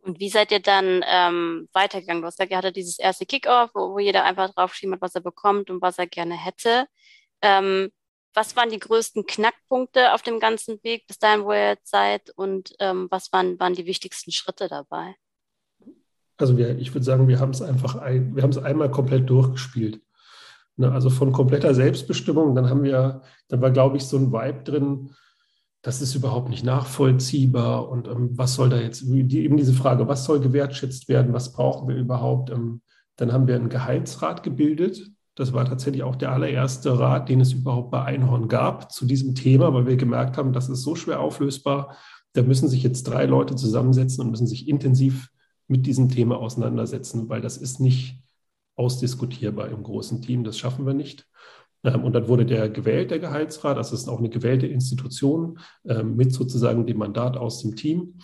Und 0.05 0.21
wie 0.21 0.29
seid 0.29 0.53
ihr 0.53 0.61
dann 0.61 1.03
ähm, 1.09 1.69
weitergegangen? 1.73 2.21
Du 2.23 2.27
hast 2.27 2.39
ja 2.39 2.45
gerade 2.45 2.73
dieses 2.73 2.99
erste 2.99 3.25
Kickoff, 3.25 3.71
wo, 3.75 3.95
wo 3.95 3.99
jeder 3.99 4.25
einfach 4.25 4.53
draufschrieben 4.53 4.95
hat, 4.95 5.01
was 5.01 5.15
er 5.15 5.23
bekommt 5.23 5.71
und 5.71 5.81
was 5.81 5.99
er 5.99 6.07
gerne 6.07 6.35
hätte. 6.35 6.87
Ähm, 7.41 7.91
was 8.35 8.55
waren 8.57 8.69
die 8.69 8.79
größten 8.79 9.25
Knackpunkte 9.27 10.13
auf 10.13 10.23
dem 10.23 10.41
ganzen 10.41 10.83
Weg 10.83 11.07
bis 11.07 11.19
dahin, 11.19 11.45
wo 11.45 11.53
ihr 11.53 11.69
jetzt 11.69 11.89
seid? 11.89 12.31
Und 12.37 12.75
ähm, 12.81 13.07
was 13.11 13.33
waren, 13.33 13.59
waren 13.59 13.75
die 13.75 13.87
wichtigsten 13.87 14.33
Schritte 14.33 14.69
dabei? 14.69 15.15
Also 16.37 16.59
wir, 16.59 16.77
ich 16.79 16.93
würde 16.93 17.05
sagen, 17.05 17.29
wir 17.29 17.39
haben 17.39 17.51
es 17.51 17.63
einfach 17.63 17.95
ein, 17.95 18.35
wir 18.37 18.43
haben 18.43 18.51
es 18.51 18.59
einmal 18.59 18.91
komplett 18.91 19.31
durchgespielt. 19.31 20.03
Ne, 20.77 20.91
also 20.91 21.09
von 21.09 21.33
kompletter 21.33 21.73
Selbstbestimmung, 21.73 22.57
dann 22.57 22.69
haben 22.69 22.83
wir, 22.83 23.23
dann 23.49 23.63
war, 23.63 23.71
glaube 23.71 23.97
ich, 23.97 24.05
so 24.05 24.17
ein 24.17 24.33
Vibe 24.33 24.65
drin, 24.65 25.15
das 25.85 26.01
ist 26.01 26.15
überhaupt 26.15 26.49
nicht 26.49 26.65
nachvollziehbar 26.65 27.91
und 27.91 28.09
ähm, 28.09 28.31
was 28.33 28.55
soll 28.55 28.71
da 28.71 28.81
jetzt, 28.81 29.03
die, 29.07 29.45
eben 29.45 29.59
diese 29.59 29.75
Frage, 29.75 30.09
was 30.09 30.25
soll 30.25 30.41
gewertschätzt 30.41 31.09
werden, 31.11 31.35
was 31.35 31.53
brauchen 31.53 31.89
wir 31.89 31.97
überhaupt? 31.97 32.51
Ähm, 32.51 32.81
dann 33.17 33.33
haben 33.33 33.47
wir 33.47 33.55
einen 33.55 33.69
Gehaltsrat 33.69 34.43
gebildet. 34.43 35.11
Das 35.35 35.53
war 35.53 35.67
tatsächlich 35.67 36.03
auch 36.03 36.17
der 36.17 36.33
allererste 36.33 36.99
Rat, 36.99 37.29
den 37.29 37.43
es 37.43 37.53
überhaupt 37.53 37.91
bei 37.91 38.03
Einhorn 38.03 38.49
gab 38.49 38.93
zu 38.93 39.05
diesem 39.05 39.35
Thema, 39.35 39.75
weil 39.75 39.87
wir 39.87 39.97
gemerkt 39.97 40.39
haben, 40.39 40.55
das 40.55 40.71
ist 40.71 40.81
so 40.83 40.95
schwer 40.97 41.21
auflösbar. 41.21 41.97
Da 42.33 42.43
müssen 42.43 42.69
sich 42.69 42.83
jetzt 42.83 43.03
drei 43.03 43.27
Leute 43.27 43.55
zusammensetzen 43.55 44.25
und 44.25 44.31
müssen 44.31 44.47
sich 44.47 44.67
intensiv 44.67 45.29
mit 45.69 45.85
diesem 45.85 46.09
Thema 46.09 46.39
auseinandersetzen, 46.39 47.29
weil 47.29 47.43
das 47.43 47.59
ist 47.59 47.79
nicht 47.79 48.23
ausdiskutierbar 48.75 49.69
im 49.69 49.83
großen 49.83 50.23
Team. 50.23 50.45
Das 50.45 50.59
schaffen 50.59 50.87
wir 50.87 50.95
nicht. 50.95 51.27
Ähm, 51.85 52.03
und 52.03 52.15
dann 52.15 52.29
wurde 52.29 52.47
der 52.47 52.69
gewählt, 52.69 53.11
der 53.11 53.19
Gehaltsrat. 53.19 53.77
Das 53.77 53.93
ist 53.93 54.09
auch 54.09 54.19
eine 54.19 54.31
gewählte 54.31 54.67
Institution 54.67 55.59
ähm, 55.87 56.17
mit 56.17 56.33
sozusagen 56.33 56.87
dem 56.87 56.99
Mandat 56.99 57.37
aus 57.37 57.63
dem 57.63 57.77
Team. 57.77 58.19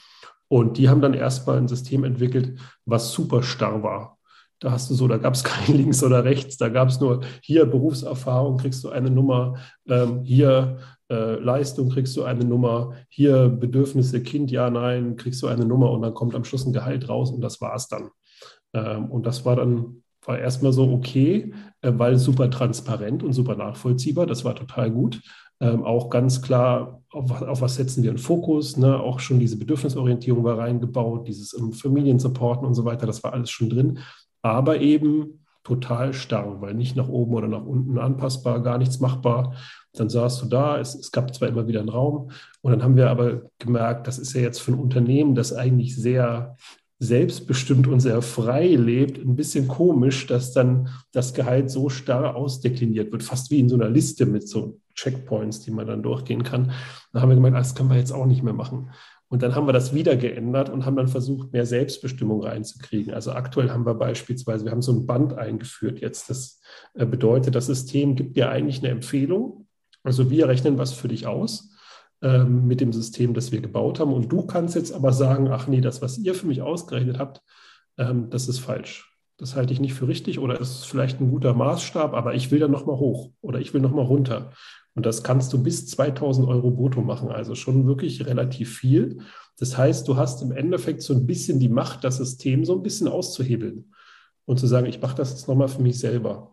Und 0.48 0.78
die 0.78 0.88
haben 0.88 1.00
dann 1.00 1.14
erstmal 1.14 1.58
ein 1.58 1.68
System 1.68 2.02
entwickelt, 2.02 2.58
was 2.84 3.12
super 3.12 3.42
starr 3.42 3.82
war. 3.82 4.18
Da 4.58 4.72
hast 4.72 4.90
du 4.90 4.94
so, 4.94 5.06
da 5.08 5.16
gab 5.16 5.34
es 5.34 5.44
kein 5.44 5.76
links 5.76 6.02
oder 6.02 6.24
rechts, 6.24 6.56
da 6.56 6.68
gab 6.68 6.88
es 6.88 7.00
nur 7.00 7.20
hier 7.42 7.66
Berufserfahrung, 7.66 8.56
kriegst 8.58 8.82
du 8.82 8.90
eine 8.90 9.10
Nummer, 9.10 9.56
ähm, 9.88 10.22
hier 10.24 10.78
äh, 11.10 11.36
Leistung 11.36 11.90
kriegst 11.90 12.16
du 12.16 12.24
eine 12.24 12.44
Nummer, 12.44 12.94
hier 13.08 13.48
Bedürfnisse, 13.48 14.22
Kind, 14.22 14.50
ja, 14.50 14.70
nein, 14.70 15.16
kriegst 15.16 15.42
du 15.42 15.46
eine 15.46 15.64
Nummer 15.64 15.90
und 15.90 16.02
dann 16.02 16.14
kommt 16.14 16.34
am 16.34 16.44
Schluss 16.44 16.66
ein 16.66 16.72
Gehalt 16.72 17.08
raus 17.08 17.30
und 17.30 17.40
das 17.40 17.60
war 17.60 17.74
es 17.74 17.88
dann. 17.88 18.10
Ähm, 18.74 19.10
und 19.10 19.26
das 19.26 19.44
war 19.44 19.56
dann 19.56 20.02
war 20.24 20.38
erstmal 20.38 20.72
so 20.72 20.90
okay, 20.92 21.52
äh, 21.82 21.92
weil 21.94 22.18
super 22.18 22.50
transparent 22.50 23.22
und 23.22 23.32
super 23.32 23.56
nachvollziehbar. 23.56 24.26
Das 24.26 24.44
war 24.44 24.54
total 24.54 24.90
gut. 24.90 25.20
Ähm, 25.60 25.84
auch 25.84 26.08
ganz 26.08 26.40
klar, 26.40 27.02
auf, 27.10 27.42
auf, 27.42 27.60
was 27.60 27.74
setzen 27.74 28.02
wir 28.02 28.10
einen 28.10 28.18
Fokus. 28.18 28.76
Ne? 28.76 28.98
Auch 28.98 29.20
schon 29.20 29.38
diese 29.38 29.58
Bedürfnisorientierung 29.58 30.42
war 30.44 30.58
reingebaut, 30.58 31.28
dieses 31.28 31.52
um, 31.52 31.72
Familiensupporten 31.72 32.66
und 32.66 32.74
so 32.74 32.84
weiter, 32.84 33.06
das 33.06 33.22
war 33.22 33.32
alles 33.32 33.50
schon 33.50 33.68
drin. 33.68 33.98
Aber 34.42 34.80
eben 34.80 35.44
total 35.62 36.14
starr, 36.14 36.62
weil 36.62 36.74
nicht 36.74 36.96
nach 36.96 37.08
oben 37.08 37.34
oder 37.34 37.48
nach 37.48 37.64
unten 37.64 37.98
anpassbar, 37.98 38.62
gar 38.62 38.78
nichts 38.78 39.00
machbar. 39.00 39.54
Dann 39.92 40.08
saßt 40.08 40.42
du 40.42 40.46
da, 40.46 40.78
es, 40.78 40.94
es 40.94 41.12
gab 41.12 41.34
zwar 41.34 41.48
immer 41.48 41.66
wieder 41.66 41.80
einen 41.80 41.90
Raum 41.90 42.30
und 42.62 42.72
dann 42.72 42.82
haben 42.82 42.96
wir 42.96 43.10
aber 43.10 43.42
gemerkt, 43.58 44.06
das 44.06 44.18
ist 44.18 44.32
ja 44.32 44.40
jetzt 44.40 44.60
für 44.60 44.72
ein 44.72 44.78
Unternehmen, 44.78 45.34
das 45.34 45.52
eigentlich 45.52 45.96
sehr 45.96 46.56
selbstbestimmt 47.00 47.88
und 47.88 48.00
sehr 48.00 48.20
frei 48.20 48.68
lebt, 48.68 49.18
ein 49.18 49.34
bisschen 49.34 49.68
komisch, 49.68 50.26
dass 50.26 50.52
dann 50.52 50.90
das 51.12 51.32
Gehalt 51.32 51.70
so 51.70 51.88
starr 51.88 52.36
ausdekliniert 52.36 53.10
wird, 53.10 53.22
fast 53.22 53.50
wie 53.50 53.58
in 53.58 53.70
so 53.70 53.74
einer 53.74 53.88
Liste 53.88 54.26
mit 54.26 54.46
so 54.46 54.78
Checkpoints, 54.94 55.60
die 55.60 55.70
man 55.70 55.86
dann 55.86 56.02
durchgehen 56.02 56.42
kann. 56.42 56.72
Da 57.14 57.22
haben 57.22 57.30
wir 57.30 57.36
gemeint, 57.36 57.56
ah, 57.56 57.60
das 57.60 57.74
können 57.74 57.88
wir 57.88 57.96
jetzt 57.96 58.12
auch 58.12 58.26
nicht 58.26 58.42
mehr 58.42 58.52
machen. 58.52 58.90
Und 59.28 59.42
dann 59.42 59.54
haben 59.54 59.66
wir 59.66 59.72
das 59.72 59.94
wieder 59.94 60.16
geändert 60.16 60.68
und 60.68 60.84
haben 60.84 60.96
dann 60.96 61.08
versucht, 61.08 61.52
mehr 61.52 61.64
Selbstbestimmung 61.64 62.42
reinzukriegen. 62.42 63.14
Also 63.14 63.32
aktuell 63.32 63.70
haben 63.70 63.86
wir 63.86 63.94
beispielsweise, 63.94 64.66
wir 64.66 64.72
haben 64.72 64.82
so 64.82 64.92
ein 64.92 65.06
Band 65.06 65.32
eingeführt 65.32 66.00
jetzt. 66.00 66.28
Das 66.28 66.60
äh, 66.94 67.06
bedeutet, 67.06 67.54
das 67.54 67.66
System 67.66 68.14
gibt 68.14 68.36
dir 68.36 68.50
eigentlich 68.50 68.80
eine 68.80 68.88
Empfehlung. 68.88 69.66
Also 70.02 70.30
wir 70.30 70.48
rechnen 70.48 70.76
was 70.76 70.92
für 70.92 71.08
dich 71.08 71.26
aus 71.26 71.70
ähm, 72.22 72.66
mit 72.66 72.80
dem 72.80 72.92
System, 72.92 73.34
das 73.34 73.52
wir 73.52 73.60
gebaut 73.60 74.00
haben. 74.00 74.12
Und 74.12 74.30
du 74.30 74.46
kannst 74.46 74.74
jetzt 74.74 74.92
aber 74.92 75.12
sagen, 75.12 75.48
ach 75.48 75.66
nee, 75.66 75.80
das, 75.80 76.02
was 76.02 76.18
ihr 76.18 76.34
für 76.34 76.46
mich 76.46 76.62
ausgerechnet 76.62 77.18
habt, 77.18 77.42
ähm, 77.98 78.30
das 78.30 78.48
ist 78.48 78.58
falsch. 78.58 79.06
Das 79.38 79.56
halte 79.56 79.72
ich 79.72 79.80
nicht 79.80 79.94
für 79.94 80.06
richtig 80.06 80.38
oder 80.38 80.60
ist 80.60 80.84
vielleicht 80.84 81.20
ein 81.20 81.30
guter 81.30 81.54
Maßstab, 81.54 82.12
aber 82.12 82.34
ich 82.34 82.50
will 82.50 82.58
dann 82.58 82.70
nochmal 82.70 82.96
hoch 82.96 83.30
oder 83.40 83.58
ich 83.58 83.72
will 83.72 83.80
nochmal 83.80 84.04
runter. 84.04 84.52
Und 84.94 85.06
das 85.06 85.22
kannst 85.22 85.52
du 85.52 85.62
bis 85.62 85.86
2000 85.86 86.46
Euro 86.46 86.70
brutto 86.70 87.00
machen, 87.00 87.30
also 87.30 87.54
schon 87.54 87.86
wirklich 87.86 88.26
relativ 88.26 88.76
viel. 88.76 89.20
Das 89.58 89.78
heißt, 89.78 90.06
du 90.08 90.16
hast 90.16 90.42
im 90.42 90.52
Endeffekt 90.52 91.00
so 91.00 91.14
ein 91.14 91.26
bisschen 91.26 91.58
die 91.58 91.68
Macht, 91.68 92.04
das 92.04 92.18
System 92.18 92.64
so 92.64 92.74
ein 92.74 92.82
bisschen 92.82 93.08
auszuhebeln 93.08 93.94
und 94.44 94.58
zu 94.58 94.66
sagen, 94.66 94.86
ich 94.86 95.00
mache 95.00 95.16
das 95.16 95.30
jetzt 95.30 95.48
nochmal 95.48 95.68
für 95.68 95.80
mich 95.80 95.98
selber. 95.98 96.52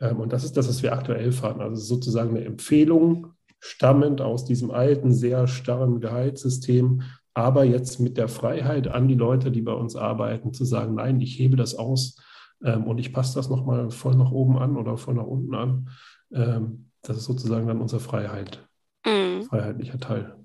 Ähm, 0.00 0.20
und 0.20 0.32
das 0.32 0.44
ist 0.44 0.56
das, 0.56 0.68
was 0.68 0.82
wir 0.82 0.92
aktuell 0.92 1.32
fahren. 1.32 1.60
Also 1.60 1.82
sozusagen 1.82 2.30
eine 2.30 2.44
Empfehlung 2.44 3.34
stammend 3.62 4.20
aus 4.20 4.44
diesem 4.44 4.72
alten, 4.72 5.14
sehr 5.14 5.46
starren 5.46 6.00
Gehaltssystem, 6.00 7.02
aber 7.32 7.62
jetzt 7.62 8.00
mit 8.00 8.16
der 8.16 8.28
Freiheit 8.28 8.88
an 8.88 9.06
die 9.06 9.14
Leute, 9.14 9.52
die 9.52 9.62
bei 9.62 9.72
uns 9.72 9.94
arbeiten, 9.94 10.52
zu 10.52 10.64
sagen, 10.64 10.96
nein, 10.96 11.20
ich 11.20 11.38
hebe 11.38 11.56
das 11.56 11.76
aus 11.76 12.20
ähm, 12.64 12.84
und 12.88 12.98
ich 12.98 13.12
passe 13.12 13.36
das 13.36 13.48
nochmal 13.48 13.90
voll 13.92 14.16
nach 14.16 14.32
oben 14.32 14.58
an 14.58 14.76
oder 14.76 14.96
voll 14.96 15.14
nach 15.14 15.26
unten 15.26 15.54
an. 15.54 15.88
Ähm, 16.34 16.90
das 17.02 17.16
ist 17.16 17.24
sozusagen 17.24 17.68
dann 17.68 17.80
unsere 17.80 18.00
Freiheit, 18.00 18.66
mhm. 19.06 19.44
freiheitlicher 19.44 20.00
Teil. 20.00 20.36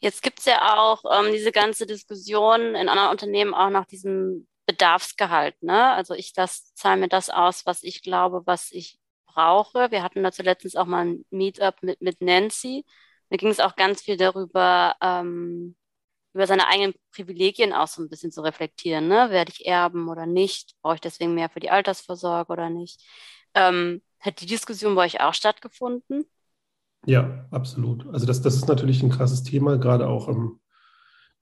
Jetzt 0.00 0.22
gibt 0.22 0.40
es 0.40 0.46
ja 0.46 0.76
auch 0.76 1.04
ähm, 1.04 1.32
diese 1.32 1.52
ganze 1.52 1.86
Diskussion 1.86 2.74
in 2.74 2.88
anderen 2.88 3.10
Unternehmen 3.10 3.54
auch 3.54 3.70
nach 3.70 3.86
diesem 3.86 4.48
Bedarfsgehalt. 4.66 5.62
Ne? 5.62 5.92
Also 5.92 6.14
ich 6.14 6.32
das 6.32 6.74
zahle 6.74 7.00
mir 7.00 7.08
das 7.08 7.30
aus, 7.30 7.64
was 7.64 7.84
ich 7.84 8.02
glaube, 8.02 8.42
was 8.44 8.72
ich 8.72 8.98
brauche. 9.28 9.90
Wir 9.90 10.02
hatten 10.02 10.22
dazu 10.22 10.42
letztens 10.42 10.76
auch 10.76 10.86
mal 10.86 11.06
ein 11.06 11.24
Meetup 11.30 11.82
mit, 11.82 12.00
mit 12.00 12.20
Nancy. 12.20 12.84
Da 13.30 13.36
ging 13.36 13.50
es 13.50 13.60
auch 13.60 13.76
ganz 13.76 14.02
viel 14.02 14.16
darüber, 14.16 14.96
ähm, 15.00 15.76
über 16.34 16.46
seine 16.46 16.66
eigenen 16.68 16.94
Privilegien 17.12 17.72
auch 17.72 17.88
so 17.88 18.02
ein 18.02 18.08
bisschen 18.08 18.32
zu 18.32 18.42
reflektieren. 18.42 19.08
Ne? 19.08 19.30
Werde 19.30 19.52
ich 19.52 19.66
erben 19.66 20.08
oder 20.08 20.26
nicht? 20.26 20.74
Brauche 20.82 20.96
ich 20.96 21.00
deswegen 21.00 21.34
mehr 21.34 21.48
für 21.48 21.60
die 21.60 21.70
Altersvorsorge 21.70 22.52
oder 22.52 22.70
nicht? 22.70 23.02
Ähm, 23.54 24.02
hat 24.20 24.40
die 24.40 24.46
Diskussion 24.46 24.94
bei 24.94 25.04
euch 25.04 25.20
auch 25.20 25.34
stattgefunden? 25.34 26.24
Ja, 27.06 27.46
absolut. 27.50 28.06
Also 28.12 28.26
das, 28.26 28.42
das 28.42 28.56
ist 28.56 28.68
natürlich 28.68 29.02
ein 29.02 29.10
krasses 29.10 29.42
Thema, 29.42 29.78
gerade 29.78 30.08
auch 30.08 30.28
im, 30.28 30.60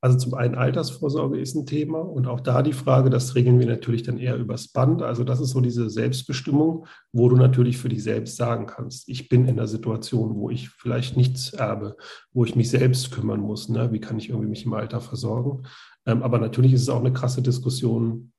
Also 0.07 0.19
zum 0.19 0.35
einen 0.35 0.55
Altersvorsorge 0.55 1.37
ist 1.37 1.57
ein 1.57 1.66
Thema 1.66 1.99
und 1.99 2.29
auch 2.29 2.38
da 2.38 2.62
die 2.62 2.73
Frage, 2.73 3.11
das 3.11 3.35
regeln 3.35 3.59
wir 3.59 3.66
natürlich 3.66 4.05
dann 4.05 4.19
eher 4.19 4.37
übers 4.37 4.69
Band. 4.69 5.03
Also 5.03 5.25
das 5.25 5.40
ist 5.40 5.51
so 5.51 5.61
diese 5.61 5.90
Selbstbestimmung, 5.90 6.87
wo 7.12 7.29
du 7.29 7.35
natürlich 7.35 7.77
für 7.77 7.88
dich 7.88 8.05
selbst 8.05 8.37
sagen 8.37 8.66
kannst, 8.66 9.09
ich 9.09 9.29
bin 9.29 9.49
in 9.49 9.59
einer 9.59 9.66
Situation, 9.66 10.37
wo 10.37 10.49
ich 10.49 10.69
vielleicht 10.69 11.16
nichts 11.16 11.53
erbe, 11.55 11.97
wo 12.33 12.45
ich 12.45 12.55
mich 12.55 12.71
selbst 12.71 13.11
kümmern 13.11 13.40
muss. 13.40 13.69
Ne? 13.69 13.90
Wie 13.90 13.99
kann 13.99 14.16
ich 14.16 14.29
irgendwie 14.29 14.49
mich 14.49 14.64
im 14.64 14.75
Alter 14.75 15.01
versorgen? 15.01 15.66
Ähm, 16.07 16.23
aber 16.23 16.38
natürlich 16.38 16.73
ist 16.73 16.83
es 16.83 16.88
auch 16.88 17.01
eine 17.01 17.12
krasse 17.12 17.42
Diskussion, 17.42 18.31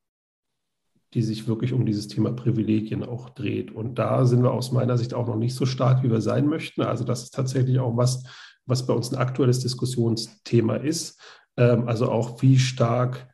die 1.15 1.21
sich 1.21 1.49
wirklich 1.49 1.73
um 1.73 1.85
dieses 1.85 2.07
Thema 2.07 2.31
Privilegien 2.31 3.03
auch 3.03 3.29
dreht. 3.31 3.75
Und 3.75 3.95
da 3.95 4.25
sind 4.25 4.41
wir 4.41 4.53
aus 4.53 4.71
meiner 4.71 4.97
Sicht 4.97 5.13
auch 5.13 5.27
noch 5.27 5.35
nicht 5.35 5.55
so 5.55 5.65
stark, 5.65 6.01
wie 6.01 6.11
wir 6.11 6.21
sein 6.21 6.47
möchten. 6.47 6.83
Also 6.83 7.03
das 7.03 7.23
ist 7.23 7.33
tatsächlich 7.33 7.79
auch 7.79 7.97
was, 7.97 8.23
was 8.65 8.85
bei 8.85 8.93
uns 8.93 9.11
ein 9.11 9.17
aktuelles 9.17 9.59
Diskussionsthema 9.59 10.75
ist. 10.75 11.19
Ähm, 11.57 11.87
also 11.87 12.11
auch 12.11 12.41
wie 12.41 12.59
stark 12.59 13.27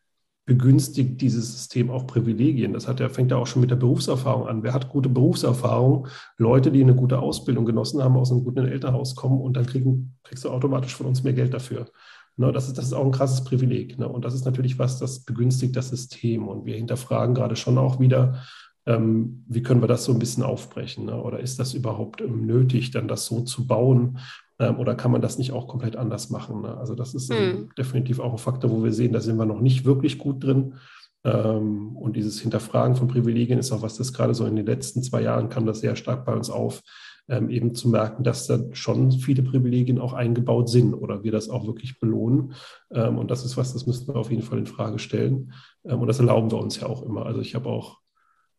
begünstigt 0.45 1.21
dieses 1.21 1.53
System 1.53 1.89
auch 1.89 2.05
Privilegien. 2.05 2.73
Das 2.73 2.87
hat 2.87 2.99
fängt 3.13 3.31
ja 3.31 3.37
auch 3.37 3.47
schon 3.47 3.61
mit 3.61 3.71
der 3.71 3.77
Berufserfahrung 3.77 4.47
an. 4.47 4.63
Wer 4.63 4.73
hat 4.73 4.89
gute 4.89 5.07
Berufserfahrung? 5.07 6.07
Leute, 6.37 6.71
die 6.71 6.81
eine 6.81 6.95
gute 6.95 7.19
Ausbildung 7.19 7.65
genossen 7.65 8.03
haben, 8.03 8.17
aus 8.17 8.31
einem 8.31 8.43
guten 8.43 8.67
Elternhaus 8.67 9.15
kommen 9.15 9.39
und 9.39 9.55
dann 9.55 9.65
kriegen, 9.65 10.17
kriegst 10.23 10.43
du 10.43 10.49
automatisch 10.49 10.95
von 10.95 11.05
uns 11.05 11.23
mehr 11.23 11.33
Geld 11.33 11.53
dafür. 11.53 11.87
Ne, 12.35 12.51
das, 12.51 12.67
ist, 12.67 12.77
das 12.77 12.85
ist 12.85 12.93
auch 12.93 13.05
ein 13.05 13.11
krasses 13.11 13.43
Privileg. 13.43 13.99
Ne? 13.99 14.09
Und 14.09 14.25
das 14.25 14.33
ist 14.33 14.43
natürlich 14.43 14.79
was, 14.79 14.99
das 14.99 15.23
begünstigt 15.23 15.75
das 15.75 15.89
System. 15.89 16.47
Und 16.47 16.65
wir 16.65 16.75
hinterfragen 16.75 17.35
gerade 17.35 17.55
schon 17.55 17.77
auch 17.77 17.99
wieder, 17.99 18.41
ähm, 18.85 19.45
wie 19.47 19.61
können 19.61 19.81
wir 19.81 19.87
das 19.87 20.03
so 20.03 20.11
ein 20.11 20.19
bisschen 20.19 20.43
aufbrechen? 20.43 21.05
Ne? 21.05 21.21
Oder 21.21 21.39
ist 21.39 21.59
das 21.59 21.73
überhaupt 21.73 22.21
ähm, 22.21 22.45
nötig, 22.45 22.91
dann 22.91 23.07
das 23.07 23.27
so 23.27 23.41
zu 23.41 23.67
bauen? 23.67 24.17
Ähm, 24.59 24.79
oder 24.79 24.95
kann 24.95 25.11
man 25.11 25.21
das 25.21 25.37
nicht 25.37 25.51
auch 25.51 25.67
komplett 25.67 25.95
anders 25.95 26.29
machen? 26.29 26.61
Ne? 26.61 26.77
Also 26.77 26.95
das 26.95 27.13
ist 27.13 27.33
hm. 27.33 27.69
definitiv 27.77 28.19
auch 28.19 28.31
ein 28.31 28.37
Faktor, 28.37 28.71
wo 28.71 28.83
wir 28.83 28.93
sehen, 28.93 29.13
da 29.13 29.19
sind 29.19 29.37
wir 29.37 29.45
noch 29.45 29.61
nicht 29.61 29.85
wirklich 29.85 30.17
gut 30.17 30.43
drin. 30.43 30.75
Ähm, 31.23 31.95
und 31.95 32.15
dieses 32.15 32.41
Hinterfragen 32.41 32.95
von 32.95 33.07
Privilegien 33.07 33.59
ist 33.59 33.71
auch 33.71 33.81
was, 33.81 33.97
das 33.97 34.13
gerade 34.13 34.33
so 34.33 34.45
in 34.45 34.55
den 34.55 34.65
letzten 34.65 35.01
zwei 35.03 35.21
Jahren 35.21 35.49
kam 35.49 35.65
das 35.65 35.79
sehr 35.79 35.95
stark 35.95 36.25
bei 36.25 36.33
uns 36.33 36.49
auf, 36.49 36.81
ähm, 37.29 37.49
eben 37.49 37.73
zu 37.73 37.87
merken, 37.89 38.23
dass 38.23 38.47
da 38.47 38.59
schon 38.73 39.11
viele 39.11 39.43
Privilegien 39.43 39.99
auch 39.99 40.13
eingebaut 40.13 40.69
sind 40.69 40.93
oder 40.93 41.23
wir 41.23 41.31
das 41.31 41.49
auch 41.49 41.65
wirklich 41.65 41.99
belohnen. 41.99 42.53
Ähm, 42.91 43.17
und 43.17 43.31
das 43.31 43.45
ist 43.45 43.55
was, 43.55 43.73
das 43.73 43.87
müssten 43.87 44.13
wir 44.13 44.19
auf 44.19 44.29
jeden 44.29 44.43
Fall 44.43 44.59
in 44.59 44.65
Frage 44.65 44.99
stellen. 44.99 45.53
Ähm, 45.85 46.01
und 46.01 46.07
das 46.07 46.19
erlauben 46.19 46.51
wir 46.51 46.59
uns 46.59 46.79
ja 46.79 46.87
auch 46.87 47.01
immer. 47.01 47.25
Also 47.25 47.39
ich 47.39 47.55
habe 47.55 47.69
auch, 47.69 47.99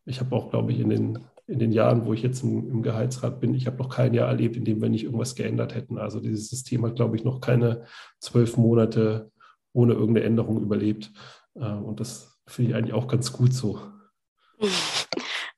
ich 0.07 0.21
habe 0.21 0.35
auch, 0.35 0.51
glaube 0.51 0.73
ich, 0.73 0.81
in 0.81 0.89
den, 0.89 1.19
in 1.47 1.59
den 1.59 1.73
Jahren, 1.73 2.07
wo 2.07 2.13
ich 2.13 2.23
jetzt 2.23 2.43
im, 2.43 2.71
im 2.71 2.83
Gehaltsrat 2.83 3.41
bin, 3.41 3.55
ich 3.55 3.67
habe 3.67 3.77
noch 3.77 3.89
kein 3.89 4.15
Jahr 4.15 4.29
erlebt, 4.29 4.57
in 4.57 4.65
dem 4.65 4.81
wir 4.81 4.89
nicht 4.89 5.05
irgendwas 5.05 5.35
geändert 5.35 5.75
hätten. 5.75 5.99
Also 5.99 6.21
dieses 6.21 6.49
System 6.49 6.85
hat, 6.87 6.97
glaube 6.97 7.17
ich, 7.17 7.25
noch 7.25 7.41
keine 7.41 7.87
zwölf 8.19 8.57
Monate 8.57 9.31
ohne 9.73 9.93
irgendeine 9.93 10.27
Änderung 10.27 10.63
überlebt. 10.63 11.11
Und 11.55 12.01
das 12.01 12.41
finde 12.47 12.71
ich 12.71 12.77
eigentlich 12.77 12.95
auch 12.95 13.09
ganz 13.09 13.33
gut 13.33 13.53
so. 13.53 13.81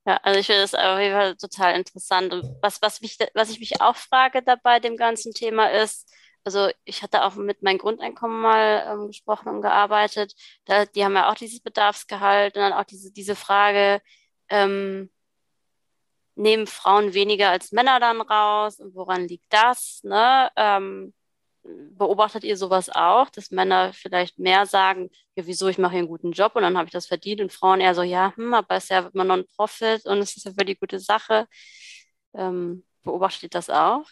Ja, 0.06 0.18
also 0.22 0.38
ich 0.38 0.46
finde 0.46 0.62
das 0.62 0.74
auf 0.74 1.00
jeden 1.00 1.14
Fall 1.14 1.36
total 1.36 1.74
interessant. 1.74 2.32
Und 2.32 2.44
was, 2.62 2.80
was, 2.80 3.00
mich, 3.00 3.18
was 3.34 3.50
ich 3.50 3.60
mich 3.60 3.80
auch 3.80 3.96
frage 3.96 4.40
dabei 4.42 4.78
dem 4.78 4.96
ganzen 4.96 5.32
Thema 5.34 5.66
ist, 5.66 6.08
also 6.44 6.70
ich 6.84 7.02
hatte 7.02 7.24
auch 7.24 7.34
mit 7.34 7.62
meinem 7.62 7.78
Grundeinkommen 7.78 8.40
mal 8.40 8.86
ähm, 8.88 9.08
gesprochen 9.08 9.48
und 9.48 9.62
gearbeitet. 9.62 10.32
Da, 10.64 10.86
die 10.86 11.04
haben 11.04 11.14
ja 11.14 11.28
auch 11.28 11.34
dieses 11.34 11.60
Bedarfsgehalt 11.60 12.54
und 12.54 12.62
dann 12.62 12.72
auch 12.72 12.84
diese, 12.84 13.12
diese 13.12 13.34
Frage, 13.34 14.00
ähm, 14.48 15.10
nehmen 16.36 16.66
Frauen 16.66 17.14
weniger 17.14 17.50
als 17.50 17.72
Männer 17.72 17.98
dann 17.98 18.20
raus 18.20 18.78
und 18.78 18.94
woran 18.94 19.26
liegt 19.26 19.52
das? 19.52 20.00
Ne? 20.04 20.50
Ähm, 20.56 21.12
beobachtet 21.96 22.44
ihr 22.44 22.56
sowas 22.56 22.90
auch, 22.90 23.30
dass 23.30 23.50
Männer 23.50 23.92
vielleicht 23.92 24.38
mehr 24.38 24.66
sagen, 24.66 25.10
ja, 25.34 25.46
wieso, 25.46 25.68
ich 25.68 25.78
mache 25.78 25.92
hier 25.92 26.00
einen 26.00 26.08
guten 26.08 26.32
Job 26.32 26.54
und 26.54 26.62
dann 26.62 26.76
habe 26.76 26.86
ich 26.86 26.92
das 26.92 27.06
verdient 27.06 27.40
und 27.40 27.52
Frauen 27.52 27.80
eher 27.80 27.94
so, 27.94 28.02
ja, 28.02 28.32
hm, 28.36 28.54
aber 28.54 28.76
es 28.76 28.84
ist 28.84 28.90
ja 28.90 29.10
immer 29.12 29.24
Non-Profit 29.24 30.06
und 30.06 30.18
es 30.18 30.36
ist 30.36 30.44
ja 30.44 30.52
für 30.56 30.64
die 30.64 30.76
gute 30.76 31.00
Sache. 31.00 31.46
Ähm, 32.34 32.84
beobachtet 33.02 33.44
ihr 33.44 33.48
das 33.50 33.70
auch? 33.70 34.04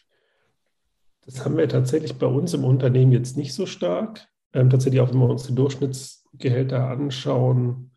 Das 1.27 1.45
haben 1.45 1.57
wir 1.57 1.69
tatsächlich 1.69 2.19
bei 2.19 2.27
uns 2.27 2.53
im 2.55 2.65
Unternehmen 2.65 3.13
jetzt 3.13 3.37
nicht 3.37 3.55
so 3.55 3.67
stark. 3.67 4.27
Ähm, 4.53 4.71
tatsächlich 4.71 5.01
auch, 5.01 5.11
wenn 5.11 5.19
wir 5.19 5.29
uns 5.29 5.47
die 5.47 5.55
Durchschnittsgehälter 5.55 6.89
anschauen, 6.89 7.93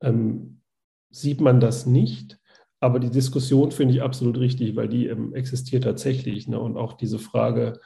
ähm, 0.00 0.62
sieht 1.10 1.40
man 1.40 1.60
das 1.60 1.86
nicht. 1.86 2.38
Aber 2.82 2.98
die 2.98 3.10
Diskussion 3.10 3.70
finde 3.70 3.94
ich 3.94 4.02
absolut 4.02 4.38
richtig, 4.38 4.74
weil 4.74 4.88
die 4.88 5.06
ähm, 5.06 5.32
existiert 5.34 5.84
tatsächlich. 5.84 6.48
Ne? 6.48 6.58
Und 6.58 6.76
auch 6.76 6.94
diese 6.94 7.20
Frage, 7.20 7.78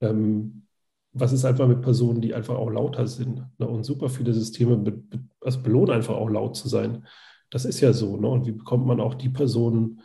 ähm, 0.00 0.66
was 1.12 1.32
ist 1.32 1.44
einfach 1.44 1.68
mit 1.68 1.82
Personen, 1.82 2.20
die 2.20 2.34
einfach 2.34 2.56
auch 2.56 2.68
lauter 2.68 3.06
sind? 3.06 3.44
Ne? 3.58 3.68
Und 3.68 3.84
super 3.84 4.08
viele 4.08 4.32
Systeme 4.34 4.76
be 4.76 4.90
be 4.90 5.20
also 5.40 5.62
belohnen 5.62 5.92
einfach 5.92 6.16
auch 6.16 6.28
laut 6.28 6.56
zu 6.56 6.68
sein. 6.68 7.06
Das 7.50 7.64
ist 7.64 7.80
ja 7.80 7.92
so. 7.92 8.16
Ne? 8.16 8.26
Und 8.26 8.44
wie 8.44 8.50
bekommt 8.50 8.86
man 8.86 9.00
auch 9.00 9.14
die 9.14 9.28
Personen 9.28 10.00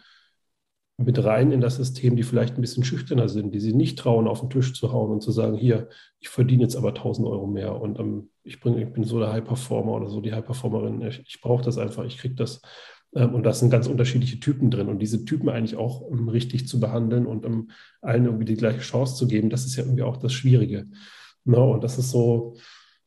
mit 0.98 1.24
rein 1.24 1.52
in 1.52 1.60
das 1.60 1.78
System, 1.78 2.16
die 2.16 2.22
vielleicht 2.22 2.56
ein 2.56 2.62
bisschen 2.62 2.84
schüchterner 2.84 3.28
sind, 3.28 3.52
die 3.52 3.60
sich 3.60 3.74
nicht 3.74 3.98
trauen, 3.98 4.28
auf 4.28 4.42
den 4.42 4.52
Tisch 4.52 4.76
zu 4.76 4.94
hauen 4.94 5.12
und 5.12 5.22
zu 5.22 5.32
sagen, 5.32 5.58
hier, 5.58 5.90
ich 6.20 6.30
verdiene 6.30 6.62
jetzt 6.62 6.76
aber 6.76 6.90
1000 6.90 7.28
Euro 7.28 7.48
mehr 7.48 7.82
und 7.82 8.00
ähm, 8.00 8.30
ich, 8.44 8.60
bring, 8.60 8.78
ich 8.78 8.94
bin 8.94 9.04
so 9.04 9.20
der 9.20 9.34
High-Performer 9.34 9.94
oder 9.94 10.08
so 10.08 10.22
die 10.22 10.34
High-Performerin, 10.34 11.02
ich, 11.02 11.24
ich 11.28 11.42
brauche 11.42 11.64
das 11.64 11.80
einfach, 11.80 12.06
ich 12.06 12.18
kriege 12.20 12.36
das. 12.36 12.62
Ähm, 13.16 13.34
und 13.34 13.44
da 13.44 13.54
sind 13.54 13.70
ganz 13.70 13.88
unterschiedliche 13.88 14.40
Typen 14.40 14.70
drin. 14.70 14.90
Und 14.90 15.00
diese 15.00 15.26
Typen 15.26 15.50
eigentlich 15.50 15.78
auch 15.78 16.02
um, 16.02 16.30
richtig 16.30 16.68
zu 16.68 16.80
behandeln 16.80 17.26
und 17.26 17.46
um 17.46 17.70
allen 18.02 18.26
irgendwie 18.26 18.46
die 18.46 18.56
gleiche 18.56 18.82
Chance 18.82 19.16
zu 19.16 19.28
geben, 19.28 19.50
das 19.50 19.66
ist 19.66 19.76
ja 19.76 19.84
irgendwie 19.84 20.04
auch 20.04 20.18
das 20.18 20.34
Schwierige. 20.34 20.88
No, 21.46 21.68
ne? 21.68 21.74
und 21.74 21.84
das 21.84 21.98
ist 21.98 22.12
so, 22.12 22.56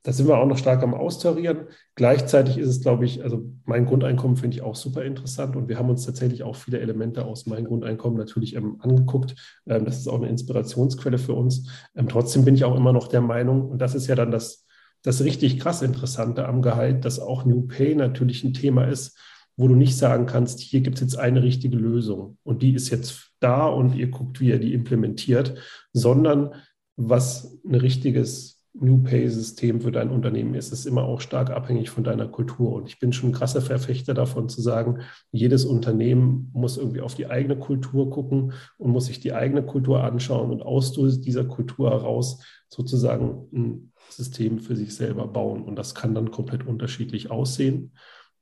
da 0.03 0.12
sind 0.12 0.29
wir 0.29 0.38
auch 0.38 0.47
noch 0.47 0.59
stark 0.59 0.83
am 0.83 0.94
Austarieren. 0.94 1.66
Gleichzeitig 1.97 2.57
ist 2.57 2.68
es, 2.68 2.81
glaube 2.81 3.05
ich, 3.05 3.23
also 3.23 3.53
mein 3.64 3.85
Grundeinkommen 3.85 4.37
finde 4.37 4.57
ich 4.57 4.62
auch 4.62 4.77
super 4.77 5.05
interessant 5.05 5.57
und 5.57 5.68
wir 5.68 5.79
haben 5.79 5.90
uns 5.90 6.07
tatsächlich 6.07 6.44
auch 6.44 6.57
viele 6.57 6.79
Elemente 6.79 7.25
aus 7.25 7.47
meinem 7.47 7.66
Grundeinkommen 7.66 8.16
natürlich 8.16 8.55
ähm, 8.55 8.77
angeguckt. 8.79 9.35
Ähm, 9.66 9.85
das 9.85 9.99
ist 9.99 10.09
auch 10.09 10.18
eine 10.18 10.29
Inspirationsquelle 10.29 11.18
für 11.18 11.35
uns. 11.35 11.68
Ähm, 11.97 12.09
trotzdem 12.09 12.44
bin 12.44 12.55
ich 12.55 12.64
auch 12.64 12.77
immer 12.77 12.92
noch 12.92 13.09
der 13.09 13.21
Meinung, 13.21 13.68
und 13.68 13.83
das 13.83 13.94
ist 13.94 14.07
ja 14.07 14.14
dann 14.14 14.31
das, 14.31 14.66
das 15.03 15.23
richtig 15.23 15.59
krass 15.59 15.83
Interessante 15.83 16.47
am 16.47 16.62
Gehalt, 16.62 17.05
dass 17.05 17.21
auch 17.21 17.44
New 17.44 17.66
Pay 17.66 17.97
natürlich 17.97 18.44
ein 18.44 18.55
Thema 18.55 18.85
ist, 18.85 19.18
wo 19.59 19.66
du 19.66 19.75
nicht 19.75 19.97
sagen 19.97 20.27
kannst, 20.27 20.61
hier 20.61 20.81
gibt 20.81 20.97
es 20.97 21.01
jetzt 21.03 21.18
eine 21.18 21.42
richtige 21.42 21.77
Lösung 21.77 22.38
und 22.44 22.62
die 22.62 22.75
ist 22.75 22.90
jetzt 22.90 23.33
da 23.40 23.66
und 23.66 23.94
ihr 23.94 24.09
guckt, 24.09 24.40
wie 24.40 24.49
ihr 24.49 24.61
die 24.61 24.73
implementiert, 24.73 25.57
sondern 25.92 26.55
was 26.97 27.59
ein 27.66 27.75
richtiges 27.75 28.64
New 28.73 29.03
Pay-System 29.03 29.81
für 29.81 29.90
dein 29.90 30.11
Unternehmen 30.11 30.55
ist, 30.55 30.73
ist 30.73 30.87
immer 30.87 31.03
auch 31.03 31.21
stark 31.21 31.51
abhängig 31.51 31.90
von 31.90 32.05
deiner 32.05 32.29
Kultur. 32.29 32.73
Und 32.73 32.88
ich 32.88 33.01
bin 33.01 33.12
schon 33.12 33.31
ein 33.31 33.35
krasser 33.35 33.61
Verfechter 33.61 34.14
davon 34.14 34.49
zu 34.49 34.62
sagen, 34.62 35.01
jedes 35.33 35.64
Unternehmen 35.64 36.51
muss 36.53 36.77
irgendwie 36.77 37.01
auf 37.01 37.16
die 37.16 37.27
eigene 37.27 37.59
Kultur 37.59 38.11
gucken 38.11 38.53
und 38.77 38.92
muss 38.92 39.07
sich 39.07 39.18
die 39.18 39.33
eigene 39.33 39.64
Kultur 39.64 40.05
anschauen 40.05 40.53
und 40.53 40.62
aus 40.62 40.92
dieser 41.21 41.44
Kultur 41.44 41.90
heraus 41.90 42.44
sozusagen 42.68 43.49
ein 43.53 43.92
System 44.11 44.61
für 44.61 44.77
sich 44.77 44.94
selber 44.94 45.27
bauen. 45.27 45.64
Und 45.64 45.77
das 45.77 45.97
kann 45.97 46.14
dann 46.14 46.31
komplett 46.31 46.64
unterschiedlich 46.64 47.33
aussehen. 47.33 47.92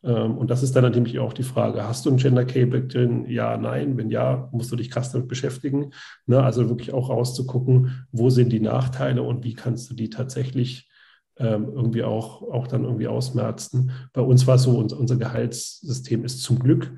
Ähm, 0.02 0.38
und 0.38 0.50
das 0.50 0.62
ist 0.62 0.74
dann 0.76 0.84
natürlich 0.84 1.18
auch 1.18 1.32
die 1.32 1.42
Frage, 1.42 1.86
hast 1.86 2.06
du 2.06 2.10
ein 2.10 2.16
Gender 2.16 2.44
Cable 2.44 2.86
drin? 2.86 3.26
Ja, 3.28 3.56
nein. 3.56 3.96
Wenn 3.96 4.10
ja, 4.10 4.48
musst 4.52 4.70
du 4.72 4.76
dich 4.76 4.90
krass 4.90 5.12
damit 5.12 5.28
beschäftigen. 5.28 5.92
Ne? 6.26 6.42
Also 6.42 6.68
wirklich 6.68 6.92
auch 6.92 7.10
rauszugucken, 7.10 8.06
wo 8.12 8.30
sind 8.30 8.52
die 8.52 8.60
Nachteile 8.60 9.22
und 9.22 9.44
wie 9.44 9.54
kannst 9.54 9.90
du 9.90 9.94
die 9.94 10.10
tatsächlich 10.10 10.88
ähm, 11.38 11.70
irgendwie 11.74 12.02
auch, 12.02 12.42
auch 12.42 12.66
dann 12.66 12.84
irgendwie 12.84 13.08
ausmerzen. 13.08 13.90
Bei 14.12 14.22
uns 14.22 14.46
war 14.46 14.56
es 14.56 14.62
so, 14.62 14.78
unser 14.78 15.16
Gehaltssystem 15.16 16.24
ist 16.24 16.42
zum 16.42 16.58
Glück 16.58 16.92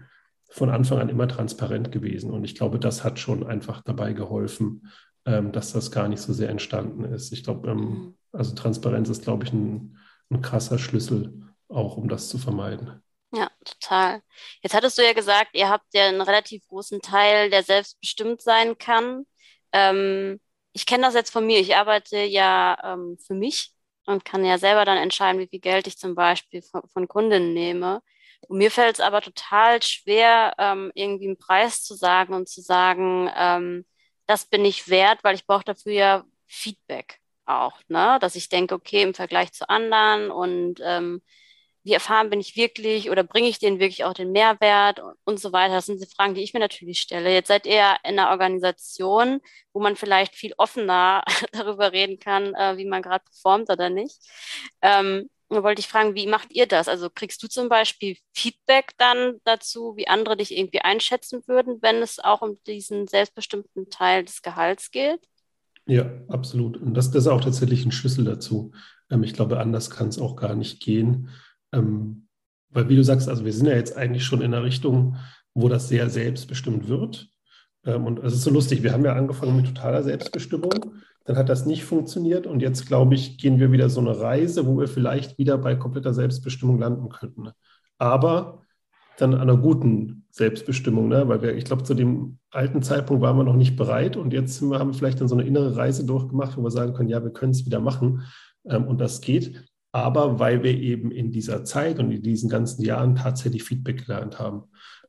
von 0.50 0.70
Anfang 0.70 0.98
an 0.98 1.08
immer 1.08 1.28
transparent 1.28 1.92
gewesen. 1.92 2.30
Und 2.30 2.44
ich 2.44 2.54
glaube, 2.54 2.78
das 2.78 3.04
hat 3.04 3.18
schon 3.18 3.46
einfach 3.46 3.82
dabei 3.82 4.12
geholfen, 4.12 4.87
ähm, 5.26 5.52
dass 5.52 5.72
das 5.72 5.90
gar 5.90 6.08
nicht 6.08 6.20
so 6.20 6.32
sehr 6.32 6.48
entstanden 6.48 7.04
ist. 7.04 7.32
Ich 7.32 7.44
glaube, 7.44 7.74
mhm. 7.74 8.14
also 8.32 8.54
Transparenz 8.54 9.08
ist, 9.08 9.22
glaube 9.22 9.44
ich, 9.44 9.52
ein, 9.52 9.96
ein 10.30 10.40
krasser 10.40 10.78
Schlüssel 10.78 11.42
auch 11.68 11.96
um 11.96 12.09
das 12.09 12.28
zu 12.28 12.38
vermeiden. 12.38 13.02
Ja, 13.33 13.50
total. 13.64 14.22
Jetzt 14.62 14.74
hattest 14.74 14.96
du 14.96 15.02
ja 15.02 15.12
gesagt, 15.12 15.50
ihr 15.54 15.68
habt 15.68 15.92
ja 15.92 16.07
einen 16.07 16.22
relativ 16.22 16.66
großen 16.68 17.00
Teil, 17.02 17.50
der 17.50 17.62
selbstbestimmt 17.62 18.40
sein 18.40 18.78
kann. 18.78 19.26
Ähm, 19.72 20.40
ich 20.72 20.87
kenne 20.87 21.04
das 21.04 21.14
jetzt 21.14 21.31
von 21.31 21.46
mir. 21.46 21.61
Ich 21.61 21.76
arbeite 21.76 22.18
ja 22.18 22.78
ähm, 22.83 23.18
für 23.26 23.35
mich 23.35 23.72
und 24.07 24.24
kann 24.24 24.44
ja 24.44 24.57
selber 24.59 24.85
dann 24.87 24.96
entscheiden, 24.96 25.40
wie 25.40 25.48
viel 25.48 25.61
Geld 25.61 25.87
ich 25.87 25.98
zum 25.98 26.14
Beispiel 26.14 26.62
von, 26.62 26.83
von 26.88 27.09
Kundinnen 27.09 27.52
nehme. 27.52 28.00
Und 28.48 28.59
mir 28.59 28.70
fällt 28.70 28.94
es 28.94 29.00
aber 29.00 29.20
total 29.20 29.83
schwer, 29.83 30.54
ähm, 30.59 30.90
irgendwie 30.94 31.26
einen 31.26 31.38
Preis 31.38 31.83
zu 31.83 31.94
sagen 31.94 32.35
und 32.35 32.48
zu 32.48 32.62
sagen, 32.62 33.31
ähm, 33.37 33.85
das 34.27 34.46
bin 34.46 34.64
ich 34.64 34.88
wert, 34.88 35.23
weil 35.25 35.35
ich 35.35 35.46
brauche 35.46 35.64
dafür 35.64 35.92
ja 35.92 36.25
Feedback 36.46 37.21
auch, 37.46 37.79
ne? 37.88 38.19
Dass 38.21 38.37
ich 38.37 38.48
denke, 38.48 38.75
okay, 38.75 39.02
im 39.02 39.14
Vergleich 39.14 39.52
zu 39.52 39.69
anderen 39.69 40.31
und 40.31 40.81
ähm, 40.83 41.23
wie 41.88 41.94
erfahren 41.94 42.28
bin 42.28 42.38
ich 42.38 42.54
wirklich 42.54 43.10
oder 43.10 43.24
bringe 43.24 43.48
ich 43.48 43.58
denen 43.58 43.80
wirklich 43.80 44.04
auch 44.04 44.12
den 44.12 44.30
Mehrwert 44.30 45.00
und, 45.00 45.14
und 45.24 45.40
so 45.40 45.52
weiter. 45.52 45.74
Das 45.74 45.86
sind 45.86 46.02
die 46.02 46.06
Fragen, 46.06 46.34
die 46.34 46.42
ich 46.42 46.52
mir 46.52 46.60
natürlich 46.60 47.00
stelle. 47.00 47.32
Jetzt 47.32 47.48
seid 47.48 47.66
ihr 47.66 47.96
in 48.04 48.18
einer 48.18 48.28
Organisation, 48.28 49.40
wo 49.72 49.80
man 49.80 49.96
vielleicht 49.96 50.34
viel 50.34 50.52
offener 50.58 51.24
darüber 51.52 51.92
reden 51.92 52.18
kann, 52.18 52.54
äh, 52.54 52.76
wie 52.76 52.84
man 52.84 53.00
gerade 53.00 53.24
performt 53.24 53.70
oder 53.70 53.88
nicht. 53.88 54.18
Ähm, 54.82 55.30
da 55.48 55.62
wollte 55.62 55.80
ich 55.80 55.88
fragen, 55.88 56.14
wie 56.14 56.26
macht 56.26 56.52
ihr 56.52 56.66
das? 56.66 56.88
Also 56.88 57.08
kriegst 57.08 57.42
du 57.42 57.48
zum 57.48 57.70
Beispiel 57.70 58.18
Feedback 58.34 58.92
dann 58.98 59.36
dazu, 59.44 59.94
wie 59.96 60.06
andere 60.06 60.36
dich 60.36 60.54
irgendwie 60.54 60.82
einschätzen 60.82 61.42
würden, 61.46 61.78
wenn 61.80 62.02
es 62.02 62.18
auch 62.18 62.42
um 62.42 62.58
diesen 62.66 63.08
selbstbestimmten 63.08 63.88
Teil 63.88 64.26
des 64.26 64.42
Gehalts 64.42 64.90
geht? 64.90 65.20
Ja, 65.86 66.10
absolut. 66.28 66.76
Und 66.76 66.92
das, 66.92 67.10
das 67.10 67.22
ist 67.24 67.28
auch 67.28 67.40
tatsächlich 67.40 67.86
ein 67.86 67.92
Schlüssel 67.92 68.26
dazu. 68.26 68.72
Ähm, 69.10 69.22
ich 69.22 69.32
glaube, 69.32 69.58
anders 69.58 69.88
kann 69.88 70.08
es 70.08 70.18
auch 70.18 70.36
gar 70.36 70.54
nicht 70.54 70.82
gehen. 70.82 71.30
Ähm, 71.73 72.29
weil, 72.71 72.88
wie 72.88 72.96
du 72.96 73.04
sagst, 73.04 73.29
also 73.29 73.44
wir 73.44 73.52
sind 73.52 73.66
ja 73.66 73.75
jetzt 73.75 73.96
eigentlich 73.96 74.25
schon 74.25 74.42
in 74.42 74.52
einer 74.52 74.64
Richtung, 74.64 75.16
wo 75.54 75.69
das 75.69 75.88
sehr 75.88 76.10
selbstbestimmt 76.10 76.88
wird. 76.88 77.31
Ähm, 77.85 78.06
und 78.06 78.19
es 78.21 78.35
ist 78.35 78.42
so 78.42 78.50
lustig, 78.50 78.83
wir 78.83 78.92
haben 78.92 79.04
ja 79.04 79.14
angefangen 79.14 79.56
mit 79.56 79.66
totaler 79.66 80.02
Selbstbestimmung 80.02 80.73
dann 81.29 81.37
hat 81.37 81.50
das 81.50 81.66
nicht 81.66 81.85
funktioniert. 81.85 82.46
Und 82.46 82.62
jetzt, 82.62 82.87
glaube 82.87 83.14
ich, 83.14 83.37
gehen 83.37 83.60
wir 83.60 83.71
wieder 83.71 83.90
so 83.90 84.00
eine 84.00 84.19
Reise, 84.19 84.66
wo 84.66 84.79
wir 84.79 84.88
vielleicht 84.88 85.37
wieder 85.37 85.58
bei 85.58 85.77
kompletter 85.77 86.14
Selbstbestimmung 86.14 86.79
landen 86.79 87.10
könnten. 87.10 87.50
Aber 87.98 88.62
dann 89.19 89.35
an 89.35 89.42
einer 89.42 89.58
guten 89.58 90.25
Selbstbestimmung, 90.31 91.08
ne? 91.08 91.29
weil 91.29 91.42
wir, 91.42 91.54
ich 91.54 91.64
glaube, 91.64 91.83
zu 91.83 91.92
dem 91.92 92.38
alten 92.50 92.81
Zeitpunkt 92.81 93.21
waren 93.21 93.37
wir 93.37 93.44
noch 93.44 93.56
nicht 93.56 93.77
bereit 93.77 94.16
und 94.16 94.33
jetzt 94.33 94.62
haben 94.62 94.71
wir 94.71 94.94
vielleicht 94.94 95.21
dann 95.21 95.29
so 95.29 95.35
eine 95.35 95.46
innere 95.46 95.77
Reise 95.77 96.06
durchgemacht, 96.06 96.56
wo 96.56 96.62
wir 96.62 96.71
sagen 96.71 96.94
können, 96.94 97.10
ja, 97.10 97.23
wir 97.23 97.33
können 97.33 97.52
es 97.52 97.66
wieder 97.66 97.81
machen 97.81 98.23
ähm, 98.64 98.87
und 98.87 98.98
das 98.98 99.21
geht. 99.21 99.67
Aber 99.92 100.38
weil 100.38 100.62
wir 100.62 100.74
eben 100.74 101.10
in 101.10 101.32
dieser 101.32 101.64
Zeit 101.64 101.98
und 101.98 102.10
in 102.10 102.22
diesen 102.22 102.48
ganzen 102.48 102.82
Jahren 102.82 103.16
tatsächlich 103.16 103.64
Feedback 103.64 104.06
gelernt 104.06 104.38
haben. 104.38 104.64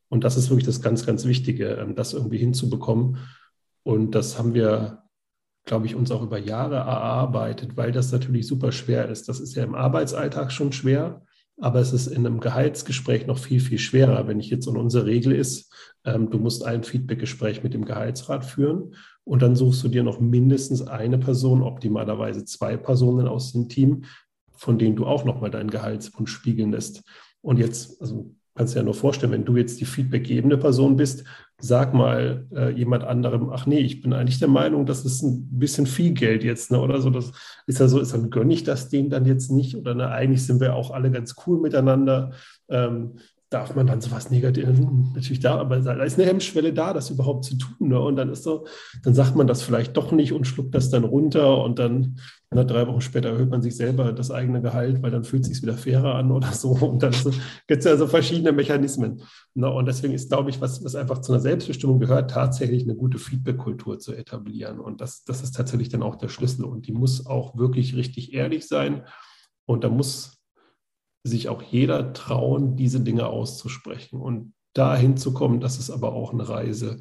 Und 0.08 0.24
das 0.24 0.38
ist 0.38 0.50
wirklich 0.50 0.66
das 0.66 0.82
ganz, 0.82 1.06
ganz 1.06 1.26
Wichtige, 1.26 1.72
ähm, 1.76 1.96
das 1.96 2.14
irgendwie 2.14 2.38
hinzubekommen. 2.38 3.18
Und 3.84 4.16
das 4.16 4.38
haben 4.38 4.54
wir 4.54 5.04
glaube 5.70 5.86
ich, 5.86 5.96
uns 5.96 6.10
auch 6.10 6.24
über 6.24 6.40
Jahre 6.40 6.78
erarbeitet, 6.78 7.78
weil 7.78 7.92
das 7.92 8.12
natürlich 8.12 8.48
super 8.48 8.72
schwer 8.72 9.08
ist. 9.08 9.30
Das 9.30 9.40
ist 9.40 9.56
ja 9.56 9.64
im 9.64 9.76
Arbeitsalltag 9.76 10.52
schon 10.52 10.72
schwer, 10.72 11.22
aber 11.62 11.80
es 11.80 11.94
ist 11.94 12.08
in 12.08 12.26
einem 12.26 12.40
Gehaltsgespräch 12.40 13.28
noch 13.28 13.38
viel, 13.38 13.60
viel 13.60 13.78
schwerer. 13.78 14.28
Wenn 14.28 14.40
ich 14.40 14.50
jetzt 14.50 14.68
und 14.68 14.78
unsere 14.78 15.06
Regel 15.06 15.32
ist, 15.34 15.72
ähm, 16.06 16.32
du 16.32 16.40
musst 16.40 16.66
ein 16.66 16.84
Feedbackgespräch 16.84 17.64
mit 17.64 17.76
dem 17.76 17.86
Gehaltsrat 17.86 18.46
führen 18.46 18.96
und 19.24 19.42
dann 19.44 19.56
suchst 19.56 19.84
du 19.84 19.90
dir 19.90 20.04
noch 20.04 20.20
mindestens 20.20 20.88
eine 20.88 21.20
Person, 21.20 21.62
optimalerweise 21.62 22.46
zwei 22.46 22.76
Personen 22.76 23.28
aus 23.28 23.52
dem 23.52 23.70
Team, 23.70 24.06
von 24.60 24.78
denen 24.78 24.96
du 24.96 25.06
auch 25.06 25.26
nochmal 25.26 25.52
deinen 25.52 25.70
Gehaltswunsch 25.70 26.32
spiegeln 26.32 26.72
lässt. 26.72 27.04
Und 27.42 27.58
jetzt, 27.58 28.02
also 28.02 28.36
kannst 28.56 28.76
du 28.76 28.80
ja 28.80 28.84
nur 28.84 28.94
vorstellen, 28.94 29.32
wenn 29.32 29.46
du 29.46 29.56
jetzt 29.56 29.80
die 29.80 29.86
feedbackgebende 29.86 30.58
Person 30.58 30.98
bist, 30.98 31.24
sag 31.62 31.94
mal 31.94 32.46
äh, 32.54 32.72
jemand 32.72 33.04
anderem, 33.06 33.50
ach 33.52 33.66
nee, 33.66 33.80
ich 33.80 34.02
bin 34.02 34.14
eigentlich 34.14 34.40
der 34.40 34.50
Meinung, 34.50 34.86
das 34.86 35.06
ist 35.06 35.22
ein 35.22 35.48
bisschen 35.60 35.86
viel 35.86 36.12
Geld 36.12 36.44
jetzt, 36.44 36.70
ne? 36.72 36.82
Oder 36.82 37.02
so. 37.02 37.10
Das 37.10 37.32
ist 37.68 37.80
ja 37.80 37.88
so, 37.88 38.00
ist 38.00 38.14
dann 38.14 38.30
gönne 38.30 38.54
ich 38.54 38.64
das 38.64 38.90
dem 38.90 39.10
dann 39.10 39.26
jetzt 39.26 39.50
nicht. 39.50 39.76
Oder 39.76 39.96
ne, 39.96 40.10
eigentlich 40.10 40.46
sind 40.46 40.60
wir 40.60 40.76
auch 40.76 40.92
alle 40.92 41.10
ganz 41.10 41.36
cool 41.46 41.60
miteinander. 41.60 42.32
Ähm, 42.68 43.20
darf 43.50 43.76
man 43.76 43.88
dann 43.88 44.00
sowas 44.00 44.30
Negatives, 44.30 44.80
natürlich 45.16 45.40
da, 45.40 45.58
aber 45.58 45.80
da 45.80 46.04
ist 46.04 46.20
eine 46.20 46.28
Hemmschwelle 46.28 46.72
da, 46.72 46.94
das 46.94 47.10
überhaupt 47.10 47.46
zu 47.46 47.58
tun. 47.58 47.90
Ne? 47.90 48.00
Und 48.00 48.16
dann 48.16 48.30
ist 48.30 48.44
so, 48.44 48.68
dann 49.04 49.16
sagt 49.16 49.36
man 49.36 49.48
das 49.48 49.64
vielleicht 49.64 49.98
doch 49.98 50.12
nicht 50.12 50.34
und 50.34 50.46
schluckt 50.46 50.76
das 50.76 50.92
dann 50.92 51.04
runter 51.04 51.64
und 51.64 51.80
dann 51.80 52.20
na, 52.52 52.64
drei 52.64 52.88
Wochen 52.88 53.02
später 53.02 53.30
erhöht 53.30 53.50
man 53.50 53.62
sich 53.62 53.76
selber 53.76 54.12
das 54.12 54.32
eigene 54.32 54.62
Gehalt, 54.62 55.04
weil 55.04 55.12
dann 55.12 55.24
fühlt 55.24 55.44
es 55.44 55.50
sich 55.50 55.62
wieder 55.62 55.78
fairer 55.78 56.16
an 56.16 56.32
oder 56.32 56.52
so. 56.52 56.70
Und 56.72 57.04
dann 57.04 57.14
so, 57.14 57.32
gibt 57.68 57.80
es 57.80 57.86
ja 57.86 57.96
so 57.96 58.08
verschiedene 58.08 58.52
Mechanismen. 58.52 59.22
Ne? 59.54 59.70
Und 59.72 59.88
deswegen 59.88 60.14
ist, 60.14 60.30
glaube 60.30 60.50
ich, 60.50 60.60
was, 60.60 60.84
was 60.84 60.96
einfach 60.96 61.22
zu 61.22 61.32
einer 61.32 61.42
Selbstbestimmung 61.42 62.00
gehört, 62.00 62.32
tatsächlich 62.32 62.84
eine 62.84 62.96
gute 62.96 63.20
Feedback-Kultur 63.20 64.00
zu 64.00 64.14
etablieren. 64.14 64.80
Und 64.80 65.00
das, 65.00 65.24
das 65.26 65.44
ist 65.44 65.56
tatsächlich 65.56 65.90
dann 65.90 66.02
auch 66.02 66.16
der 66.16 66.30
Schlüssel. 66.30 66.66
Und 66.66 66.88
die 66.88 66.92
muss 66.92 67.28
auch 67.28 67.56
wirklich 67.56 67.96
richtig 67.96 68.34
ehrlich 68.34 68.68
sein. 68.68 69.04
Und 69.68 69.84
da 69.84 69.90
muss 69.90 70.39
sich 71.24 71.50
auch 71.50 71.62
jeder 71.62 72.14
trauen, 72.14 72.76
diese 72.76 73.02
Dinge 73.02 73.28
auszusprechen. 73.28 74.20
Und 74.20 74.54
dahin 74.74 75.18
zu 75.18 75.34
kommen, 75.34 75.60
das 75.60 75.80
ist 75.80 75.90
aber 75.90 76.14
auch 76.14 76.34
eine 76.34 76.48
Reise, 76.48 77.00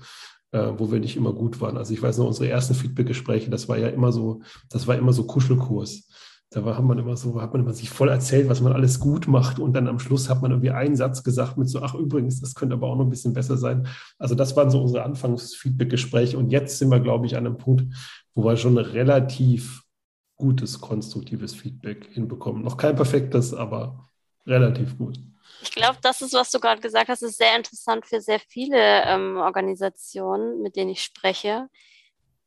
äh, 0.52 0.72
wo 0.76 0.90
wir 0.90 1.00
nicht 1.00 1.16
immer 1.16 1.32
gut 1.32 1.60
waren. 1.60 1.76
Also 1.76 1.92
ich 1.92 2.02
weiß 2.02 2.18
noch, 2.18 2.26
unsere 2.26 2.48
ersten 2.48 2.74
Feedback-Gespräche, 2.74 3.50
das 3.50 3.68
war 3.68 3.78
ja 3.78 3.88
immer 3.88 4.12
so, 4.12 4.40
das 4.70 4.86
war 4.86 4.96
immer 4.96 5.12
so 5.12 5.24
Kuschelkurs. 5.24 6.08
Da 6.50 6.64
war, 6.64 6.78
hat 6.78 6.84
man 6.84 6.98
immer 6.98 7.14
so, 7.14 7.42
hat 7.42 7.52
man 7.52 7.62
immer 7.62 7.74
sich 7.74 7.90
voll 7.90 8.08
erzählt, 8.08 8.48
was 8.48 8.62
man 8.62 8.72
alles 8.72 9.00
gut 9.00 9.28
macht. 9.28 9.58
Und 9.58 9.74
dann 9.74 9.86
am 9.86 9.98
Schluss 9.98 10.30
hat 10.30 10.40
man 10.40 10.50
irgendwie 10.50 10.70
einen 10.70 10.96
Satz 10.96 11.22
gesagt 11.22 11.58
mit 11.58 11.68
so, 11.68 11.82
ach 11.82 11.94
übrigens, 11.94 12.40
das 12.40 12.54
könnte 12.54 12.74
aber 12.74 12.86
auch 12.86 12.96
noch 12.96 13.04
ein 13.04 13.10
bisschen 13.10 13.34
besser 13.34 13.58
sein. 13.58 13.86
Also 14.18 14.34
das 14.34 14.56
waren 14.56 14.70
so 14.70 14.80
unsere 14.80 15.04
Anfangs-Feedback-Gespräche. 15.04 16.38
Und 16.38 16.50
jetzt 16.50 16.78
sind 16.78 16.90
wir, 16.90 17.00
glaube 17.00 17.26
ich, 17.26 17.36
an 17.36 17.44
einem 17.44 17.58
Punkt, 17.58 17.94
wo 18.34 18.44
wir 18.44 18.56
schon 18.56 18.78
relativ 18.78 19.82
gutes, 20.36 20.80
konstruktives 20.80 21.54
Feedback 21.54 22.08
hinbekommen. 22.12 22.62
Noch 22.62 22.78
kein 22.78 22.96
perfektes, 22.96 23.52
aber 23.52 24.07
relativ 24.48 24.96
gut. 24.98 25.18
Ich 25.62 25.72
glaube, 25.72 25.98
das 26.02 26.22
ist, 26.22 26.34
was 26.34 26.50
du 26.50 26.60
gerade 26.60 26.80
gesagt 26.80 27.08
hast, 27.08 27.22
ist 27.22 27.38
sehr 27.38 27.56
interessant 27.56 28.06
für 28.06 28.20
sehr 28.20 28.38
viele 28.38 28.78
ähm, 29.04 29.38
Organisationen, 29.38 30.62
mit 30.62 30.76
denen 30.76 30.90
ich 30.90 31.02
spreche, 31.02 31.68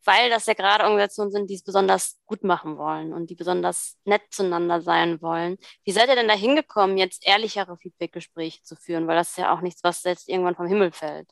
weil 0.05 0.29
das 0.29 0.45
ja 0.45 0.53
gerade 0.53 0.85
Organisationen 0.85 1.31
sind, 1.31 1.49
die 1.49 1.55
es 1.55 1.63
besonders 1.63 2.17
gut 2.25 2.43
machen 2.43 2.77
wollen 2.77 3.13
und 3.13 3.29
die 3.29 3.35
besonders 3.35 3.97
nett 4.05 4.21
zueinander 4.31 4.81
sein 4.81 5.21
wollen. 5.21 5.57
Wie 5.83 5.91
seid 5.91 6.09
ihr 6.09 6.15
denn 6.15 6.27
da 6.27 6.33
hingekommen, 6.33 6.97
jetzt 6.97 7.27
ehrlichere 7.27 7.77
Feedback-Gespräche 7.77 8.63
zu 8.63 8.75
führen? 8.75 9.07
Weil 9.07 9.17
das 9.17 9.31
ist 9.31 9.37
ja 9.37 9.53
auch 9.53 9.61
nichts, 9.61 9.83
was 9.83 10.03
jetzt 10.03 10.29
irgendwann 10.29 10.55
vom 10.55 10.67
Himmel 10.67 10.91
fällt. 10.91 11.29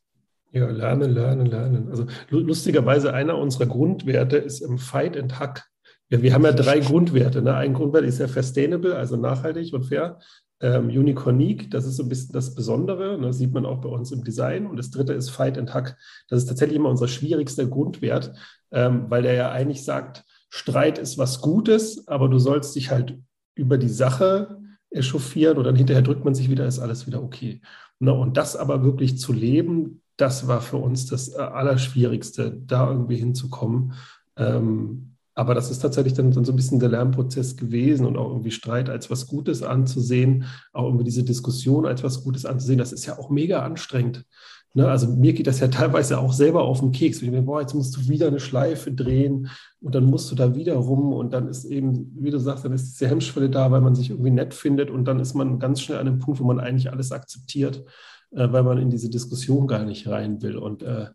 Ja, 0.52 0.68
lernen, 0.68 1.12
lernen, 1.12 1.46
lernen. 1.46 1.90
Also 1.90 2.08
lustigerweise 2.30 3.14
einer 3.14 3.38
unserer 3.38 3.68
Grundwerte 3.68 4.38
ist 4.38 4.62
im 4.62 4.80
Fight 4.80 5.16
and 5.16 5.40
Hack. 5.40 5.69
Ja, 6.10 6.22
wir 6.22 6.34
haben 6.34 6.44
ja 6.44 6.52
drei 6.52 6.80
Grundwerte. 6.80 7.42
Ne? 7.42 7.54
Ein 7.56 7.74
Grundwert 7.74 8.04
ist 8.04 8.20
ja 8.20 8.28
sustainable, 8.28 8.96
also 8.96 9.16
nachhaltig 9.16 9.74
und 9.74 9.84
fair 9.84 10.20
ähm, 10.62 10.88
Unicornique, 10.88 11.72
das 11.72 11.86
ist 11.86 11.96
so 11.96 12.04
ein 12.04 12.10
bisschen 12.10 12.34
das 12.34 12.54
Besondere, 12.54 13.18
ne, 13.18 13.28
das 13.28 13.38
sieht 13.38 13.54
man 13.54 13.66
auch 13.66 13.80
bei 13.80 13.90
uns 13.90 14.12
im 14.12 14.24
Design. 14.24 14.68
Und 14.68 14.78
das 14.78 14.92
dritte 14.92 15.14
ist 15.14 15.30
Fight 15.30 15.58
and 15.58 15.74
Hack. 15.74 15.98
Das 16.28 16.40
ist 16.40 16.48
tatsächlich 16.48 16.78
immer 16.78 16.90
unser 16.90 17.08
schwierigster 17.08 17.66
Grundwert, 17.66 18.34
ähm, 18.72 19.06
weil 19.10 19.24
der 19.24 19.34
ja 19.34 19.52
eigentlich 19.52 19.84
sagt, 19.84 20.26
Streit 20.50 20.98
ist 20.98 21.18
was 21.18 21.42
Gutes, 21.42 22.08
aber 22.08 22.28
du 22.28 22.40
sollst 22.40 22.76
dich 22.76 22.92
halt 22.92 23.18
über 23.56 23.78
die 23.78 23.90
Sache 23.90 24.58
echauffieren 24.90 25.58
und 25.58 25.64
dann 25.66 25.76
hinterher 25.76 26.02
drückt 26.02 26.26
man 26.26 26.34
sich 26.34 26.50
wieder, 26.50 26.66
ist 26.66 26.80
alles 26.80 27.08
wieder 27.08 27.24
okay. 27.24 27.62
Ne, 28.00 28.14
und 28.14 28.36
das 28.36 28.56
aber 28.56 28.84
wirklich 28.84 29.18
zu 29.18 29.32
leben, 29.32 30.02
das 30.18 30.48
war 30.48 30.60
für 30.60 30.78
uns 30.78 31.06
das 31.06 31.30
äh, 31.30 31.38
Allerschwierigste, 31.38 32.60
da 32.66 32.92
irgendwie 32.92 33.18
hinzukommen. 33.18 33.94
Ähm, 34.36 35.16
aber 35.40 35.56
das 35.56 35.72
ist 35.72 35.80
tatsächlich 35.80 36.16
dann, 36.16 36.32
dann 36.32 36.44
so 36.44 36.52
ein 36.52 36.58
bisschen 36.58 36.82
der 36.82 36.90
Lernprozess 36.90 37.56
gewesen 37.56 38.06
und 38.06 38.18
auch 38.18 38.28
irgendwie 38.28 38.52
Streit 38.52 38.90
als 38.90 39.10
was 39.10 39.26
Gutes 39.26 39.64
anzusehen, 39.64 40.44
auch 40.74 40.84
irgendwie 40.84 41.06
diese 41.06 41.24
Diskussion 41.24 41.86
als 41.86 42.04
was 42.04 42.26
Gutes 42.26 42.46
anzusehen. 42.46 42.78
Das 42.78 42.92
ist 42.92 43.06
ja 43.06 43.18
auch 43.18 43.30
mega 43.30 43.64
anstrengend. 43.64 44.26
Ne? 44.74 44.86
Also 44.86 45.08
mir 45.08 45.32
geht 45.32 45.48
das 45.48 45.62
ja 45.62 45.68
teilweise 45.70 46.20
auch 46.20 46.34
selber 46.34 46.64
auf 46.64 46.82
den 46.82 46.92
Keks. 46.92 47.22
Ich 47.22 47.32
mir, 47.32 47.42
boah, 47.42 47.62
jetzt 47.62 47.74
musst 47.74 47.96
du 47.96 48.10
wieder 48.10 48.28
eine 48.28 48.42
Schleife 48.42 48.92
drehen 48.92 49.50
und 49.80 49.96
dann 49.96 50.04
musst 50.04 50.30
du 50.30 50.36
da 50.36 50.56
wieder 50.56 50.76
rum 50.76 51.14
und 51.14 51.32
dann 51.32 51.48
ist 51.48 51.64
eben, 51.64 52.12
wie 52.20 52.32
du 52.32 52.38
sagst, 52.38 52.66
dann 52.66 52.74
ist 52.74 52.92
diese 52.92 53.10
Hemmschwelle 53.10 53.50
da, 53.50 53.72
weil 53.72 53.80
man 53.80 53.96
sich 53.96 54.10
irgendwie 54.10 54.32
nett 54.32 54.54
findet 54.54 54.92
und 54.92 55.06
dann 55.06 55.22
ist 55.22 55.36
man 55.36 55.58
ganz 55.58 55.80
schnell 55.80 56.00
an 56.00 56.06
dem 56.06 56.20
Punkt, 56.20 56.42
wo 56.42 56.44
man 56.44 56.60
eigentlich 56.60 56.92
alles 56.92 57.14
akzeptiert, 57.14 57.86
äh, 58.32 58.52
weil 58.52 58.64
man 58.64 58.78
in 58.78 58.90
diese 58.90 59.10
Diskussion 59.10 59.68
gar 59.68 59.86
nicht 59.86 60.06
rein 60.06 60.42
will. 60.42 60.58
Und 60.58 60.84
äh, 60.84 61.06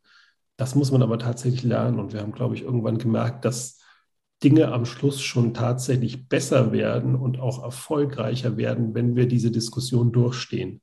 das 0.57 0.75
muss 0.75 0.91
man 0.91 1.03
aber 1.03 1.19
tatsächlich 1.19 1.63
lernen. 1.63 1.99
Und 1.99 2.15
wir 2.15 2.23
haben, 2.23 2.33
glaube 2.33 2.55
ich, 2.55 2.63
irgendwann 2.63 2.97
gemerkt, 2.97 3.45
dass 3.45 3.84
Dinge 4.45 4.71
am 4.73 4.85
Schluss 4.85 5.23
schon 5.23 5.55
tatsächlich 5.55 6.29
besser 6.29 6.71
werden 6.71 7.15
und 7.15 7.41
auch 7.41 7.65
erfolgreicher 7.65 8.57
werden, 8.59 8.95
wenn 8.95 9.17
wir 9.17 9.27
diese 9.27 9.51
Diskussion 9.51 10.13
durchstehen. 10.13 10.83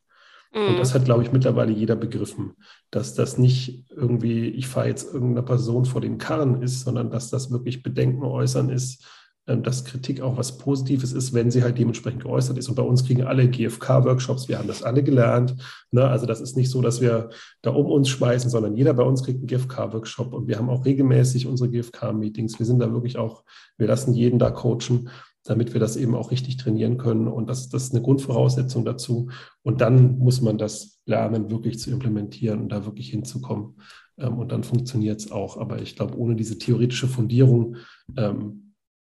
Mhm. 0.53 0.67
Und 0.67 0.79
das 0.79 0.93
hat, 0.93 1.05
glaube 1.05 1.23
ich, 1.23 1.31
mittlerweile 1.31 1.71
jeder 1.71 1.95
begriffen, 1.95 2.55
dass 2.89 3.13
das 3.13 3.37
nicht 3.37 3.85
irgendwie, 3.89 4.49
ich 4.49 4.67
fahre 4.67 4.87
jetzt 4.87 5.13
irgendeiner 5.13 5.45
Person 5.45 5.85
vor 5.85 6.01
den 6.01 6.17
Karren 6.17 6.61
ist, 6.61 6.81
sondern 6.81 7.09
dass 7.11 7.29
das 7.29 7.51
wirklich 7.51 7.83
Bedenken 7.83 8.23
äußern 8.23 8.69
ist, 8.69 9.05
dass 9.45 9.85
Kritik 9.85 10.21
auch 10.21 10.37
was 10.37 10.57
Positives 10.57 11.13
ist, 11.13 11.33
wenn 11.33 11.49
sie 11.51 11.63
halt 11.63 11.77
dementsprechend 11.77 12.23
geäußert 12.23 12.57
ist. 12.57 12.69
Und 12.69 12.75
bei 12.75 12.83
uns 12.83 13.05
kriegen 13.05 13.23
alle 13.23 13.49
GFK-Workshops, 13.49 14.47
wir 14.47 14.59
haben 14.59 14.67
das 14.67 14.83
alle 14.83 15.03
gelernt. 15.03 15.55
Ne? 15.91 16.07
Also 16.07 16.25
das 16.25 16.41
ist 16.41 16.55
nicht 16.55 16.69
so, 16.69 16.81
dass 16.81 17.01
wir 17.01 17.29
da 17.61 17.71
um 17.71 17.87
uns 17.87 18.09
schmeißen, 18.09 18.49
sondern 18.49 18.75
jeder 18.75 18.93
bei 18.93 19.03
uns 19.03 19.23
kriegt 19.23 19.39
einen 19.39 19.47
GFK-Workshop 19.47 20.33
und 20.33 20.47
wir 20.47 20.57
haben 20.57 20.69
auch 20.69 20.85
regelmäßig 20.85 21.47
unsere 21.47 21.69
GFK-Meetings. 21.69 22.59
Wir 22.59 22.65
sind 22.65 22.79
da 22.79 22.91
wirklich 22.93 23.17
auch, 23.17 23.43
wir 23.77 23.87
lassen 23.87 24.13
jeden 24.13 24.37
da 24.37 24.51
coachen, 24.51 25.09
damit 25.43 25.73
wir 25.73 25.79
das 25.79 25.97
eben 25.97 26.15
auch 26.15 26.29
richtig 26.29 26.57
trainieren 26.57 26.97
können. 26.97 27.27
Und 27.27 27.49
das, 27.49 27.69
das 27.69 27.83
ist 27.83 27.93
eine 27.93 28.03
Grundvoraussetzung 28.03 28.85
dazu. 28.85 29.29
Und 29.63 29.81
dann 29.81 30.19
muss 30.19 30.41
man 30.41 30.57
das 30.57 30.99
lernen, 31.05 31.49
wirklich 31.49 31.79
zu 31.79 31.89
implementieren 31.89 32.61
und 32.61 32.69
da 32.69 32.85
wirklich 32.85 33.09
hinzukommen. 33.09 33.77
Ähm, 34.17 34.37
und 34.37 34.51
dann 34.51 34.63
funktioniert 34.63 35.19
es 35.19 35.31
auch. 35.31 35.57
Aber 35.57 35.81
ich 35.81 35.95
glaube, 35.95 36.17
ohne 36.17 36.35
diese 36.35 36.59
theoretische 36.59 37.07
Fundierung 37.07 37.77
ähm, 38.17 38.60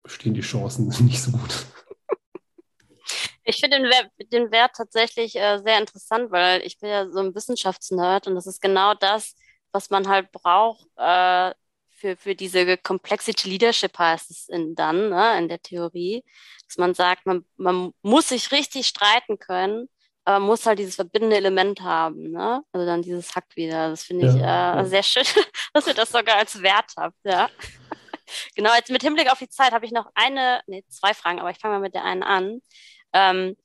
stehen 0.06 0.34
die 0.34 0.40
Chancen 0.40 0.88
nicht 1.04 1.22
so 1.22 1.32
gut. 1.32 1.66
Ich 3.44 3.60
finde 3.60 3.78
den, 3.78 3.90
Wert, 3.90 4.10
den 4.32 4.50
Wert 4.50 4.72
tatsächlich 4.74 5.36
äh, 5.36 5.58
sehr 5.58 5.78
interessant, 5.78 6.30
weil 6.30 6.62
ich 6.62 6.78
bin 6.78 6.88
ja 6.88 7.10
so 7.10 7.20
ein 7.20 7.34
Wissenschaftsnerd 7.34 8.26
und 8.26 8.34
das 8.34 8.46
ist 8.46 8.62
genau 8.62 8.94
das, 8.94 9.34
was 9.70 9.90
man 9.90 10.08
halt 10.08 10.32
braucht 10.32 10.86
äh, 10.96 11.52
für, 12.04 12.16
für 12.16 12.34
diese 12.34 12.76
Complexity 12.76 13.48
Leadership 13.48 13.98
heißt 13.98 14.30
es 14.30 14.48
in, 14.50 14.74
dann 14.74 15.08
ne, 15.08 15.38
in 15.38 15.48
der 15.48 15.62
Theorie, 15.62 16.22
dass 16.68 16.76
man 16.76 16.92
sagt, 16.92 17.24
man, 17.24 17.46
man 17.56 17.92
muss 18.02 18.28
sich 18.28 18.52
richtig 18.52 18.86
streiten 18.88 19.38
können, 19.38 19.88
aber 20.26 20.44
muss 20.44 20.66
halt 20.66 20.78
dieses 20.78 20.96
verbindende 20.96 21.36
Element 21.36 21.80
haben. 21.80 22.30
Ne? 22.30 22.62
Also 22.72 22.86
dann 22.86 23.00
dieses 23.00 23.34
Hack 23.34 23.46
wieder. 23.54 23.90
Das 23.90 24.04
finde 24.04 24.26
ich 24.26 24.34
ja, 24.34 24.74
äh, 24.74 24.76
ja. 24.76 24.84
sehr 24.84 25.02
schön, 25.02 25.24
dass 25.72 25.86
ihr 25.86 25.94
das 25.94 26.10
sogar 26.10 26.36
als 26.36 26.60
Wert 26.60 26.92
habt. 26.96 27.16
Ja. 27.24 27.48
Genau, 28.54 28.74
jetzt 28.74 28.90
mit 28.90 29.02
Hinblick 29.02 29.30
auf 29.30 29.38
die 29.38 29.48
Zeit 29.48 29.72
habe 29.72 29.86
ich 29.86 29.92
noch 29.92 30.10
eine, 30.14 30.62
nee, 30.66 30.84
zwei 30.88 31.14
Fragen, 31.14 31.40
aber 31.40 31.50
ich 31.50 31.58
fange 31.58 31.74
mal 31.74 31.80
mit 31.80 31.94
der 31.94 32.04
einen 32.04 32.22
an. 32.22 32.60
Ähm, 33.12 33.56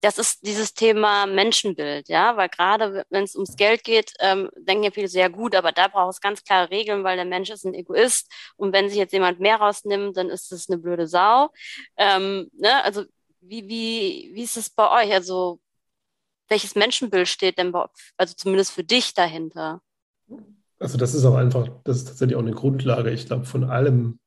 das 0.00 0.18
ist 0.18 0.46
dieses 0.46 0.74
Thema 0.74 1.26
Menschenbild, 1.26 2.08
ja, 2.08 2.36
weil 2.36 2.48
gerade 2.48 3.04
wenn 3.10 3.24
es 3.24 3.34
ums 3.34 3.56
Geld 3.56 3.82
geht, 3.82 4.12
ähm, 4.20 4.48
denken 4.56 4.84
ja 4.84 4.90
viele 4.92 5.08
sehr 5.08 5.28
gut, 5.28 5.56
aber 5.56 5.72
da 5.72 5.88
braucht 5.88 6.14
es 6.14 6.20
ganz 6.20 6.44
klare 6.44 6.70
Regeln, 6.70 7.02
weil 7.02 7.16
der 7.16 7.24
Mensch 7.24 7.50
ist 7.50 7.64
ein 7.64 7.74
Egoist 7.74 8.30
und 8.56 8.72
wenn 8.72 8.88
sich 8.88 8.98
jetzt 8.98 9.12
jemand 9.12 9.40
mehr 9.40 9.56
rausnimmt, 9.56 10.16
dann 10.16 10.30
ist 10.30 10.52
es 10.52 10.68
eine 10.68 10.78
blöde 10.78 11.08
Sau. 11.08 11.50
Ähm, 11.96 12.48
ne? 12.52 12.84
Also 12.84 13.04
wie, 13.40 13.68
wie, 13.68 14.30
wie 14.34 14.42
ist 14.42 14.56
es 14.56 14.70
bei 14.70 14.88
euch? 15.04 15.12
Also 15.12 15.60
welches 16.48 16.74
Menschenbild 16.74 17.28
steht 17.28 17.58
denn 17.58 17.72
bei, 17.72 17.86
also 18.16 18.34
zumindest 18.34 18.72
für 18.72 18.84
dich 18.84 19.14
dahinter? 19.14 19.82
Also 20.78 20.96
das 20.96 21.14
ist 21.14 21.24
auch 21.24 21.34
einfach, 21.34 21.68
das 21.84 21.98
ist 21.98 22.08
tatsächlich 22.08 22.36
auch 22.36 22.42
eine 22.42 22.52
Grundlage, 22.52 23.10
ich 23.10 23.26
glaube, 23.26 23.44
von 23.44 23.64
allem, 23.64 24.18